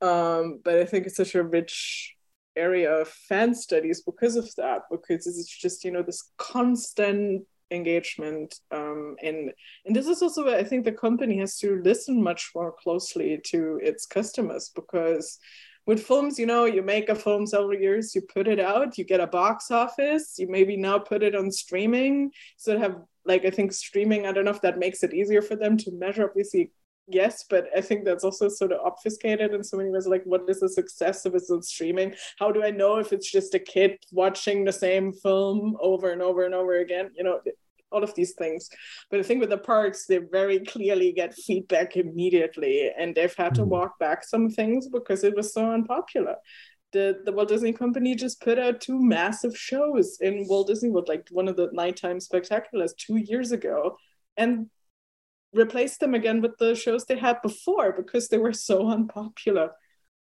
um, 0.00 0.60
but 0.64 0.76
i 0.76 0.84
think 0.84 1.06
it's 1.06 1.16
such 1.16 1.34
a 1.34 1.42
rich 1.42 2.14
area 2.56 2.90
of 2.90 3.08
fan 3.08 3.54
studies 3.54 4.02
because 4.02 4.36
of 4.36 4.48
that 4.56 4.82
because 4.90 5.26
it's 5.26 5.46
just 5.46 5.84
you 5.84 5.90
know 5.90 6.02
this 6.02 6.30
constant 6.38 7.44
engagement 7.70 8.54
um, 8.70 9.16
and 9.22 9.52
and 9.84 9.96
this 9.96 10.06
is 10.06 10.22
also 10.22 10.44
where 10.44 10.58
i 10.58 10.64
think 10.64 10.84
the 10.84 10.92
company 10.92 11.38
has 11.38 11.58
to 11.58 11.82
listen 11.82 12.22
much 12.22 12.50
more 12.54 12.72
closely 12.82 13.40
to 13.44 13.80
its 13.82 14.06
customers 14.06 14.70
because 14.74 15.38
with 15.86 16.02
films, 16.02 16.38
you 16.38 16.46
know, 16.46 16.64
you 16.64 16.82
make 16.82 17.08
a 17.08 17.14
film 17.14 17.46
several 17.46 17.78
years, 17.78 18.14
you 18.14 18.20
put 18.20 18.48
it 18.48 18.58
out, 18.58 18.98
you 18.98 19.04
get 19.04 19.20
a 19.20 19.26
box 19.26 19.70
office, 19.70 20.34
you 20.36 20.48
maybe 20.50 20.76
now 20.76 20.98
put 20.98 21.22
it 21.22 21.36
on 21.36 21.50
streaming. 21.52 22.32
So 22.56 22.76
have 22.76 22.96
like 23.24 23.44
I 23.44 23.50
think 23.50 23.72
streaming, 23.72 24.26
I 24.26 24.32
don't 24.32 24.44
know 24.44 24.50
if 24.50 24.62
that 24.62 24.78
makes 24.78 25.02
it 25.04 25.14
easier 25.14 25.42
for 25.42 25.54
them 25.54 25.76
to 25.78 25.92
measure. 25.92 26.28
Obviously, 26.28 26.72
yes, 27.08 27.44
but 27.48 27.66
I 27.76 27.80
think 27.80 28.04
that's 28.04 28.24
also 28.24 28.48
sort 28.48 28.72
of 28.72 28.80
obfuscated 28.84 29.52
in 29.54 29.62
so 29.64 29.76
many 29.76 29.90
ways. 29.90 30.06
Like, 30.06 30.24
what 30.24 30.42
is 30.48 30.60
the 30.60 30.68
success 30.68 31.24
of 31.24 31.34
it's 31.34 31.50
on 31.50 31.62
streaming? 31.62 32.14
How 32.38 32.50
do 32.52 32.62
I 32.62 32.70
know 32.70 32.96
if 32.98 33.12
it's 33.12 33.30
just 33.30 33.54
a 33.54 33.58
kid 33.58 33.98
watching 34.12 34.64
the 34.64 34.72
same 34.72 35.12
film 35.12 35.76
over 35.80 36.10
and 36.10 36.22
over 36.22 36.44
and 36.44 36.54
over 36.54 36.78
again? 36.78 37.10
You 37.16 37.24
know, 37.24 37.40
all 37.92 38.02
of 38.02 38.14
these 38.14 38.34
things. 38.34 38.68
But 39.10 39.20
I 39.20 39.22
think 39.22 39.40
with 39.40 39.50
the 39.50 39.58
parks, 39.58 40.06
they 40.06 40.18
very 40.18 40.60
clearly 40.60 41.12
get 41.12 41.34
feedback 41.34 41.96
immediately, 41.96 42.90
and 42.96 43.14
they've 43.14 43.34
had 43.34 43.54
to 43.56 43.62
hmm. 43.62 43.70
walk 43.70 43.98
back 43.98 44.24
some 44.24 44.50
things 44.50 44.88
because 44.88 45.24
it 45.24 45.36
was 45.36 45.52
so 45.52 45.70
unpopular. 45.70 46.36
The, 46.92 47.20
the 47.24 47.32
Walt 47.32 47.48
Disney 47.48 47.72
Company 47.72 48.14
just 48.14 48.40
put 48.40 48.58
out 48.58 48.80
two 48.80 49.02
massive 49.02 49.56
shows 49.56 50.18
in 50.20 50.46
Walt 50.48 50.68
Disney 50.68 50.90
World, 50.90 51.08
like 51.08 51.26
one 51.30 51.48
of 51.48 51.56
the 51.56 51.68
nighttime 51.72 52.18
spectaculars 52.18 52.96
two 52.96 53.16
years 53.16 53.52
ago, 53.52 53.96
and 54.36 54.68
replaced 55.56 56.00
them 56.00 56.14
again 56.14 56.40
with 56.40 56.58
the 56.58 56.74
shows 56.74 57.04
they 57.04 57.16
had 57.18 57.42
before 57.42 57.92
because 57.92 58.28
they 58.28 58.38
were 58.38 58.52
so 58.52 58.88
unpopular. 58.96 59.72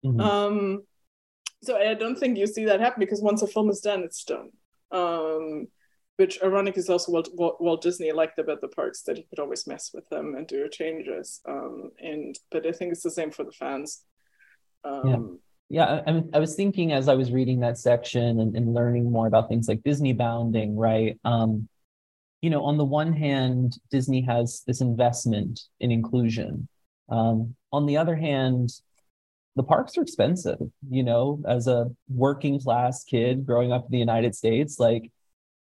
Mm-hmm. 0.05 0.19
Um, 0.19 0.84
so 1.63 1.77
I 1.77 1.93
don't 1.93 2.17
think 2.17 2.38
you 2.38 2.47
see 2.47 2.65
that 2.65 2.81
happen 2.81 2.99
because 2.99 3.21
once 3.21 3.41
a 3.41 3.47
film 3.47 3.69
is 3.69 3.79
done, 3.79 4.03
it's 4.03 4.23
done. 4.23 4.49
Um, 4.91 5.67
which 6.17 6.43
ironic 6.43 6.77
is 6.77 6.89
also 6.89 7.11
Walt, 7.11 7.29
Walt, 7.34 7.59
Walt, 7.59 7.81
Disney 7.81 8.11
liked 8.11 8.38
about 8.38 8.61
the 8.61 8.67
parks 8.67 9.01
that 9.03 9.17
he 9.17 9.23
could 9.23 9.39
always 9.39 9.65
mess 9.65 9.91
with 9.93 10.07
them 10.09 10.36
and 10.36 10.45
do 10.45 10.69
changes. 10.69 11.41
Um, 11.47 11.91
and 11.99 12.38
but 12.51 12.67
I 12.67 12.71
think 12.71 12.91
it's 12.91 13.01
the 13.01 13.09
same 13.09 13.31
for 13.31 13.43
the 13.43 13.51
fans. 13.51 14.03
Um, 14.84 15.39
yeah, 15.69 15.86
yeah. 15.86 16.01
I, 16.05 16.23
I, 16.36 16.39
was 16.39 16.55
thinking 16.55 16.91
as 16.91 17.07
I 17.07 17.15
was 17.15 17.31
reading 17.31 17.61
that 17.61 17.79
section 17.79 18.39
and, 18.39 18.55
and 18.55 18.73
learning 18.73 19.11
more 19.11 19.25
about 19.25 19.49
things 19.49 19.67
like 19.67 19.81
Disney 19.84 20.13
bounding, 20.13 20.75
right? 20.75 21.19
Um, 21.23 21.67
you 22.44 22.50
know, 22.50 22.66
on 22.66 22.76
the 22.76 22.84
one 22.84 23.14
hand, 23.14 23.78
Disney 23.89 24.22
has 24.24 24.64
this 24.68 24.82
investment 24.82 25.62
in 25.80 25.91
inclusion. 25.91 26.68
Um, 27.08 27.56
on 27.72 27.86
the 27.86 27.96
other 27.96 28.18
hand, 28.18 28.70
the 29.56 29.64
parks 29.64 29.98
are 29.98 30.02
expensive. 30.02 30.60
You 30.89 31.04
know, 31.04 31.41
as 31.48 31.68
a 31.68 31.89
working 32.10 32.60
class 32.60 33.06
kid 33.06 33.46
growing 33.46 33.72
up 33.72 33.86
in 33.86 33.91
the 33.91 33.98
United 33.98 34.36
States, 34.36 34.78
like 34.78 35.10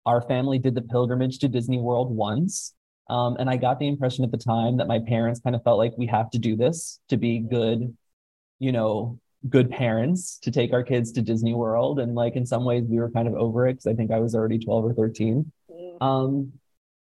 our 0.05 0.21
family 0.23 0.59
did 0.59 0.75
the 0.75 0.81
pilgrimage 0.81 1.39
to 1.39 1.47
Disney 1.47 1.77
World 1.77 2.13
once. 2.13 2.73
Um, 3.09 3.37
and 3.39 3.49
I 3.49 3.55
got 3.55 3.79
the 3.79 3.87
impression 3.87 4.25
at 4.25 4.31
the 4.31 4.37
time 4.37 4.75
that 4.75 4.87
my 4.87 4.99
parents 4.99 5.39
kind 5.39 5.55
of 5.55 5.63
felt 5.63 5.77
like 5.77 5.93
we 5.97 6.07
have 6.07 6.29
to 6.31 6.39
do 6.39 6.57
this 6.57 6.99
to 7.07 7.15
be 7.15 7.39
good, 7.39 7.95
you 8.59 8.73
know, 8.73 9.17
good 9.47 9.69
parents 9.69 10.39
to 10.39 10.51
take 10.51 10.73
our 10.73 10.83
kids 10.83 11.13
to 11.13 11.21
Disney 11.21 11.53
World. 11.53 11.99
And 12.01 12.15
like 12.15 12.35
in 12.35 12.45
some 12.45 12.65
ways, 12.65 12.83
we 12.85 12.99
were 12.99 13.11
kind 13.11 13.29
of 13.29 13.35
over 13.35 13.65
it 13.65 13.75
because 13.75 13.87
I 13.87 13.93
think 13.93 14.11
I 14.11 14.19
was 14.19 14.35
already 14.35 14.59
12 14.59 14.83
or 14.83 14.93
13. 14.93 15.49
Um, 16.01 16.51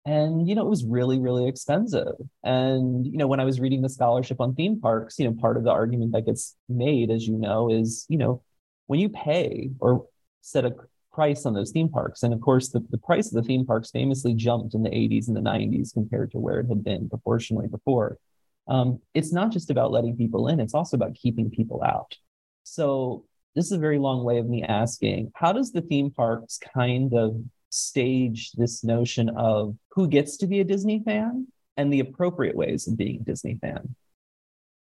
and, 0.06 0.48
you 0.48 0.54
know, 0.54 0.62
it 0.62 0.70
was 0.70 0.86
really, 0.86 1.20
really 1.20 1.48
expensive. 1.48 2.14
And, 2.44 3.06
you 3.06 3.18
know, 3.18 3.28
when 3.28 3.40
I 3.40 3.46
was 3.46 3.60
reading 3.60 3.82
the 3.82 3.90
scholarship 3.90 4.40
on 4.40 4.54
theme 4.54 4.80
parks, 4.80 5.18
you 5.18 5.26
know, 5.26 5.36
part 5.40 5.58
of 5.58 5.64
the 5.64 5.72
argument 5.72 6.12
that 6.12 6.28
gets 6.28 6.56
made, 6.70 7.10
as 7.10 7.28
you 7.28 7.38
know, 7.38 7.72
is, 7.72 8.06
you 8.08 8.18
know, 8.18 8.44
when 8.86 9.00
you 9.00 9.10
pay 9.10 9.72
or 9.80 10.06
set 10.42 10.64
a 10.64 10.76
price 11.12 11.46
on 11.46 11.54
those 11.54 11.72
theme 11.72 11.90
parks. 11.90 12.22
And 12.22 12.34
of 12.34 12.42
course, 12.42 12.70
the, 12.70 12.86
the 12.92 13.00
price 13.00 13.28
of 13.28 13.42
the 13.42 13.48
theme 13.48 13.66
parks 13.66 13.90
famously 13.90 14.36
jumped 14.36 14.76
in 14.76 14.84
the 14.84 14.90
80s 14.90 15.28
and 15.28 15.36
the 15.36 15.42
90s 15.42 15.94
compared 15.94 16.32
to 16.32 16.38
where 16.38 16.60
it 16.60 16.68
had 16.68 16.84
been 16.84 17.10
proportionally 17.10 17.68
before. 17.68 18.20
Um, 18.68 19.00
it's 19.14 19.32
not 19.32 19.52
just 19.52 19.72
about 19.72 19.92
letting 19.92 20.18
people 20.18 20.48
in, 20.50 20.60
it's 20.60 20.74
also 20.74 20.98
about 20.98 21.16
keeping 21.16 21.50
people 21.50 21.84
out. 21.84 22.16
So, 22.64 23.26
this 23.56 23.68
is 23.68 23.72
a 23.72 23.78
very 23.78 24.00
long 24.00 24.26
way 24.26 24.38
of 24.38 24.48
me 24.48 24.64
asking 24.64 25.32
how 25.34 25.54
does 25.54 25.72
the 25.72 25.80
theme 25.82 26.12
parks 26.12 26.60
kind 26.74 27.14
of 27.14 27.38
stage 27.70 28.52
this 28.54 28.84
notion 28.84 29.30
of 29.30 29.76
who 29.92 30.08
gets 30.08 30.38
to 30.38 30.48
be 30.48 30.60
a 30.60 30.64
Disney 30.64 31.02
fan 31.04 31.48
and 31.78 31.92
the 31.92 32.00
appropriate 32.00 32.56
ways 32.56 32.88
of 32.88 32.98
being 32.98 33.22
a 33.22 33.24
Disney 33.24 33.58
fan? 33.62 33.96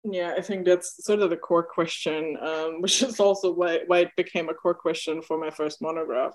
Yeah, 0.05 0.35
I 0.37 0.41
think 0.41 0.65
that's 0.65 1.05
sort 1.05 1.21
of 1.21 1.31
the 1.31 1.37
core 1.37 1.63
question, 1.63 2.37
um, 2.41 2.81
which 2.81 3.03
is 3.03 3.21
also 3.21 3.53
why, 3.53 3.81
why 3.87 4.01
it 4.01 4.17
became 4.17 4.49
a 4.49 4.55
core 4.55 4.75
question 4.75 5.23
for 5.23 5.39
my 5.39 5.51
first 5.51 5.83
monograph 5.83 6.33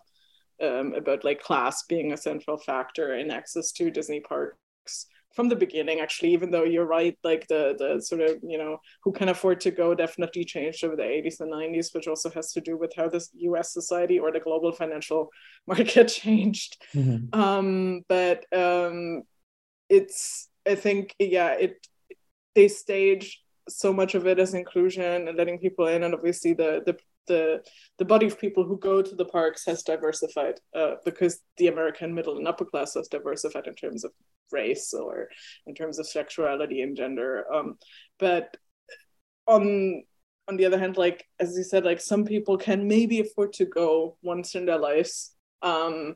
um, 0.62 0.94
about 0.94 1.24
like 1.24 1.42
class 1.42 1.84
being 1.84 2.14
a 2.14 2.18
central 2.18 2.58
factor 2.58 3.16
in 3.16 3.32
access 3.32 3.72
to 3.74 3.92
Disney 3.92 4.20
parks 4.20 5.08
from 5.34 5.50
the 5.50 5.56
beginning 5.56 6.00
actually 6.00 6.32
even 6.32 6.52
though 6.52 6.64
you're 6.64 6.86
right 6.86 7.18
like 7.24 7.48
the 7.48 7.76
the 7.78 8.02
sort 8.02 8.22
of 8.22 8.38
you 8.44 8.58
know 8.58 8.78
who 9.04 9.12
can 9.12 9.30
afford 9.30 9.60
to 9.60 9.72
go 9.72 9.94
definitely 9.94 10.46
changed 10.46 10.84
over 10.84 10.96
the 10.96 11.04
80s 11.04 11.40
and 11.40 11.52
90s 11.52 11.94
which 11.94 12.08
also 12.08 12.30
has 12.30 12.52
to 12.54 12.62
do 12.62 12.78
with 12.78 12.94
how 12.96 13.10
this 13.10 13.30
us 13.34 13.74
society 13.74 14.20
or 14.20 14.32
the 14.32 14.40
global 14.40 14.72
financial 14.72 15.30
market 15.68 16.08
changed 16.08 16.82
mm-hmm. 16.94 17.40
um 17.40 18.02
but 18.08 18.46
um 18.54 19.24
it's 19.90 20.50
i 20.68 20.76
think 20.76 21.16
yeah 21.20 21.52
it 21.52 21.88
they 22.56 22.68
stage 22.68 23.42
so 23.70 23.94
much 23.94 24.14
of 24.14 24.28
it 24.28 24.40
as 24.40 24.54
inclusion 24.54 25.28
and 25.28 25.38
letting 25.38 25.58
people 25.58 25.88
in 25.88 26.04
and 26.04 26.14
obviously 26.14 26.54
the 26.54 26.84
the 26.86 26.98
the, 27.28 27.64
the 28.00 28.06
body 28.06 28.26
of 28.26 28.40
people 28.40 28.66
who 28.66 28.78
go 28.78 29.02
to 29.02 29.16
the 29.16 29.26
parks 29.26 29.66
has 29.66 29.84
diversified 29.84 30.60
uh, 30.76 30.96
because 31.06 31.40
the 31.58 31.68
American 31.68 32.14
middle 32.14 32.38
and 32.38 32.48
upper 32.48 32.66
class 32.66 32.96
has 32.96 33.08
diversified 33.08 33.68
in 33.68 33.76
terms 33.76 34.04
of 34.04 34.12
race 34.52 34.94
or 34.94 35.30
in 35.66 35.76
terms 35.76 36.00
of 36.00 36.08
sexuality 36.08 36.82
and 36.82 36.96
gender. 36.96 37.46
Um, 37.54 37.78
but 38.20 38.56
on 39.48 40.04
on 40.48 40.58
the 40.58 40.66
other 40.66 40.80
hand, 40.80 40.98
like 40.98 41.26
as 41.40 41.56
you 41.58 41.64
said, 41.64 41.86
like 41.86 42.02
some 42.02 42.26
people 42.26 42.58
can 42.58 42.88
maybe 42.88 43.20
afford 43.22 43.54
to 43.54 43.66
go 43.66 44.18
once 44.22 44.56
in 44.56 44.66
their 44.66 44.78
lives. 44.78 45.36
Um, 45.62 46.16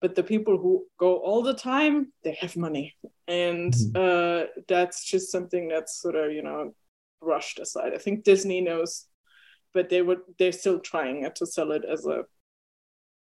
but 0.00 0.14
the 0.14 0.22
people 0.22 0.56
who 0.56 0.86
go 0.98 1.18
all 1.18 1.42
the 1.42 1.54
time, 1.54 2.12
they 2.24 2.36
have 2.40 2.56
money. 2.56 2.96
And 3.28 3.72
mm-hmm. 3.72 3.96
uh, 3.96 4.62
that's 4.66 5.04
just 5.04 5.30
something 5.30 5.68
that's 5.68 6.00
sort 6.00 6.16
of, 6.16 6.32
you 6.32 6.42
know, 6.42 6.74
brushed 7.20 7.60
aside. 7.60 7.92
I 7.94 7.98
think 7.98 8.24
Disney 8.24 8.60
knows, 8.60 9.06
but 9.74 9.88
they 9.88 10.02
would 10.02 10.20
they're 10.38 10.52
still 10.52 10.80
trying 10.80 11.28
to 11.32 11.46
sell 11.46 11.72
it 11.72 11.84
as 11.84 12.06
a 12.06 12.24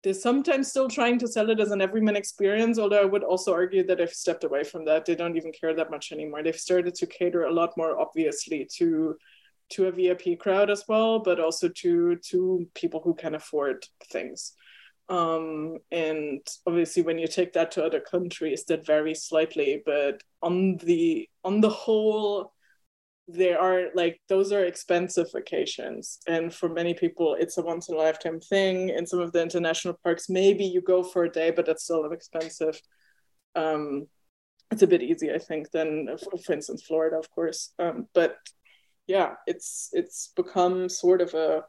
they're 0.06 0.14
sometimes 0.14 0.68
still 0.68 0.86
trying 0.86 1.18
to 1.18 1.26
sell 1.26 1.50
it 1.50 1.58
as 1.58 1.72
an 1.72 1.80
everyman 1.80 2.14
experience, 2.14 2.78
although 2.78 3.02
I 3.02 3.04
would 3.04 3.24
also 3.24 3.52
argue 3.52 3.84
that 3.88 3.98
they've 3.98 4.08
stepped 4.08 4.44
away 4.44 4.62
from 4.62 4.84
that. 4.84 5.04
They 5.04 5.16
don't 5.16 5.36
even 5.36 5.50
care 5.50 5.74
that 5.74 5.90
much 5.90 6.12
anymore. 6.12 6.44
They've 6.44 6.54
started 6.54 6.94
to 6.94 7.08
cater 7.08 7.42
a 7.42 7.52
lot 7.52 7.76
more 7.76 7.98
obviously 7.98 8.68
to 8.76 9.16
to 9.70 9.86
a 9.88 9.90
VIP 9.90 10.38
crowd 10.38 10.70
as 10.70 10.84
well, 10.86 11.18
but 11.18 11.40
also 11.40 11.68
to 11.68 12.14
to 12.30 12.68
people 12.74 13.00
who 13.02 13.14
can 13.14 13.34
afford 13.34 13.84
things. 14.04 14.52
Um, 15.08 15.78
and 15.90 16.46
obviously 16.68 17.02
when 17.02 17.18
you 17.18 17.26
take 17.26 17.54
that 17.54 17.72
to 17.72 17.84
other 17.84 17.98
countries 17.98 18.64
that 18.66 18.86
varies 18.86 19.24
slightly, 19.24 19.82
but 19.84 20.22
on 20.40 20.76
the 20.76 21.28
on 21.42 21.60
the 21.60 21.70
whole, 21.70 22.52
they 23.28 23.52
are 23.52 23.86
like 23.94 24.20
those 24.28 24.52
are 24.52 24.64
expensive 24.64 25.26
vacations 25.32 26.20
and 26.28 26.54
for 26.54 26.68
many 26.68 26.94
people 26.94 27.36
it's 27.38 27.58
a 27.58 27.62
once 27.62 27.88
in 27.88 27.96
a 27.96 27.98
lifetime 27.98 28.40
thing. 28.40 28.90
In 28.90 29.06
some 29.06 29.18
of 29.20 29.32
the 29.32 29.42
international 29.42 29.98
parks 30.02 30.28
maybe 30.28 30.64
you 30.64 30.80
go 30.80 31.02
for 31.02 31.24
a 31.24 31.30
day 31.30 31.50
but 31.50 31.66
that's 31.66 31.84
still 31.84 32.04
expensive 32.12 32.80
um 33.56 34.06
it's 34.70 34.82
a 34.82 34.86
bit 34.86 35.02
easy 35.02 35.32
i 35.32 35.38
think 35.38 35.70
than 35.72 36.16
for 36.44 36.52
instance 36.52 36.82
florida 36.82 37.16
of 37.16 37.30
course. 37.30 37.72
Um 37.78 38.06
but 38.14 38.36
yeah 39.06 39.34
it's 39.46 39.90
it's 39.92 40.32
become 40.36 40.88
sort 40.88 41.20
of 41.20 41.34
a 41.34 41.64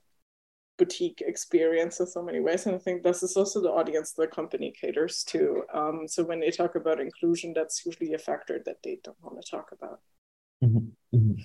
boutique 0.77 1.23
experience 1.25 1.99
in 1.99 2.05
so 2.05 2.21
many 2.21 2.39
ways. 2.39 2.67
And 2.67 2.75
i 2.75 2.77
think 2.77 3.01
this 3.01 3.23
is 3.23 3.35
also 3.35 3.61
the 3.61 3.71
audience 3.71 4.11
the 4.11 4.27
company 4.27 4.71
caters 4.79 5.23
to. 5.25 5.63
Um 5.73 6.07
so 6.07 6.23
when 6.23 6.39
they 6.39 6.51
talk 6.51 6.75
about 6.75 6.99
inclusion 6.99 7.53
that's 7.55 7.83
usually 7.83 8.13
a 8.13 8.19
factor 8.19 8.61
that 8.65 8.77
they 8.83 8.99
don't 9.03 9.17
want 9.23 9.43
to 9.43 9.49
talk 9.49 9.71
about 9.71 10.01
Mm-hmm. 10.63 11.17
Mm-hmm. 11.17 11.41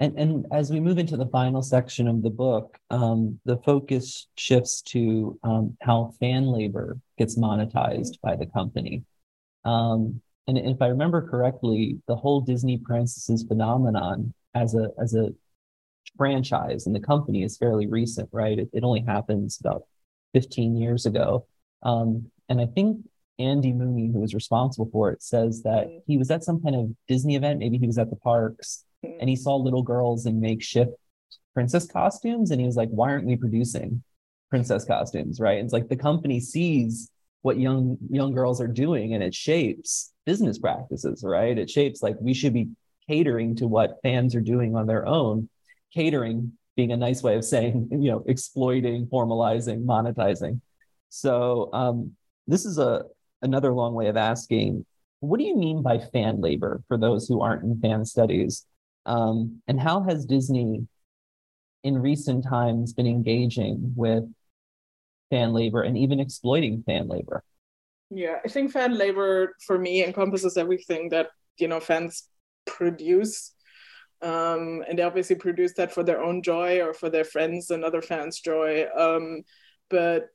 And, 0.00 0.18
and 0.18 0.46
as 0.52 0.70
we 0.70 0.80
move 0.80 0.98
into 0.98 1.16
the 1.16 1.28
final 1.28 1.62
section 1.62 2.08
of 2.08 2.22
the 2.22 2.30
book, 2.30 2.78
um, 2.90 3.38
the 3.44 3.58
focus 3.58 4.26
shifts 4.36 4.82
to 4.82 5.38
um, 5.44 5.76
how 5.82 6.12
fan 6.18 6.46
labor 6.46 6.98
gets 7.16 7.38
monetized 7.38 8.20
by 8.20 8.34
the 8.34 8.46
company. 8.46 9.04
Um, 9.64 10.20
and 10.46 10.58
if 10.58 10.82
I 10.82 10.88
remember 10.88 11.26
correctly, 11.28 12.00
the 12.08 12.16
whole 12.16 12.40
Disney 12.40 12.78
Princesses 12.78 13.44
phenomenon 13.44 14.34
as 14.54 14.74
a 14.74 14.90
as 15.00 15.14
a 15.14 15.30
franchise 16.16 16.86
and 16.86 16.94
the 16.94 17.00
company 17.00 17.42
is 17.42 17.56
fairly 17.56 17.86
recent, 17.86 18.28
right? 18.32 18.58
It, 18.58 18.68
it 18.72 18.84
only 18.84 19.00
happens 19.00 19.58
about 19.58 19.84
15 20.34 20.76
years 20.76 21.06
ago. 21.06 21.46
Um, 21.82 22.30
and 22.48 22.60
I 22.60 22.66
think 22.66 22.98
Andy 23.38 23.72
Mooney, 23.72 24.10
who 24.12 24.20
was 24.20 24.34
responsible 24.34 24.88
for 24.92 25.10
it, 25.10 25.22
says 25.22 25.62
that 25.62 25.88
mm. 25.88 26.02
he 26.06 26.16
was 26.16 26.30
at 26.30 26.44
some 26.44 26.62
kind 26.62 26.76
of 26.76 26.90
Disney 27.08 27.36
event. 27.36 27.58
Maybe 27.58 27.78
he 27.78 27.86
was 27.86 27.98
at 27.98 28.10
the 28.10 28.16
parks 28.16 28.84
mm. 29.04 29.16
and 29.20 29.28
he 29.28 29.36
saw 29.36 29.56
little 29.56 29.82
girls 29.82 30.26
in 30.26 30.40
makeshift 30.40 30.92
princess 31.54 31.86
costumes. 31.86 32.50
And 32.50 32.60
he 32.60 32.66
was 32.66 32.76
like, 32.76 32.90
why 32.90 33.10
aren't 33.10 33.26
we 33.26 33.36
producing 33.36 34.02
princess 34.50 34.84
costumes? 34.84 35.40
Right. 35.40 35.58
And 35.58 35.64
it's 35.64 35.72
like 35.72 35.88
the 35.88 35.96
company 35.96 36.40
sees 36.40 37.10
what 37.42 37.58
young 37.58 37.98
young 38.10 38.32
girls 38.32 38.60
are 38.60 38.66
doing 38.66 39.12
and 39.14 39.22
it 39.22 39.34
shapes 39.34 40.12
business 40.24 40.58
practices, 40.58 41.22
right? 41.22 41.58
It 41.58 41.68
shapes 41.68 42.02
like 42.02 42.16
we 42.20 42.34
should 42.34 42.54
be 42.54 42.70
catering 43.06 43.54
to 43.56 43.68
what 43.68 43.98
fans 44.02 44.34
are 44.34 44.40
doing 44.40 44.74
on 44.74 44.86
their 44.86 45.06
own, 45.06 45.48
catering 45.92 46.52
being 46.76 46.92
a 46.92 46.96
nice 46.96 47.22
way 47.22 47.36
of 47.36 47.44
saying, 47.44 47.88
you 47.92 48.10
know, 48.10 48.24
exploiting, 48.26 49.06
formalizing, 49.06 49.84
monetizing. 49.84 50.60
So 51.10 51.70
um, 51.72 52.12
this 52.46 52.64
is 52.64 52.78
a 52.78 53.04
another 53.44 53.72
long 53.72 53.94
way 53.94 54.08
of 54.08 54.16
asking 54.16 54.84
what 55.20 55.38
do 55.38 55.44
you 55.44 55.56
mean 55.56 55.82
by 55.82 55.98
fan 55.98 56.40
labor 56.40 56.82
for 56.88 56.98
those 56.98 57.26
who 57.26 57.40
aren't 57.40 57.62
in 57.62 57.80
fan 57.80 58.04
studies? 58.04 58.66
Um, 59.06 59.62
and 59.66 59.80
how 59.80 60.02
has 60.02 60.26
Disney 60.26 60.86
in 61.82 61.98
recent 61.98 62.44
times 62.44 62.92
been 62.92 63.06
engaging 63.06 63.92
with 63.96 64.24
fan 65.30 65.52
labor 65.52 65.82
and 65.82 65.96
even 65.96 66.20
exploiting 66.20 66.82
fan 66.86 67.08
labor? 67.08 67.42
Yeah, 68.10 68.38
I 68.44 68.48
think 68.48 68.72
fan 68.72 68.96
labor 68.96 69.54
for 69.66 69.78
me 69.78 70.04
encompasses 70.04 70.56
everything 70.56 71.08
that 71.10 71.30
you 71.58 71.68
know 71.68 71.80
fans 71.80 72.28
produce. 72.66 73.52
Um, 74.22 74.84
and 74.88 74.98
they 74.98 75.02
obviously 75.02 75.36
produce 75.36 75.74
that 75.74 75.92
for 75.92 76.02
their 76.02 76.22
own 76.22 76.42
joy 76.42 76.80
or 76.80 76.94
for 76.94 77.10
their 77.10 77.24
friends 77.24 77.70
and 77.70 77.84
other 77.84 78.00
fans' 78.00 78.40
joy. 78.40 78.86
Um, 78.96 79.42
but 79.90 80.28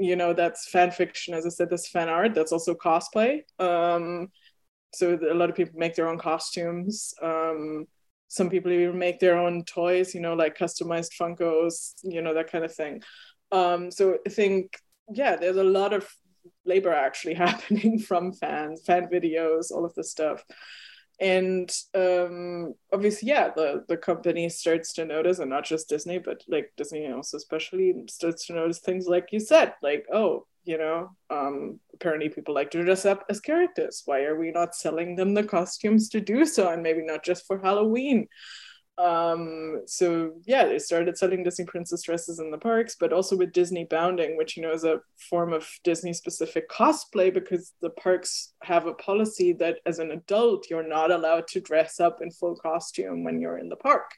you 0.00 0.16
know 0.16 0.32
that's 0.32 0.68
fan 0.68 0.90
fiction 0.90 1.34
as 1.34 1.46
i 1.46 1.48
said 1.48 1.70
that's 1.70 1.88
fan 1.88 2.08
art 2.08 2.34
that's 2.34 2.52
also 2.52 2.74
cosplay. 2.74 3.42
Um 3.58 4.28
so 4.94 5.18
a 5.28 5.34
lot 5.34 5.50
of 5.50 5.56
people 5.56 5.72
make 5.76 5.96
their 5.96 6.08
own 6.08 6.18
costumes. 6.18 7.14
Um 7.22 7.86
some 8.28 8.48
people 8.48 8.72
even 8.72 8.98
make 8.98 9.20
their 9.20 9.36
own 9.38 9.64
toys 9.64 10.14
you 10.14 10.20
know 10.20 10.34
like 10.34 10.58
customized 10.58 11.12
funkos 11.20 11.94
you 12.02 12.22
know 12.22 12.34
that 12.34 12.50
kind 12.50 12.64
of 12.64 12.74
thing. 12.74 13.02
Um 13.52 13.90
so 13.90 14.18
i 14.26 14.30
think 14.30 14.76
yeah 15.12 15.36
there's 15.36 15.56
a 15.56 15.64
lot 15.64 15.92
of 15.92 16.08
labor 16.64 16.92
actually 16.92 17.34
happening 17.46 17.98
from 17.98 18.32
fans 18.32 18.82
fan 18.86 19.06
videos 19.06 19.70
all 19.70 19.84
of 19.84 19.94
this 19.94 20.10
stuff 20.10 20.42
and 21.20 21.70
um, 21.94 22.74
obviously 22.92 23.28
yeah 23.28 23.50
the, 23.54 23.84
the 23.88 23.96
company 23.96 24.48
starts 24.48 24.92
to 24.92 25.04
notice 25.04 25.38
and 25.38 25.50
not 25.50 25.64
just 25.64 25.88
disney 25.88 26.18
but 26.18 26.42
like 26.48 26.72
disney 26.76 27.10
also 27.10 27.36
especially 27.36 27.94
starts 28.08 28.46
to 28.46 28.52
notice 28.52 28.80
things 28.80 29.06
like 29.06 29.28
you 29.30 29.38
said 29.38 29.74
like 29.82 30.04
oh 30.12 30.46
you 30.64 30.78
know 30.78 31.10
um, 31.30 31.78
apparently 31.92 32.28
people 32.28 32.54
like 32.54 32.70
to 32.70 32.82
dress 32.82 33.04
up 33.04 33.24
as 33.28 33.40
characters. 33.40 34.02
Why 34.06 34.22
are 34.22 34.38
we 34.38 34.50
not 34.50 34.74
selling 34.74 35.16
them 35.16 35.34
the 35.34 35.44
costumes 35.44 36.08
to 36.10 36.20
do 36.20 36.44
so? 36.44 36.70
And 36.70 36.82
maybe 36.82 37.02
not 37.02 37.24
just 37.24 37.46
for 37.46 37.58
halloween 37.58 38.28
um 38.96 39.82
so 39.86 40.34
yeah 40.44 40.66
they 40.66 40.78
started 40.78 41.18
selling 41.18 41.42
disney 41.42 41.64
princess 41.64 42.02
dresses 42.02 42.38
in 42.38 42.52
the 42.52 42.58
parks 42.58 42.94
but 42.98 43.12
also 43.12 43.36
with 43.36 43.52
disney 43.52 43.84
bounding 43.90 44.36
which 44.36 44.56
you 44.56 44.62
know 44.62 44.70
is 44.70 44.84
a 44.84 45.00
form 45.28 45.52
of 45.52 45.68
disney 45.82 46.12
specific 46.12 46.68
cosplay 46.70 47.32
because 47.34 47.72
the 47.82 47.90
parks 47.90 48.54
have 48.62 48.86
a 48.86 48.94
policy 48.94 49.52
that 49.52 49.78
as 49.84 49.98
an 49.98 50.12
adult 50.12 50.70
you're 50.70 50.86
not 50.86 51.10
allowed 51.10 51.46
to 51.48 51.60
dress 51.60 51.98
up 51.98 52.22
in 52.22 52.30
full 52.30 52.54
costume 52.54 53.24
when 53.24 53.40
you're 53.40 53.58
in 53.58 53.68
the 53.68 53.76
park 53.76 54.12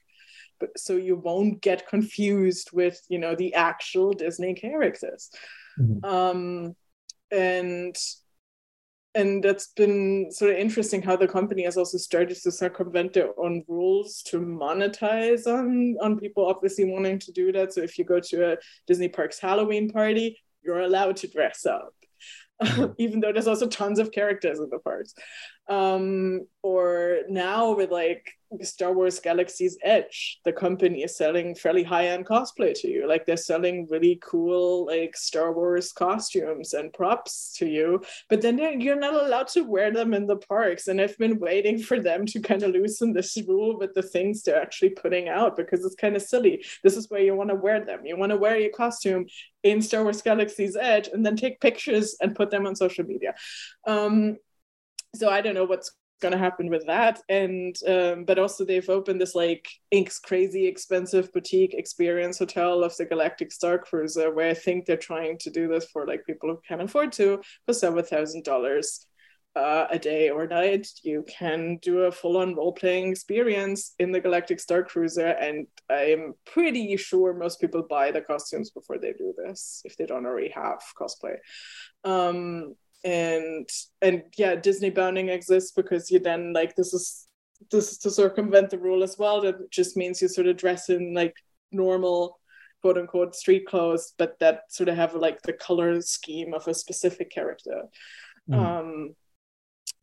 but 0.61 0.69
so 0.77 0.95
you 0.95 1.17
won't 1.17 1.63
get 1.63 1.89
confused 1.89 2.69
with 2.75 3.01
you 3.09 3.19
know 3.19 3.35
the 3.35 3.55
actual 3.55 4.13
disney 4.13 4.53
characters 4.53 5.31
mm-hmm. 5.81 6.05
um 6.05 6.77
and 7.31 7.97
and 9.17 9.43
that's 9.43 9.69
been 9.69 10.31
sort 10.31 10.53
of 10.53 10.59
interesting 10.59 11.01
how 11.01 11.17
the 11.17 11.27
company 11.27 11.65
has 11.65 11.79
also 11.79 11.97
started 11.97 12.37
to 12.37 12.53
circumvent 12.53 13.15
their 13.15 13.31
own 13.41 13.65
rules 13.67 14.23
to 14.23 14.39
monetize 14.39 15.47
on 15.47 15.97
on 16.03 16.19
people 16.19 16.47
obviously 16.47 16.85
wanting 16.85 17.19
to 17.19 17.33
do 17.33 17.51
that. 17.53 17.73
So 17.73 17.81
if 17.81 17.99
you 17.99 18.05
go 18.05 18.21
to 18.21 18.53
a 18.53 18.57
disney 18.87 19.09
parks 19.09 19.41
halloween 19.41 19.89
party 19.89 20.39
you're 20.63 20.81
allowed 20.81 21.17
to 21.17 21.29
dress 21.29 21.65
up 21.65 21.95
even 22.99 23.21
though 23.21 23.33
there's 23.33 23.47
also 23.47 23.67
tons 23.67 23.99
of 23.99 24.13
characters 24.13 24.59
in 24.59 24.69
the 24.71 24.79
parks 24.79 25.15
um, 25.69 26.47
or 26.63 27.19
now 27.29 27.75
with 27.75 27.91
like 27.91 28.33
Star 28.63 28.93
Wars 28.93 29.19
Galaxy's 29.19 29.77
Edge, 29.83 30.41
the 30.45 30.53
company 30.53 31.03
is 31.03 31.17
selling 31.17 31.55
fairly 31.55 31.83
high-end 31.83 32.27
cosplay 32.27 32.73
to 32.81 32.89
you. 32.89 33.09
Like 33.09 33.27
they're 33.27 33.37
selling 33.37 33.89
really 33.91 34.21
cool 34.23 34.87
like 34.87 35.17
Star 35.17 35.53
Wars 35.53 35.93
costumes 35.93 36.73
and 36.73 36.93
props 36.93 37.55
to 37.59 37.67
you, 37.67 38.03
but 38.29 38.43
then 38.43 38.81
you're 38.81 38.99
not 38.99 39.15
allowed 39.15 39.49
to 39.49 39.63
wear 39.63 39.93
them 39.93 40.15
in 40.15 40.27
the 40.27 40.37
parks. 40.37 40.87
And 40.87 41.01
I've 41.01 41.19
been 41.19 41.39
waiting 41.41 41.79
for 41.79 42.01
them 42.01 42.25
to 42.27 42.41
kind 42.41 42.63
of 42.63 42.71
loosen 42.71 43.13
this 43.13 43.37
rule 43.47 43.79
with 43.79 43.95
the 43.95 44.03
things 44.03 44.43
they're 44.43 44.63
actually 44.63 44.91
putting 44.91 45.29
out 45.29 45.57
because 45.57 45.85
it's 45.85 45.97
kind 45.97 46.15
of 46.15 46.23
silly. 46.23 46.65
This 46.85 46.97
is 46.97 47.11
where 47.11 47.21
you 47.21 47.35
want 47.35 47.51
to 47.51 47.57
wear 47.57 47.85
them. 47.85 48.07
You 48.07 48.17
want 48.17 48.31
to 48.31 48.39
wear 48.39 48.59
your 48.59 48.71
costume 48.71 49.27
in 49.65 49.83
Star 49.83 50.05
Wars 50.05 50.23
Galaxy's 50.23 50.77
Edge 50.77 51.09
and 51.13 51.27
then 51.27 51.37
take 51.37 51.61
pictures 51.61 52.17
and 52.21 52.37
put 52.37 52.51
them 52.51 52.67
on 52.67 52.77
social 52.77 53.05
media. 53.05 53.35
Um, 53.87 54.37
so 55.17 55.31
I 55.31 55.41
don't 55.41 55.55
know 55.55 55.65
what's 55.65 55.93
going 56.21 56.33
to 56.33 56.39
happen 56.39 56.71
with 56.71 56.87
that. 56.87 57.21
And 57.29 57.77
um, 57.87 58.25
but 58.25 58.39
also 58.39 58.65
they've 58.65 58.89
opened 58.89 59.21
this 59.21 59.35
like 59.35 59.67
inks 59.91 60.19
crazy 60.19 60.67
expensive 60.67 61.33
boutique 61.33 61.75
experience 61.75 62.39
hotel 62.39 62.85
of 62.85 62.97
the 62.97 63.05
galactic 63.05 63.53
star 63.53 63.79
cruiser 63.79 64.33
where 64.33 64.51
i 64.51 64.55
think 64.55 64.87
they're 64.87 64.97
trying 64.97 65.37
to 65.39 65.51
do 65.51 65.69
this 65.69 65.87
for 65.93 66.07
like 66.07 66.25
people 66.27 66.49
who 66.49 66.61
can 66.67 66.81
afford 66.81 67.13
to 67.13 67.41
for 67.67 67.75
seven 67.75 68.03
thousand 68.05 68.45
dollars 68.45 69.07
uh, 69.57 69.87
a 69.91 69.99
day 69.99 70.29
or 70.29 70.47
night. 70.47 70.87
You 71.03 71.25
can 71.27 71.79
do 71.81 72.01
a 72.01 72.13
full-on 72.13 72.55
role-playing 72.55 73.11
experience 73.11 73.95
in 73.99 74.13
the 74.13 74.21
galactic 74.21 74.61
star 74.61 74.85
cruiser 74.85 75.29
and 75.29 75.67
i'm 75.89 76.35
pretty 76.45 76.95
sure 76.99 77.33
most 77.33 77.59
people 77.59 77.83
buy 77.89 78.11
the 78.11 78.21
costumes 78.21 78.71
before 78.71 78.99
they 78.99 79.15
do 79.15 79.33
this 79.45 79.81
if 79.87 79.97
they 79.97 80.05
don't 80.05 80.27
already 80.27 80.51
have 80.51 80.83
cosplay. 81.01 81.37
Um, 82.05 82.75
and 83.05 83.69
and 84.03 84.23
yeah 84.37 84.55
disney 84.55 84.91
bounding 84.91 85.29
exists 85.29 85.71
because 85.71 86.11
you 86.11 86.19
then 86.19 86.53
like 86.53 86.75
this 86.75 86.93
is 86.93 87.27
this 87.71 87.93
is 87.93 87.99
to 87.99 88.11
circumvent 88.11 88.71
the 88.71 88.79
rule 88.79 89.03
as 89.03 89.17
well. 89.19 89.41
That 89.41 89.71
just 89.71 89.97
means 89.97 90.21
you 90.21 90.29
sort 90.29 90.47
of 90.47 90.57
dress 90.57 90.89
in 90.89 91.15
like 91.15 91.35
normal 91.73 92.39
quote 92.83 92.99
unquote 92.99 93.35
street 93.35 93.67
clothes 93.67 94.13
but 94.19 94.39
that 94.39 94.63
sort 94.69 94.89
of 94.89 94.97
have 94.97 95.15
like 95.15 95.43
the 95.43 95.53
color 95.53 96.01
scheme 96.01 96.55
of 96.55 96.67
a 96.69 96.75
specific 96.75 97.31
character. 97.31 97.85
Mm. 98.49 98.55
um 98.59 99.15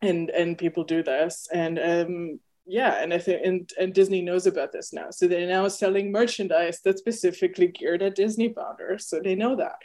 and 0.01 0.29
and 0.31 0.57
people 0.57 0.83
do 0.83 1.03
this. 1.03 1.47
And 1.53 1.79
um 1.79 2.39
yeah 2.65 3.01
and 3.03 3.13
i 3.13 3.17
think 3.17 3.41
and, 3.43 3.69
and 3.77 3.93
disney 3.93 4.21
knows 4.21 4.47
about 4.47 4.71
this 4.71 4.93
now. 4.93 5.11
So 5.11 5.27
they're 5.27 5.47
now 5.47 5.67
selling 5.67 6.11
merchandise 6.11 6.79
that's 6.83 6.99
specifically 6.99 7.67
geared 7.67 8.01
at 8.01 8.15
disney 8.15 8.49
bounders. 8.49 9.07
So 9.07 9.19
they 9.19 9.35
know 9.35 9.55
that 9.57 9.75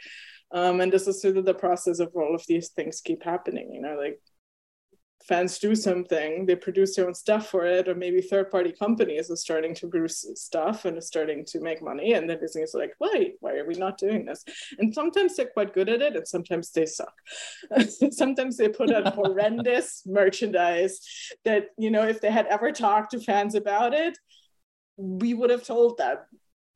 um, 0.51 0.81
and 0.81 0.91
this 0.91 1.07
is 1.07 1.21
sort 1.21 1.37
of 1.37 1.45
the 1.45 1.53
process 1.53 1.99
of 1.99 2.11
all 2.15 2.35
of 2.35 2.43
these 2.47 2.69
things 2.69 3.01
keep 3.01 3.23
happening 3.23 3.73
you 3.73 3.81
know 3.81 3.95
like 3.95 4.19
fans 5.29 5.59
do 5.59 5.75
something, 5.75 6.47
they 6.47 6.55
produce 6.55 6.95
their 6.95 7.05
own 7.05 7.13
stuff 7.13 7.49
for 7.49 7.63
it, 7.63 7.87
or 7.87 7.93
maybe 7.93 8.19
third 8.19 8.49
party 8.49 8.71
companies 8.71 9.29
are 9.29 9.35
starting 9.35 9.75
to 9.75 9.87
produce 9.87 10.25
stuff 10.35 10.85
and 10.85 10.97
are 10.97 11.01
starting 11.01 11.45
to 11.45 11.59
make 11.59 11.83
money. 11.83 12.13
And 12.13 12.27
then 12.27 12.39
Disney 12.39 12.63
is 12.63 12.73
like, 12.73 12.93
wait, 12.99 13.35
why 13.39 13.55
are 13.57 13.67
we 13.67 13.75
not 13.75 13.99
doing 13.99 14.25
this? 14.25 14.43
And 14.79 14.93
sometimes 14.93 15.35
they're 15.35 15.45
quite 15.45 15.73
good 15.73 15.87
at 15.87 16.01
it, 16.01 16.15
and 16.15 16.27
sometimes 16.27 16.71
they 16.71 16.87
suck. 16.87 17.13
sometimes 18.11 18.57
they 18.57 18.69
put 18.69 18.91
out 18.91 19.13
horrendous 19.13 20.01
merchandise 20.07 20.99
that, 21.45 21.67
you 21.77 21.91
know, 21.91 22.07
if 22.07 22.21
they 22.21 22.31
had 22.31 22.47
ever 22.47 22.71
talked 22.71 23.11
to 23.11 23.19
fans 23.19 23.53
about 23.53 23.93
it, 23.93 24.17
we 24.97 25.33
would 25.33 25.51
have 25.51 25.63
told 25.63 25.97
them 25.97 26.17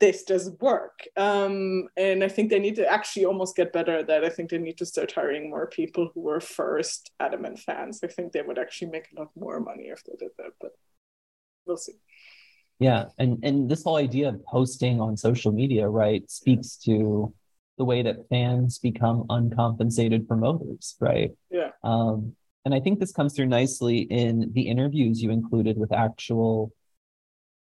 this 0.00 0.24
doesn't 0.24 0.60
work. 0.60 1.06
Um, 1.16 1.88
and 1.96 2.24
I 2.24 2.28
think 2.28 2.50
they 2.50 2.58
need 2.58 2.76
to 2.76 2.86
actually 2.86 3.24
almost 3.24 3.56
get 3.56 3.72
better 3.72 3.98
at 3.98 4.06
that. 4.08 4.24
I 4.24 4.28
think 4.28 4.50
they 4.50 4.58
need 4.58 4.78
to 4.78 4.86
start 4.86 5.12
hiring 5.12 5.50
more 5.50 5.66
people 5.66 6.10
who 6.12 6.20
were 6.20 6.40
first 6.40 7.12
adamant 7.20 7.58
fans. 7.60 8.00
I 8.02 8.08
think 8.08 8.32
they 8.32 8.42
would 8.42 8.58
actually 8.58 8.90
make 8.90 9.08
a 9.12 9.20
lot 9.20 9.30
more 9.36 9.60
money 9.60 9.84
if 9.84 10.02
they 10.04 10.14
did 10.18 10.30
that, 10.38 10.52
but 10.60 10.72
we'll 11.66 11.76
see. 11.76 11.94
Yeah, 12.80 13.06
and 13.18 13.38
and 13.44 13.70
this 13.70 13.84
whole 13.84 13.96
idea 13.96 14.28
of 14.30 14.44
posting 14.46 15.00
on 15.00 15.16
social 15.16 15.52
media, 15.52 15.88
right, 15.88 16.28
speaks 16.28 16.76
to 16.78 17.32
the 17.78 17.84
way 17.84 18.02
that 18.02 18.28
fans 18.28 18.78
become 18.78 19.26
uncompensated 19.30 20.26
promoters, 20.28 20.96
right? 21.00 21.30
Yeah. 21.50 21.70
Um, 21.82 22.34
and 22.64 22.74
I 22.74 22.80
think 22.80 22.98
this 22.98 23.12
comes 23.12 23.34
through 23.34 23.46
nicely 23.46 23.98
in 23.98 24.50
the 24.52 24.62
interviews 24.62 25.22
you 25.22 25.30
included 25.30 25.76
with 25.76 25.92
actual 25.92 26.72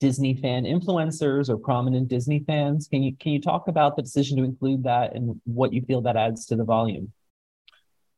Disney 0.00 0.34
fan 0.34 0.64
influencers 0.64 1.48
or 1.48 1.58
prominent 1.58 2.08
Disney 2.08 2.42
fans. 2.46 2.88
Can 2.88 3.02
you 3.02 3.14
can 3.16 3.32
you 3.32 3.40
talk 3.40 3.68
about 3.68 3.96
the 3.96 4.02
decision 4.02 4.38
to 4.38 4.44
include 4.44 4.84
that 4.84 5.14
and 5.14 5.40
what 5.44 5.72
you 5.72 5.82
feel 5.82 6.00
that 6.02 6.16
adds 6.16 6.46
to 6.46 6.56
the 6.56 6.64
volume? 6.64 7.12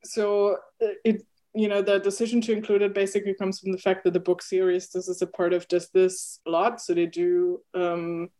So 0.04 0.56
uh, 0.82 0.86
it 1.04 1.26
you 1.54 1.68
know 1.68 1.82
the 1.82 1.98
decision 1.98 2.40
to 2.42 2.52
include 2.52 2.82
it 2.82 2.94
basically 2.94 3.34
comes 3.34 3.58
from 3.58 3.72
the 3.72 3.78
fact 3.78 4.04
that 4.04 4.14
the 4.14 4.20
book 4.20 4.40
series 4.40 4.88
this 4.88 5.08
is 5.08 5.20
a 5.20 5.26
part 5.26 5.52
of 5.52 5.68
just 5.68 5.92
this 5.92 6.40
lot. 6.46 6.80
So 6.80 6.94
they 6.94 7.06
do 7.06 7.60
um, 7.74 8.30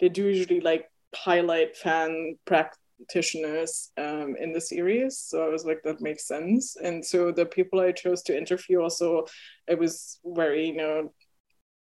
they 0.00 0.08
do 0.08 0.26
usually 0.28 0.60
like 0.60 0.90
highlight 1.14 1.76
fan 1.76 2.36
practitioners 2.44 3.90
um, 3.96 4.36
in 4.38 4.52
the 4.52 4.60
series. 4.60 5.18
So 5.18 5.44
I 5.44 5.48
was 5.48 5.64
like, 5.64 5.82
that 5.84 6.00
makes 6.00 6.26
sense. 6.26 6.76
And 6.76 7.04
so 7.04 7.32
the 7.32 7.46
people 7.46 7.80
I 7.80 7.92
chose 7.92 8.22
to 8.24 8.36
interview 8.36 8.80
also, 8.80 9.26
it 9.66 9.78
was 9.78 10.18
very, 10.24 10.66
you 10.66 10.76
know, 10.76 11.12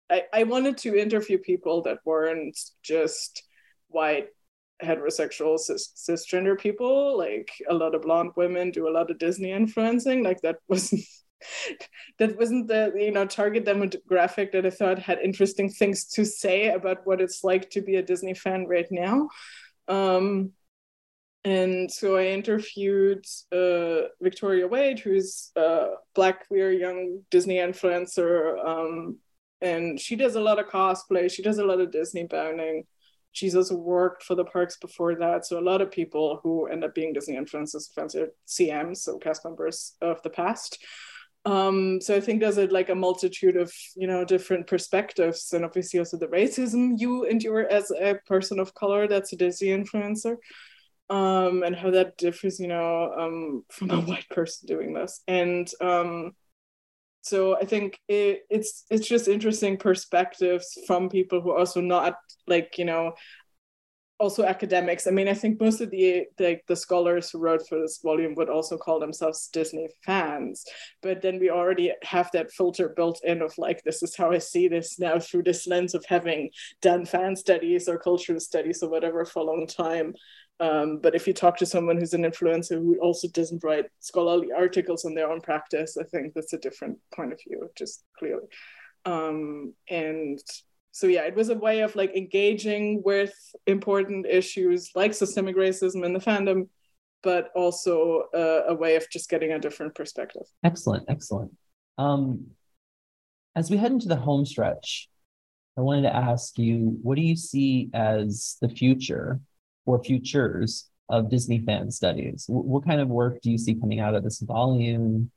I, 0.10 0.24
I 0.34 0.44
wanted 0.44 0.78
to 0.80 0.98
interview 0.98 1.38
people 1.38 1.82
that 1.84 2.00
weren't 2.06 2.58
just 2.82 3.44
white 3.88 4.30
heterosexual 4.82 5.58
cis, 5.60 5.94
cisgender 5.96 6.58
people 6.58 7.18
like 7.18 7.52
a 7.70 7.74
lot 7.74 7.96
of 7.96 8.02
blonde 8.02 8.32
women 8.36 8.72
do 8.72 8.88
a 8.88 8.92
lot 8.92 9.10
of 9.10 9.18
disney 9.18 9.52
influencing 9.52 10.24
like 10.24 10.42
that 10.42 10.58
wasn't 10.68 11.02
that 12.20 12.38
wasn't 12.38 12.68
the 12.68 12.92
you 12.96 13.12
know 13.12 13.26
target 13.26 13.66
demographic 13.66 14.52
that 14.52 14.66
i 14.66 14.70
thought 14.70 15.00
had 15.00 15.20
interesting 15.20 15.70
things 15.70 16.06
to 16.06 16.26
say 16.26 16.70
about 16.70 17.06
what 17.06 17.22
it's 17.22 17.44
like 17.44 17.70
to 17.70 17.82
be 17.82 17.96
a 17.96 18.04
disney 18.04 18.34
fan 18.34 18.66
right 18.66 18.88
now. 18.92 19.30
Um, 19.88 20.52
and 21.44 21.92
so 21.92 22.16
i 22.16 22.28
interviewed 22.28 23.26
uh, 23.52 24.08
victoria 24.22 24.66
wade 24.66 25.00
who's 25.00 25.52
a 25.58 25.90
black 26.16 26.48
queer 26.48 26.72
young 26.72 27.22
disney 27.30 27.56
influencer 27.56 28.66
um, 28.66 29.18
and 29.64 30.00
she 30.00 30.16
does 30.16 30.36
a 30.36 30.42
lot 30.42 30.60
of 30.60 30.68
cosplay. 30.68 31.32
She 31.32 31.42
does 31.42 31.58
a 31.58 31.66
lot 31.66 31.80
of 31.80 31.92
disney 31.92 32.26
bounding. 32.26 32.84
She's 33.32 33.56
also 33.56 33.76
worked 33.76 34.22
for 34.24 34.36
the 34.36 34.46
parks 34.46 34.78
before 34.78 35.16
that. 35.16 35.46
So 35.46 35.58
a 35.58 35.68
lot 35.72 35.82
of 35.82 35.90
people 35.90 36.40
who 36.44 36.68
end 36.68 36.84
up 36.84 36.94
being 36.94 37.14
disney 37.14 37.36
influencers 37.36 37.92
fancy 37.94 38.26
cms 38.48 38.98
so 38.98 39.18
cast 39.18 39.44
members 39.44 39.94
of 40.02 40.22
the 40.24 40.30
past. 40.30 40.78
Um, 41.46 42.00
so 42.00 42.16
i 42.16 42.22
think 42.22 42.40
there's 42.40 42.58
a, 42.58 42.68
like 42.68 42.90
a 42.90 42.96
multitude 42.96 43.58
of 43.58 43.74
you 43.98 44.08
know 44.08 44.24
different 44.24 44.66
perspectives 44.66 45.52
and 45.52 45.66
obviously 45.66 46.00
also 46.00 46.18
the 46.18 46.28
racism 46.28 46.94
you 46.96 47.26
endure 47.26 47.68
as 47.70 47.92
a 47.92 48.16
person 48.26 48.60
of 48.62 48.74
color 48.76 49.10
that's 49.10 49.34
a 49.34 49.36
disney 49.36 49.68
influencer 49.68 50.38
um, 51.10 51.64
and 51.64 51.76
how 51.76 51.92
that 51.92 52.18
differs 52.18 52.60
you 52.60 52.68
know 52.68 53.14
um, 53.18 53.64
from 53.70 53.92
a 53.92 54.02
white 54.10 54.28
person 54.30 54.68
doing 54.68 54.94
this. 54.94 55.22
And 55.28 55.70
um, 55.82 56.32
so 57.24 57.58
i 57.58 57.66
think 57.66 57.98
it, 58.08 58.42
it's 58.50 58.86
it's 58.92 59.08
just 59.08 59.28
interesting 59.28 59.78
perspectives 59.78 60.78
from 60.86 61.10
people 61.10 61.42
who 61.42 61.52
are 61.52 61.60
also 61.60 61.82
not 61.82 62.16
like 62.48 62.78
you 62.78 62.86
know 62.86 63.14
also 64.20 64.44
academics. 64.46 65.06
I 65.06 65.12
mean 65.12 65.28
i 65.28 65.34
think 65.34 65.60
most 65.60 65.82
of 65.82 65.90
the 65.92 66.26
like 66.40 66.64
the 66.68 66.76
scholars 66.76 67.30
who 67.30 67.40
wrote 67.40 67.68
for 67.68 67.80
this 67.80 68.00
volume 68.02 68.36
would 68.36 68.50
also 68.50 68.78
call 68.78 69.00
themselves 69.00 69.50
disney 69.52 69.88
fans. 70.06 70.64
But 71.02 71.22
then 71.22 71.40
we 71.40 71.50
already 71.50 71.92
have 72.04 72.30
that 72.32 72.52
filter 72.52 72.90
built 72.96 73.20
in 73.24 73.42
of 73.42 73.54
like 73.58 73.84
this 73.84 74.02
is 74.04 74.16
how 74.16 74.32
i 74.32 74.38
see 74.38 74.68
this 74.68 75.00
now 75.00 75.20
through 75.20 75.44
this 75.44 75.68
lens 75.68 75.94
of 75.94 76.06
having 76.08 76.52
done 76.82 77.06
fan 77.06 77.36
studies 77.36 77.90
or 77.90 77.98
cultural 77.98 78.40
studies 78.40 78.82
or 78.84 78.90
whatever 78.90 79.26
for 79.26 79.40
a 79.40 79.50
long 79.52 79.68
time 79.68 80.14
um, 80.64 81.00
but 81.00 81.14
if 81.14 81.28
you 81.28 81.34
talk 81.34 81.58
to 81.58 81.66
someone 81.66 81.98
who's 81.98 82.14
an 82.14 82.24
influencer 82.24 82.78
who 82.78 82.98
also 83.02 83.28
doesn't 83.28 83.66
write 83.66 83.88
scholarly 84.00 84.54
articles 84.54 85.04
on 85.04 85.14
their 85.14 85.30
own 85.30 85.42
practice, 85.42 85.98
I 85.98 86.06
think 86.06 86.34
that's 86.34 86.54
a 86.54 86.58
different 86.58 87.00
point 87.14 87.34
of 87.34 87.40
view, 87.46 87.70
just 87.78 88.06
clearly. 88.18 88.48
Um, 89.04 89.74
and 89.90 90.40
so 90.92 91.08
yeah, 91.08 91.24
it 91.24 91.36
was 91.36 91.50
a 91.50 91.56
way 91.56 91.82
of 91.82 91.98
like 91.98 92.16
engaging 92.16 93.02
with 93.04 93.34
important 93.68 94.26
issues 94.26 94.92
like 94.96 95.14
systemic 95.14 95.58
racism 95.58 96.06
in 96.06 96.14
the 96.14 96.20
fandom, 96.20 96.70
but 97.24 97.50
also 97.56 98.30
uh, 98.34 98.62
a 98.70 98.74
way 98.74 98.96
of 98.96 99.10
just 99.10 99.30
getting 99.30 99.52
a 99.52 99.60
different 99.60 99.96
perspective. 99.96 100.44
Excellent, 100.64 101.04
excellent. 101.10 101.52
Um, 101.98 102.52
as 103.54 103.70
we 103.70 103.76
head 103.76 103.92
into 103.92 104.08
the 104.08 104.16
home 104.16 104.46
stretch, 104.46 105.10
I 105.78 105.82
wanted 105.82 106.04
to 106.04 106.16
ask 106.16 106.58
you, 106.58 106.98
what 107.02 107.16
do 107.16 107.22
you 107.22 107.36
see 107.36 107.90
as 107.94 108.56
the 108.62 108.70
future 108.70 109.42
or 109.86 110.04
futures 110.04 110.90
of 111.10 111.30
Disney 111.30 111.60
fan 111.60 111.92
studies? 111.92 112.46
W- 112.48 112.68
what 112.68 112.86
kind 112.86 113.02
of 113.02 113.08
work 113.10 113.42
do 113.42 113.52
you 113.52 113.58
see 113.58 113.76
coming 113.76 114.00
out 114.00 114.16
of 114.16 114.24
this 114.24 114.40
volume? 114.40 115.32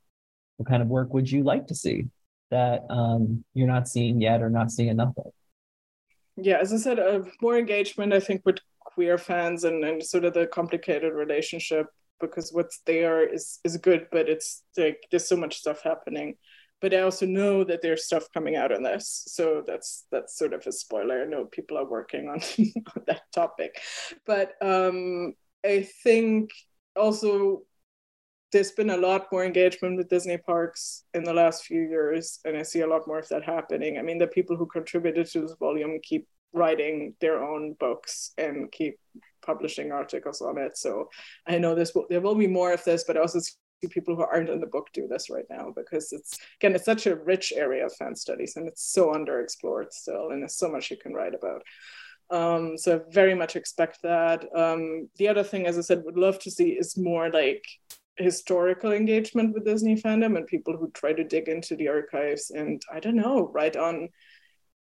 What 0.56 0.68
kind 0.68 0.82
of 0.82 0.88
work 0.88 1.12
would 1.12 1.30
you 1.30 1.42
like 1.42 1.66
to 1.68 1.74
see 1.74 2.06
that 2.50 2.82
um, 2.88 3.44
you're 3.54 3.66
not 3.66 3.88
seeing 3.88 4.20
yet 4.20 4.42
or 4.42 4.50
not 4.50 4.70
seeing 4.70 4.88
enough 4.88 5.14
of? 5.18 5.32
Yeah, 6.36 6.58
as 6.58 6.72
I 6.72 6.76
said, 6.76 6.98
uh, 6.98 7.20
more 7.40 7.58
engagement, 7.58 8.12
I 8.12 8.20
think, 8.20 8.42
with 8.44 8.58
queer 8.80 9.18
fans 9.18 9.64
and, 9.64 9.84
and 9.84 10.02
sort 10.02 10.24
of 10.24 10.34
the 10.34 10.46
complicated 10.46 11.12
relationship 11.12 11.86
because 12.20 12.50
what's 12.52 12.80
there 12.86 13.26
is 13.26 13.58
is 13.64 13.76
good, 13.76 14.06
but 14.10 14.28
it's 14.28 14.62
like 14.76 15.06
there's 15.10 15.28
so 15.28 15.36
much 15.36 15.58
stuff 15.58 15.82
happening 15.82 16.36
but 16.80 16.94
I 16.94 17.00
also 17.00 17.26
know 17.26 17.64
that 17.64 17.82
there's 17.82 18.04
stuff 18.04 18.26
coming 18.32 18.56
out 18.56 18.72
on 18.72 18.82
this. 18.82 19.24
So 19.28 19.62
that's 19.66 20.04
that's 20.10 20.36
sort 20.38 20.52
of 20.52 20.66
a 20.66 20.72
spoiler. 20.72 21.22
I 21.22 21.26
know 21.26 21.46
people 21.46 21.78
are 21.78 21.88
working 21.88 22.28
on, 22.28 22.40
that 23.06 23.22
topic. 23.32 23.80
But 24.26 24.54
um, 24.62 25.34
I 25.64 25.88
think 26.02 26.50
also 26.94 27.62
there's 28.52 28.72
been 28.72 28.90
a 28.90 28.96
lot 28.96 29.26
more 29.32 29.44
engagement 29.44 29.96
with 29.96 30.08
Disney 30.08 30.38
parks 30.38 31.04
in 31.14 31.24
the 31.24 31.34
last 31.34 31.64
few 31.64 31.82
years, 31.82 32.38
and 32.44 32.56
I 32.56 32.62
see 32.62 32.80
a 32.80 32.86
lot 32.86 33.06
more 33.06 33.18
of 33.18 33.28
that 33.28 33.44
happening. 33.44 33.98
I 33.98 34.02
mean, 34.02 34.18
the 34.18 34.26
people 34.26 34.56
who 34.56 34.66
contributed 34.66 35.26
to 35.28 35.40
this 35.42 35.54
volume 35.58 35.98
keep 36.02 36.28
writing 36.52 37.14
their 37.20 37.42
own 37.42 37.74
books 37.78 38.32
and 38.38 38.70
keep 38.72 38.98
publishing 39.44 39.92
articles 39.92 40.40
on 40.40 40.58
it. 40.58 40.76
So 40.76 41.08
I 41.46 41.58
know 41.58 41.74
this 41.74 41.94
will, 41.94 42.06
there 42.08 42.20
will 42.20 42.34
be 42.34 42.46
more 42.46 42.72
of 42.72 42.82
this, 42.84 43.04
but 43.04 43.16
I 43.16 43.20
also 43.20 43.40
people 43.90 44.16
who 44.16 44.22
aren't 44.22 44.48
in 44.48 44.60
the 44.60 44.66
book 44.66 44.88
do 44.92 45.06
this 45.06 45.28
right 45.30 45.44
now 45.50 45.72
because 45.76 46.12
it's 46.12 46.38
again 46.58 46.74
it's 46.74 46.84
such 46.84 47.06
a 47.06 47.16
rich 47.16 47.52
area 47.54 47.84
of 47.84 47.92
fan 47.94 48.16
studies 48.16 48.56
and 48.56 48.66
it's 48.66 48.82
so 48.82 49.12
underexplored 49.12 49.92
still 49.92 50.30
and 50.30 50.42
there's 50.42 50.56
so 50.56 50.68
much 50.68 50.90
you 50.90 50.96
can 50.96 51.12
write 51.12 51.34
about 51.34 51.62
um, 52.28 52.76
so 52.76 52.96
I 52.96 53.12
very 53.12 53.34
much 53.34 53.54
expect 53.54 54.02
that 54.02 54.44
um, 54.56 55.08
the 55.16 55.28
other 55.28 55.44
thing 55.44 55.66
as 55.66 55.78
i 55.78 55.82
said 55.82 56.02
would 56.04 56.16
love 56.16 56.38
to 56.40 56.50
see 56.50 56.70
is 56.70 56.96
more 56.96 57.30
like 57.30 57.64
historical 58.16 58.92
engagement 58.92 59.52
with 59.52 59.66
disney 59.66 59.94
fandom 59.94 60.36
and 60.36 60.46
people 60.46 60.76
who 60.76 60.90
try 60.92 61.12
to 61.12 61.22
dig 61.22 61.48
into 61.48 61.76
the 61.76 61.88
archives 61.88 62.50
and 62.50 62.82
i 62.92 62.98
don't 62.98 63.16
know 63.16 63.50
write 63.52 63.76
on 63.76 64.08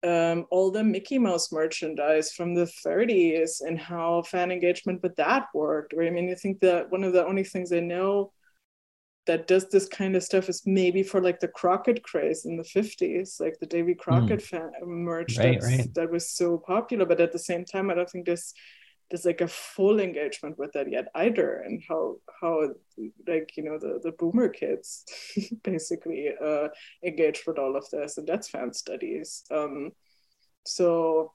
um, 0.03 0.45
all 0.51 0.69
the 0.69 0.83
Mickey 0.83 1.17
Mouse 1.17 1.51
merchandise 1.51 2.31
from 2.31 2.53
the 2.53 2.71
30s 2.85 3.61
and 3.61 3.79
how 3.79 4.21
fan 4.21 4.51
engagement 4.51 5.01
with 5.01 5.15
that 5.15 5.47
worked. 5.51 5.93
Right? 5.93 6.07
I 6.07 6.11
mean, 6.11 6.29
I 6.29 6.35
think 6.35 6.59
that 6.59 6.91
one 6.91 7.03
of 7.03 7.13
the 7.13 7.25
only 7.25 7.43
things 7.43 7.71
I 7.71 7.79
know 7.79 8.31
that 9.27 9.47
does 9.47 9.69
this 9.69 9.87
kind 9.87 10.15
of 10.15 10.23
stuff 10.23 10.49
is 10.49 10.63
maybe 10.65 11.01
for 11.01 11.21
like 11.21 11.39
the 11.39 11.47
Crockett 11.47 12.03
craze 12.03 12.45
in 12.45 12.57
the 12.57 12.63
50s, 12.63 13.39
like 13.39 13.57
the 13.59 13.65
Davy 13.65 13.95
Crockett 13.95 14.39
mm. 14.39 14.43
fan 14.43 14.71
merch 14.85 15.37
right, 15.37 15.61
right. 15.61 15.93
that 15.95 16.11
was 16.11 16.29
so 16.29 16.57
popular. 16.57 17.05
But 17.05 17.21
at 17.21 17.31
the 17.31 17.39
same 17.39 17.65
time, 17.65 17.89
I 17.89 17.95
don't 17.95 18.09
think 18.09 18.25
there's 18.25 18.53
there's 19.09 19.25
like 19.25 19.41
a 19.41 19.47
full 19.47 19.99
engagement 19.99 20.57
with 20.57 20.73
that 20.73 20.91
yet 20.91 21.07
either. 21.15 21.63
And 21.65 21.81
how 21.87 22.17
how 22.41 22.73
like 23.27 23.51
you 23.55 23.63
know 23.63 23.79
the 23.79 23.99
the 24.03 24.11
boomer 24.11 24.49
kids 24.49 25.05
basically 25.63 26.29
uh 26.43 26.67
engaged 27.03 27.43
with 27.47 27.57
all 27.57 27.75
of 27.75 27.89
this. 27.89 28.17
And 28.17 28.27
that's 28.27 28.49
fan 28.49 28.73
studies. 28.73 29.43
Um 29.51 29.91
so 30.65 31.33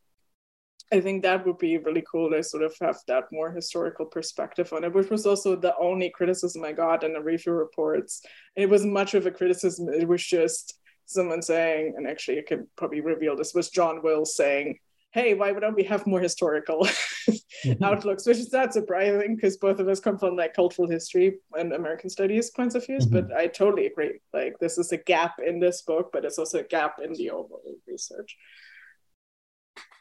I 0.92 1.00
think 1.00 1.22
that 1.22 1.46
would 1.46 1.58
be 1.58 1.78
really 1.78 2.04
cool 2.10 2.30
to 2.30 2.42
sort 2.42 2.64
of 2.64 2.74
have 2.80 2.98
that 3.06 3.24
more 3.30 3.52
historical 3.52 4.06
perspective 4.06 4.72
on 4.72 4.84
it, 4.84 4.92
which 4.92 5.08
was 5.08 5.24
also 5.24 5.54
the 5.54 5.76
only 5.78 6.10
criticism 6.10 6.64
I 6.64 6.72
got 6.72 7.04
in 7.04 7.12
the 7.12 7.20
review 7.20 7.52
reports. 7.52 8.22
It 8.56 8.68
wasn't 8.68 8.92
much 8.92 9.14
of 9.14 9.26
a 9.26 9.30
criticism, 9.30 9.88
it 9.88 10.08
was 10.08 10.24
just 10.24 10.78
someone 11.06 11.42
saying, 11.42 11.94
and 11.96 12.08
actually 12.08 12.38
I 12.38 12.42
can 12.46 12.66
probably 12.76 13.00
reveal 13.00 13.36
this, 13.36 13.54
was 13.54 13.70
John 13.70 14.02
Wills 14.02 14.34
saying, 14.34 14.78
hey, 15.12 15.34
why 15.34 15.52
don't 15.52 15.74
we 15.74 15.82
have 15.84 16.06
more 16.06 16.20
historical 16.20 16.84
mm-hmm. 16.84 17.82
outlooks? 17.82 18.26
Which 18.26 18.38
is 18.38 18.52
not 18.52 18.72
surprising 18.72 19.34
because 19.34 19.56
both 19.56 19.80
of 19.80 19.88
us 19.88 20.00
come 20.00 20.18
from 20.18 20.36
like 20.36 20.54
cultural 20.54 20.88
history 20.88 21.38
and 21.54 21.72
American 21.72 22.10
studies 22.10 22.50
points 22.50 22.74
of 22.74 22.86
views. 22.86 23.06
Mm-hmm. 23.06 23.28
But 23.28 23.36
I 23.36 23.48
totally 23.48 23.86
agree. 23.86 24.20
Like 24.32 24.58
this 24.60 24.78
is 24.78 24.92
a 24.92 24.96
gap 24.96 25.40
in 25.44 25.58
this 25.58 25.82
book, 25.82 26.10
but 26.12 26.24
it's 26.24 26.38
also 26.38 26.58
a 26.60 26.64
gap 26.64 27.00
in 27.02 27.12
the 27.14 27.30
overall 27.30 27.62
research. 27.88 28.36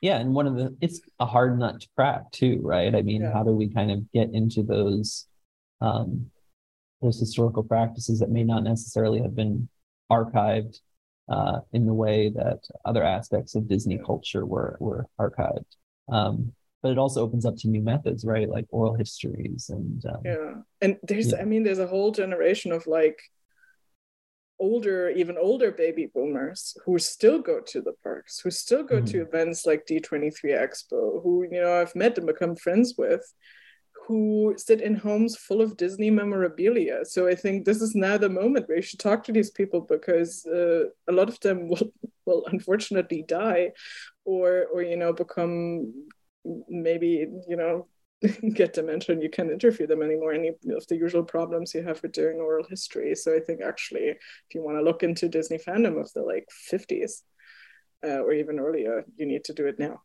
Yeah, 0.02 0.18
and 0.18 0.34
one 0.34 0.48
of 0.48 0.56
the 0.56 0.76
it's 0.82 1.02
a 1.20 1.26
hard 1.26 1.60
nut 1.60 1.82
to 1.82 1.88
crack 1.96 2.32
too, 2.32 2.60
right? 2.62 2.96
I 2.96 3.02
mean, 3.02 3.22
yeah. 3.22 3.34
how 3.34 3.44
do 3.44 3.52
we 3.52 3.68
kind 3.68 3.92
of 3.92 4.12
get 4.12 4.30
into 4.34 4.64
those 4.64 5.28
um 5.82 6.28
those 7.02 7.20
historical 7.20 7.64
practices 7.64 8.20
that 8.20 8.30
may 8.30 8.44
not 8.44 8.64
necessarily 8.64 9.22
have 9.22 9.36
been 9.36 9.70
archived 10.12 10.80
uh, 11.30 11.60
in 11.74 11.86
the 11.86 11.94
way 11.94 12.30
that 12.30 12.60
other 12.86 13.04
aspects 13.04 13.56
of 13.56 13.68
Disney 13.68 14.00
culture 14.06 14.46
were 14.46 14.78
were 14.80 15.06
archived. 15.20 15.66
Um, 16.12 16.54
but 16.82 16.92
it 16.92 16.98
also 16.98 17.22
opens 17.22 17.46
up 17.46 17.56
to 17.58 17.68
new 17.68 17.82
methods, 17.82 18.26
right? 18.26 18.50
Like 18.50 18.66
oral 18.70 18.96
histories 18.96 19.70
and 19.70 20.04
um, 20.06 20.22
yeah. 20.24 20.54
And 20.82 20.98
there's, 21.04 21.32
yeah. 21.32 21.42
I 21.42 21.46
mean, 21.46 21.64
there's 21.64 21.80
a 21.80 21.88
whole 21.88 22.12
generation 22.12 22.72
of 22.72 22.88
like 22.88 23.20
older, 24.60 25.10
even 25.10 25.38
older 25.38 25.72
baby 25.72 26.08
boomers 26.14 26.76
who 26.86 27.00
still 27.00 27.40
go 27.40 27.60
to 27.62 27.82
the 27.82 27.94
parks, 28.04 28.40
who 28.40 28.52
still 28.52 28.84
go 28.84 28.98
mm-hmm. 28.98 29.06
to 29.06 29.22
events 29.22 29.66
like 29.66 29.86
D23 29.86 30.34
Expo, 30.46 31.24
who 31.24 31.44
you 31.50 31.62
know 31.62 31.74
I've 31.74 31.96
met 31.96 32.18
and 32.18 32.28
become 32.28 32.56
friends 32.56 32.96
with, 32.98 33.24
who 34.08 34.56
sit 34.58 34.82
in 34.82 34.96
homes 34.96 35.38
full 35.38 35.62
of 35.62 35.78
Disney 35.78 36.10
memorabilia. 36.10 37.06
So 37.06 37.28
I 37.28 37.36
think 37.36 37.66
this 37.66 37.82
is 37.82 37.96
now 37.96 38.18
the 38.18 38.30
moment 38.30 38.68
where 38.68 38.78
you 38.78 38.84
should 38.84 39.00
talk 39.00 39.24
to 39.26 39.32
these 39.32 39.52
people 39.52 39.82
because 39.82 40.46
uh, 40.46 40.86
a 41.08 41.12
lot 41.12 41.30
of 41.30 41.40
them 41.42 41.70
will, 41.70 41.94
will 42.26 42.46
unfortunately 42.48 43.24
die, 43.28 43.72
or 44.26 44.66
or 44.74 44.82
you 44.82 44.98
know 44.98 45.14
become 45.14 45.94
maybe 46.68 47.28
you 47.48 47.56
know 47.56 47.88
get 48.54 48.74
dementia 48.74 49.14
and 49.14 49.24
you 49.24 49.30
can't 49.30 49.52
interview 49.52 49.88
them 49.88 50.02
anymore. 50.02 50.34
Any 50.34 50.50
of 50.50 50.88
the 50.88 50.98
usual 50.98 51.24
problems 51.24 51.74
you 51.74 51.84
have 51.84 52.02
with 52.02 52.12
doing 52.12 52.38
oral 52.38 52.66
history. 52.70 53.16
So 53.16 53.36
i 53.36 53.40
think 53.40 53.62
actually 53.62 54.10
if 54.10 54.54
you 54.54 54.62
want 54.62 54.78
to 54.78 54.84
look 54.84 55.04
into 55.04 55.30
disney 55.30 55.58
fandom 55.58 56.00
of 56.00 56.12
the 56.14 56.22
like 56.22 56.48
50s 56.72 57.22
uh, 58.04 58.20
or 58.20 58.34
even 58.34 58.60
earlier 58.60 59.06
you 59.16 59.26
need 59.26 59.44
to 59.46 59.54
do 59.54 59.68
it 59.68 59.80
now. 59.80 60.02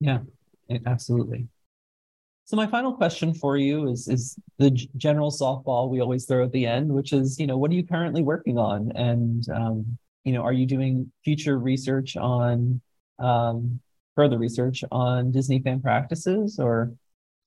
Yeah 0.00 0.20
absolutely. 0.86 1.48
So 2.44 2.56
my 2.56 2.66
final 2.66 2.92
question 2.92 3.32
for 3.32 3.56
you 3.56 3.88
is 3.88 4.08
is 4.08 4.36
the 4.58 4.70
general 4.96 5.30
softball 5.30 5.88
we 5.88 6.00
always 6.00 6.24
throw 6.26 6.44
at 6.44 6.52
the 6.52 6.66
end, 6.66 6.92
which 6.92 7.12
is, 7.12 7.38
you 7.38 7.46
know, 7.46 7.56
what 7.56 7.70
are 7.70 7.74
you 7.74 7.86
currently 7.86 8.22
working 8.22 8.58
on, 8.58 8.90
and 8.96 9.48
um, 9.50 9.98
you 10.24 10.32
know, 10.32 10.42
are 10.42 10.52
you 10.52 10.66
doing 10.66 11.10
future 11.24 11.58
research 11.58 12.16
on 12.16 12.80
um, 13.18 13.80
further 14.20 14.36
research 14.36 14.84
on 14.92 15.30
Disney 15.30 15.60
fan 15.60 15.80
practices, 15.80 16.58
or 16.58 16.92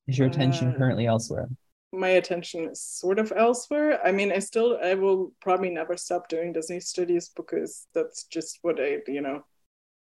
is 0.08 0.18
your 0.18 0.26
attention 0.26 0.74
uh, 0.74 0.76
currently 0.76 1.06
elsewhere? 1.06 1.48
My 1.92 2.08
attention 2.08 2.68
is 2.68 2.80
sort 2.82 3.20
of 3.20 3.32
elsewhere. 3.36 4.04
I 4.04 4.10
mean, 4.10 4.32
I 4.32 4.40
still, 4.40 4.76
I 4.82 4.94
will 4.94 5.32
probably 5.40 5.70
never 5.70 5.96
stop 5.96 6.28
doing 6.28 6.52
Disney 6.52 6.80
studies 6.80 7.30
because 7.36 7.86
that's 7.94 8.24
just 8.24 8.58
what 8.62 8.80
I, 8.80 8.98
you 9.06 9.20
know, 9.20 9.44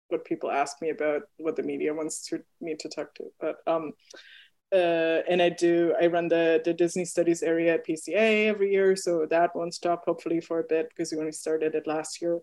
what 0.07 0.26
people 0.26 0.49
ask 0.49 0.82
me 0.82 0.89
about, 0.89 1.21
what 1.38 1.55
the 1.55 1.61
media 1.61 1.93
wants 1.93 2.26
to 2.30 2.41
me 2.59 2.76
to 2.80 2.89
talk 2.89 3.13
to. 3.15 3.26
But 3.39 3.57
um, 3.67 3.91
uh, 4.74 5.21
and 5.30 5.43
I 5.43 5.49
do 5.49 5.93
I 6.01 6.07
run 6.07 6.28
the 6.28 6.59
the 6.65 6.74
Disney 6.74 7.05
Studies 7.05 7.43
area 7.43 7.76
at 7.76 7.86
PCA 7.86 8.47
every 8.47 8.71
year, 8.71 8.95
so 8.95 9.28
that 9.30 9.55
won't 9.55 9.76
stop 9.76 10.05
hopefully 10.05 10.41
for 10.41 10.59
a 10.59 10.63
bit 10.67 10.89
because 10.89 11.11
we 11.11 11.19
only 11.19 11.34
started 11.34 11.76
it 11.76 11.86
last 11.86 12.19
year. 12.19 12.39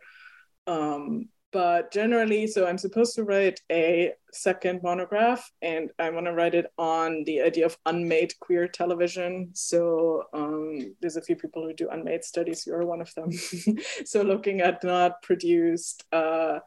Um, 0.69 1.31
but 1.53 1.93
generally, 1.93 2.47
so 2.47 2.67
I'm 2.67 2.79
supposed 2.79 3.15
to 3.17 3.25
write 3.25 3.61
a 3.71 4.13
second 4.33 4.83
monograph, 4.83 5.51
and 5.63 5.91
I 5.99 6.11
want 6.11 6.27
to 6.27 6.33
write 6.33 6.55
it 6.55 6.67
on 6.79 7.25
the 7.25 7.41
idea 7.41 7.67
of 7.67 7.77
unmade 7.87 8.35
queer 8.41 8.69
television. 8.69 9.51
So 9.55 10.25
um, 10.33 10.95
there's 11.01 11.17
a 11.17 11.23
few 11.23 11.37
people 11.37 11.63
who 11.63 11.73
do 11.73 11.89
unmade 11.91 12.25
studies. 12.25 12.67
You're 12.67 12.87
one 12.87 13.01
of 13.01 13.13
them. 13.15 13.33
so 14.05 14.23
looking 14.23 14.61
at 14.61 14.85
not 14.85 15.23
produced. 15.23 16.05
Uh, 16.13 16.61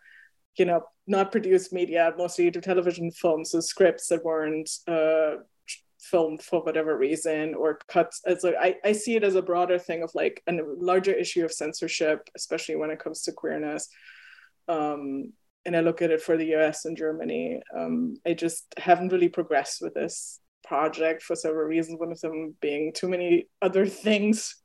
you 0.58 0.66
know, 0.66 0.84
not 1.08 1.32
produced 1.32 1.74
media, 1.74 2.14
mostly 2.16 2.52
to 2.52 2.62
television 2.62 3.10
films, 3.10 3.52
so 3.52 3.60
scripts 3.60 4.08
that 4.10 4.24
weren't 4.24 4.70
uh, 4.88 5.38
filmed 6.00 6.44
for 6.44 6.62
whatever 6.62 6.98
reason 6.98 7.56
or 7.56 7.80
cuts 7.88 8.22
it's 8.26 8.44
like 8.44 8.56
I, 8.60 8.76
I 8.84 8.92
see 8.92 9.16
it 9.16 9.24
as 9.24 9.36
a 9.36 9.42
broader 9.42 9.80
thing 9.80 10.04
of 10.04 10.12
like 10.14 10.44
a 10.48 10.54
larger 10.78 11.14
issue 11.14 11.46
of 11.46 11.54
censorship 11.54 12.30
especially 12.36 12.76
when 12.76 12.90
it 12.90 13.00
comes 13.00 13.22
to 13.22 13.32
queerness 13.32 13.88
um, 14.68 15.34
and 15.66 15.76
i 15.76 15.80
look 15.80 16.02
at 16.02 16.12
it 16.12 16.22
for 16.22 16.38
the 16.38 16.48
us 16.56 16.86
and 16.86 16.98
germany 16.98 17.62
um, 17.76 18.16
i 18.26 18.34
just 18.34 18.74
haven't 18.78 19.12
really 19.12 19.30
progressed 19.30 19.82
with 19.82 19.94
this 19.94 20.40
project 20.64 21.22
for 21.22 21.36
several 21.36 21.68
reasons 21.68 22.00
one 22.00 22.12
of 22.12 22.20
them 22.22 22.56
being 22.62 22.92
too 22.94 23.10
many 23.10 23.48
other 23.62 23.86
things. 24.06 24.56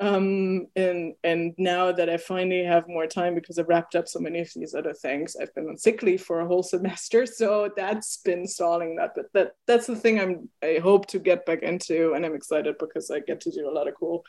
Um 0.00 0.66
and 0.74 1.14
and 1.22 1.54
now 1.56 1.92
that 1.92 2.10
i 2.10 2.16
finally 2.16 2.64
have 2.64 2.88
more 2.88 3.06
time 3.06 3.32
because 3.36 3.60
i've 3.60 3.68
wrapped 3.68 3.94
up 3.94 4.08
so 4.08 4.18
many 4.18 4.40
of 4.40 4.50
these 4.56 4.74
other 4.74 4.92
things 4.92 5.36
i've 5.40 5.54
been 5.54 5.68
on 5.68 5.78
sick 5.78 6.02
leave 6.02 6.20
for 6.20 6.40
a 6.40 6.48
whole 6.48 6.64
semester 6.74 7.26
so 7.26 7.70
that's 7.76 8.16
been 8.24 8.44
stalling 8.44 8.96
that 8.96 9.12
but 9.14 9.26
that 9.34 9.52
that's 9.68 9.86
the 9.86 9.94
thing 9.94 10.18
i'm 10.18 10.48
i 10.64 10.80
hope 10.82 11.06
to 11.06 11.20
get 11.20 11.46
back 11.46 11.62
into 11.62 12.14
and 12.14 12.26
i'm 12.26 12.34
excited 12.34 12.74
because 12.80 13.08
i 13.12 13.20
get 13.20 13.40
to 13.42 13.52
do 13.52 13.70
a 13.70 13.76
lot 13.78 13.86
of 13.86 13.94
cool 13.94 14.24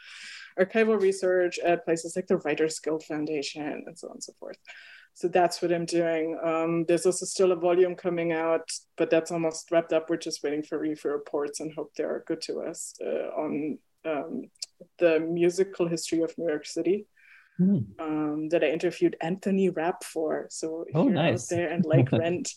archival 0.60 1.02
research 1.02 1.58
at 1.58 1.84
places 1.84 2.16
like 2.16 2.28
the 2.28 2.38
writers 2.46 2.80
guild 2.80 3.04
foundation 3.04 3.84
and 3.88 3.98
so 3.98 4.08
on 4.10 4.18
and 4.18 4.24
so 4.24 4.34
forth 4.40 4.60
so 5.16 5.28
that's 5.28 5.62
what 5.62 5.74
i'm 5.74 5.86
doing 5.86 6.38
um, 6.44 6.86
there's 6.86 7.08
also 7.08 7.26
still 7.26 7.52
a 7.52 7.56
volume 7.56 7.96
coming 7.96 8.32
out 8.32 8.70
but 8.96 9.10
that's 9.10 9.32
almost 9.32 9.72
wrapped 9.72 9.92
up 9.92 10.10
we're 10.10 10.18
just 10.18 10.44
waiting 10.44 10.62
for 10.62 10.78
review 10.78 11.12
reports 11.12 11.60
and 11.60 11.74
hope 11.74 11.92
they're 11.96 12.24
good 12.28 12.42
to 12.42 12.60
us 12.62 12.94
uh, 13.04 13.30
on 13.36 13.80
um, 14.06 14.50
the 15.00 15.20
musical 15.20 15.88
history 15.88 16.22
of 16.22 16.34
New 16.38 16.48
York 16.48 16.66
City. 16.66 17.08
Mm. 17.60 17.86
Um, 18.00 18.50
that 18.50 18.66
I 18.66 18.68
interviewed 18.68 19.16
Anthony 19.22 19.70
Rapp 19.70 20.04
for. 20.04 20.48
So 20.50 20.84
if 20.90 20.96
oh, 20.96 21.06
you're 21.06 21.14
nice. 21.14 21.50
out 21.52 21.56
there 21.56 21.70
and 21.70 21.86
like 21.86 22.12
Rent 22.12 22.52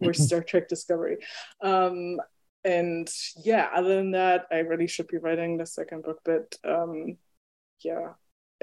or 0.00 0.12
Star 0.12 0.42
Trek 0.42 0.68
Discovery. 0.68 1.16
Um, 1.60 2.18
and 2.64 3.10
yeah, 3.42 3.68
other 3.74 3.96
than 3.96 4.12
that, 4.12 4.46
I 4.52 4.58
really 4.58 4.86
should 4.86 5.08
be 5.08 5.18
writing 5.18 5.56
the 5.56 5.66
second 5.66 6.04
book, 6.04 6.20
but 6.24 6.54
um, 6.64 7.16
yeah. 7.82 8.12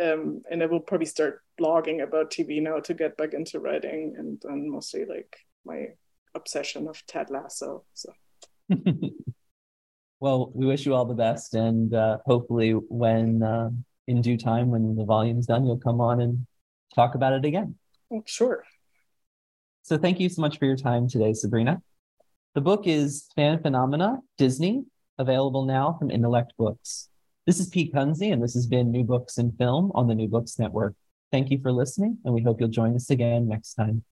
Um, 0.01 0.43
and 0.49 0.63
I 0.63 0.67
will 0.67 0.79
probably 0.79 1.07
start 1.07 1.41
blogging 1.59 2.03
about 2.03 2.31
TV 2.31 2.61
now 2.61 2.79
to 2.79 2.93
get 2.93 3.17
back 3.17 3.33
into 3.33 3.59
writing 3.59 4.15
and, 4.17 4.41
and 4.45 4.71
mostly 4.71 5.05
like 5.05 5.37
my 5.65 5.87
obsession 6.35 6.87
of 6.87 7.05
Ted 7.07 7.29
Lasso. 7.29 7.83
So 7.93 8.13
Well, 10.19 10.51
we 10.55 10.65
wish 10.65 10.85
you 10.85 10.95
all 10.95 11.05
the 11.05 11.13
best, 11.13 11.53
and 11.53 11.93
uh, 11.93 12.17
hopefully, 12.25 12.71
when 12.71 13.43
uh, 13.43 13.69
in 14.07 14.21
due 14.21 14.37
time, 14.37 14.71
when 14.71 14.95
the 14.95 15.05
volume's 15.05 15.45
done, 15.45 15.63
you'll 15.63 15.77
come 15.77 16.01
on 16.01 16.21
and 16.21 16.47
talk 16.95 17.13
about 17.13 17.33
it 17.33 17.45
again. 17.45 17.75
Oh, 18.11 18.23
sure. 18.25 18.63
So, 19.83 19.95
thank 19.95 20.19
you 20.19 20.27
so 20.27 20.41
much 20.41 20.57
for 20.57 20.65
your 20.65 20.75
time 20.75 21.07
today, 21.07 21.33
Sabrina. 21.33 21.83
The 22.55 22.61
book 22.61 22.87
is 22.87 23.27
Fan 23.35 23.61
Phenomena 23.61 24.17
Disney, 24.39 24.85
available 25.19 25.65
now 25.65 25.95
from 25.99 26.09
Intellect 26.09 26.53
Books. 26.57 27.09
This 27.45 27.59
is 27.59 27.67
Pete 27.67 27.93
Kunze, 27.93 28.33
and 28.33 28.41
this 28.41 28.55
has 28.55 28.65
been 28.65 28.89
New 28.89 29.03
Books 29.03 29.37
in 29.37 29.51
Film 29.51 29.91
on 29.93 30.07
the 30.07 30.15
New 30.15 30.27
Books 30.27 30.57
Network. 30.57 30.95
Thank 31.31 31.51
you 31.51 31.59
for 31.61 31.71
listening, 31.71 32.19
and 32.23 32.33
we 32.33 32.41
hope 32.41 32.59
you'll 32.59 32.69
join 32.69 32.95
us 32.95 33.09
again 33.09 33.47
next 33.47 33.73
time. 33.73 34.03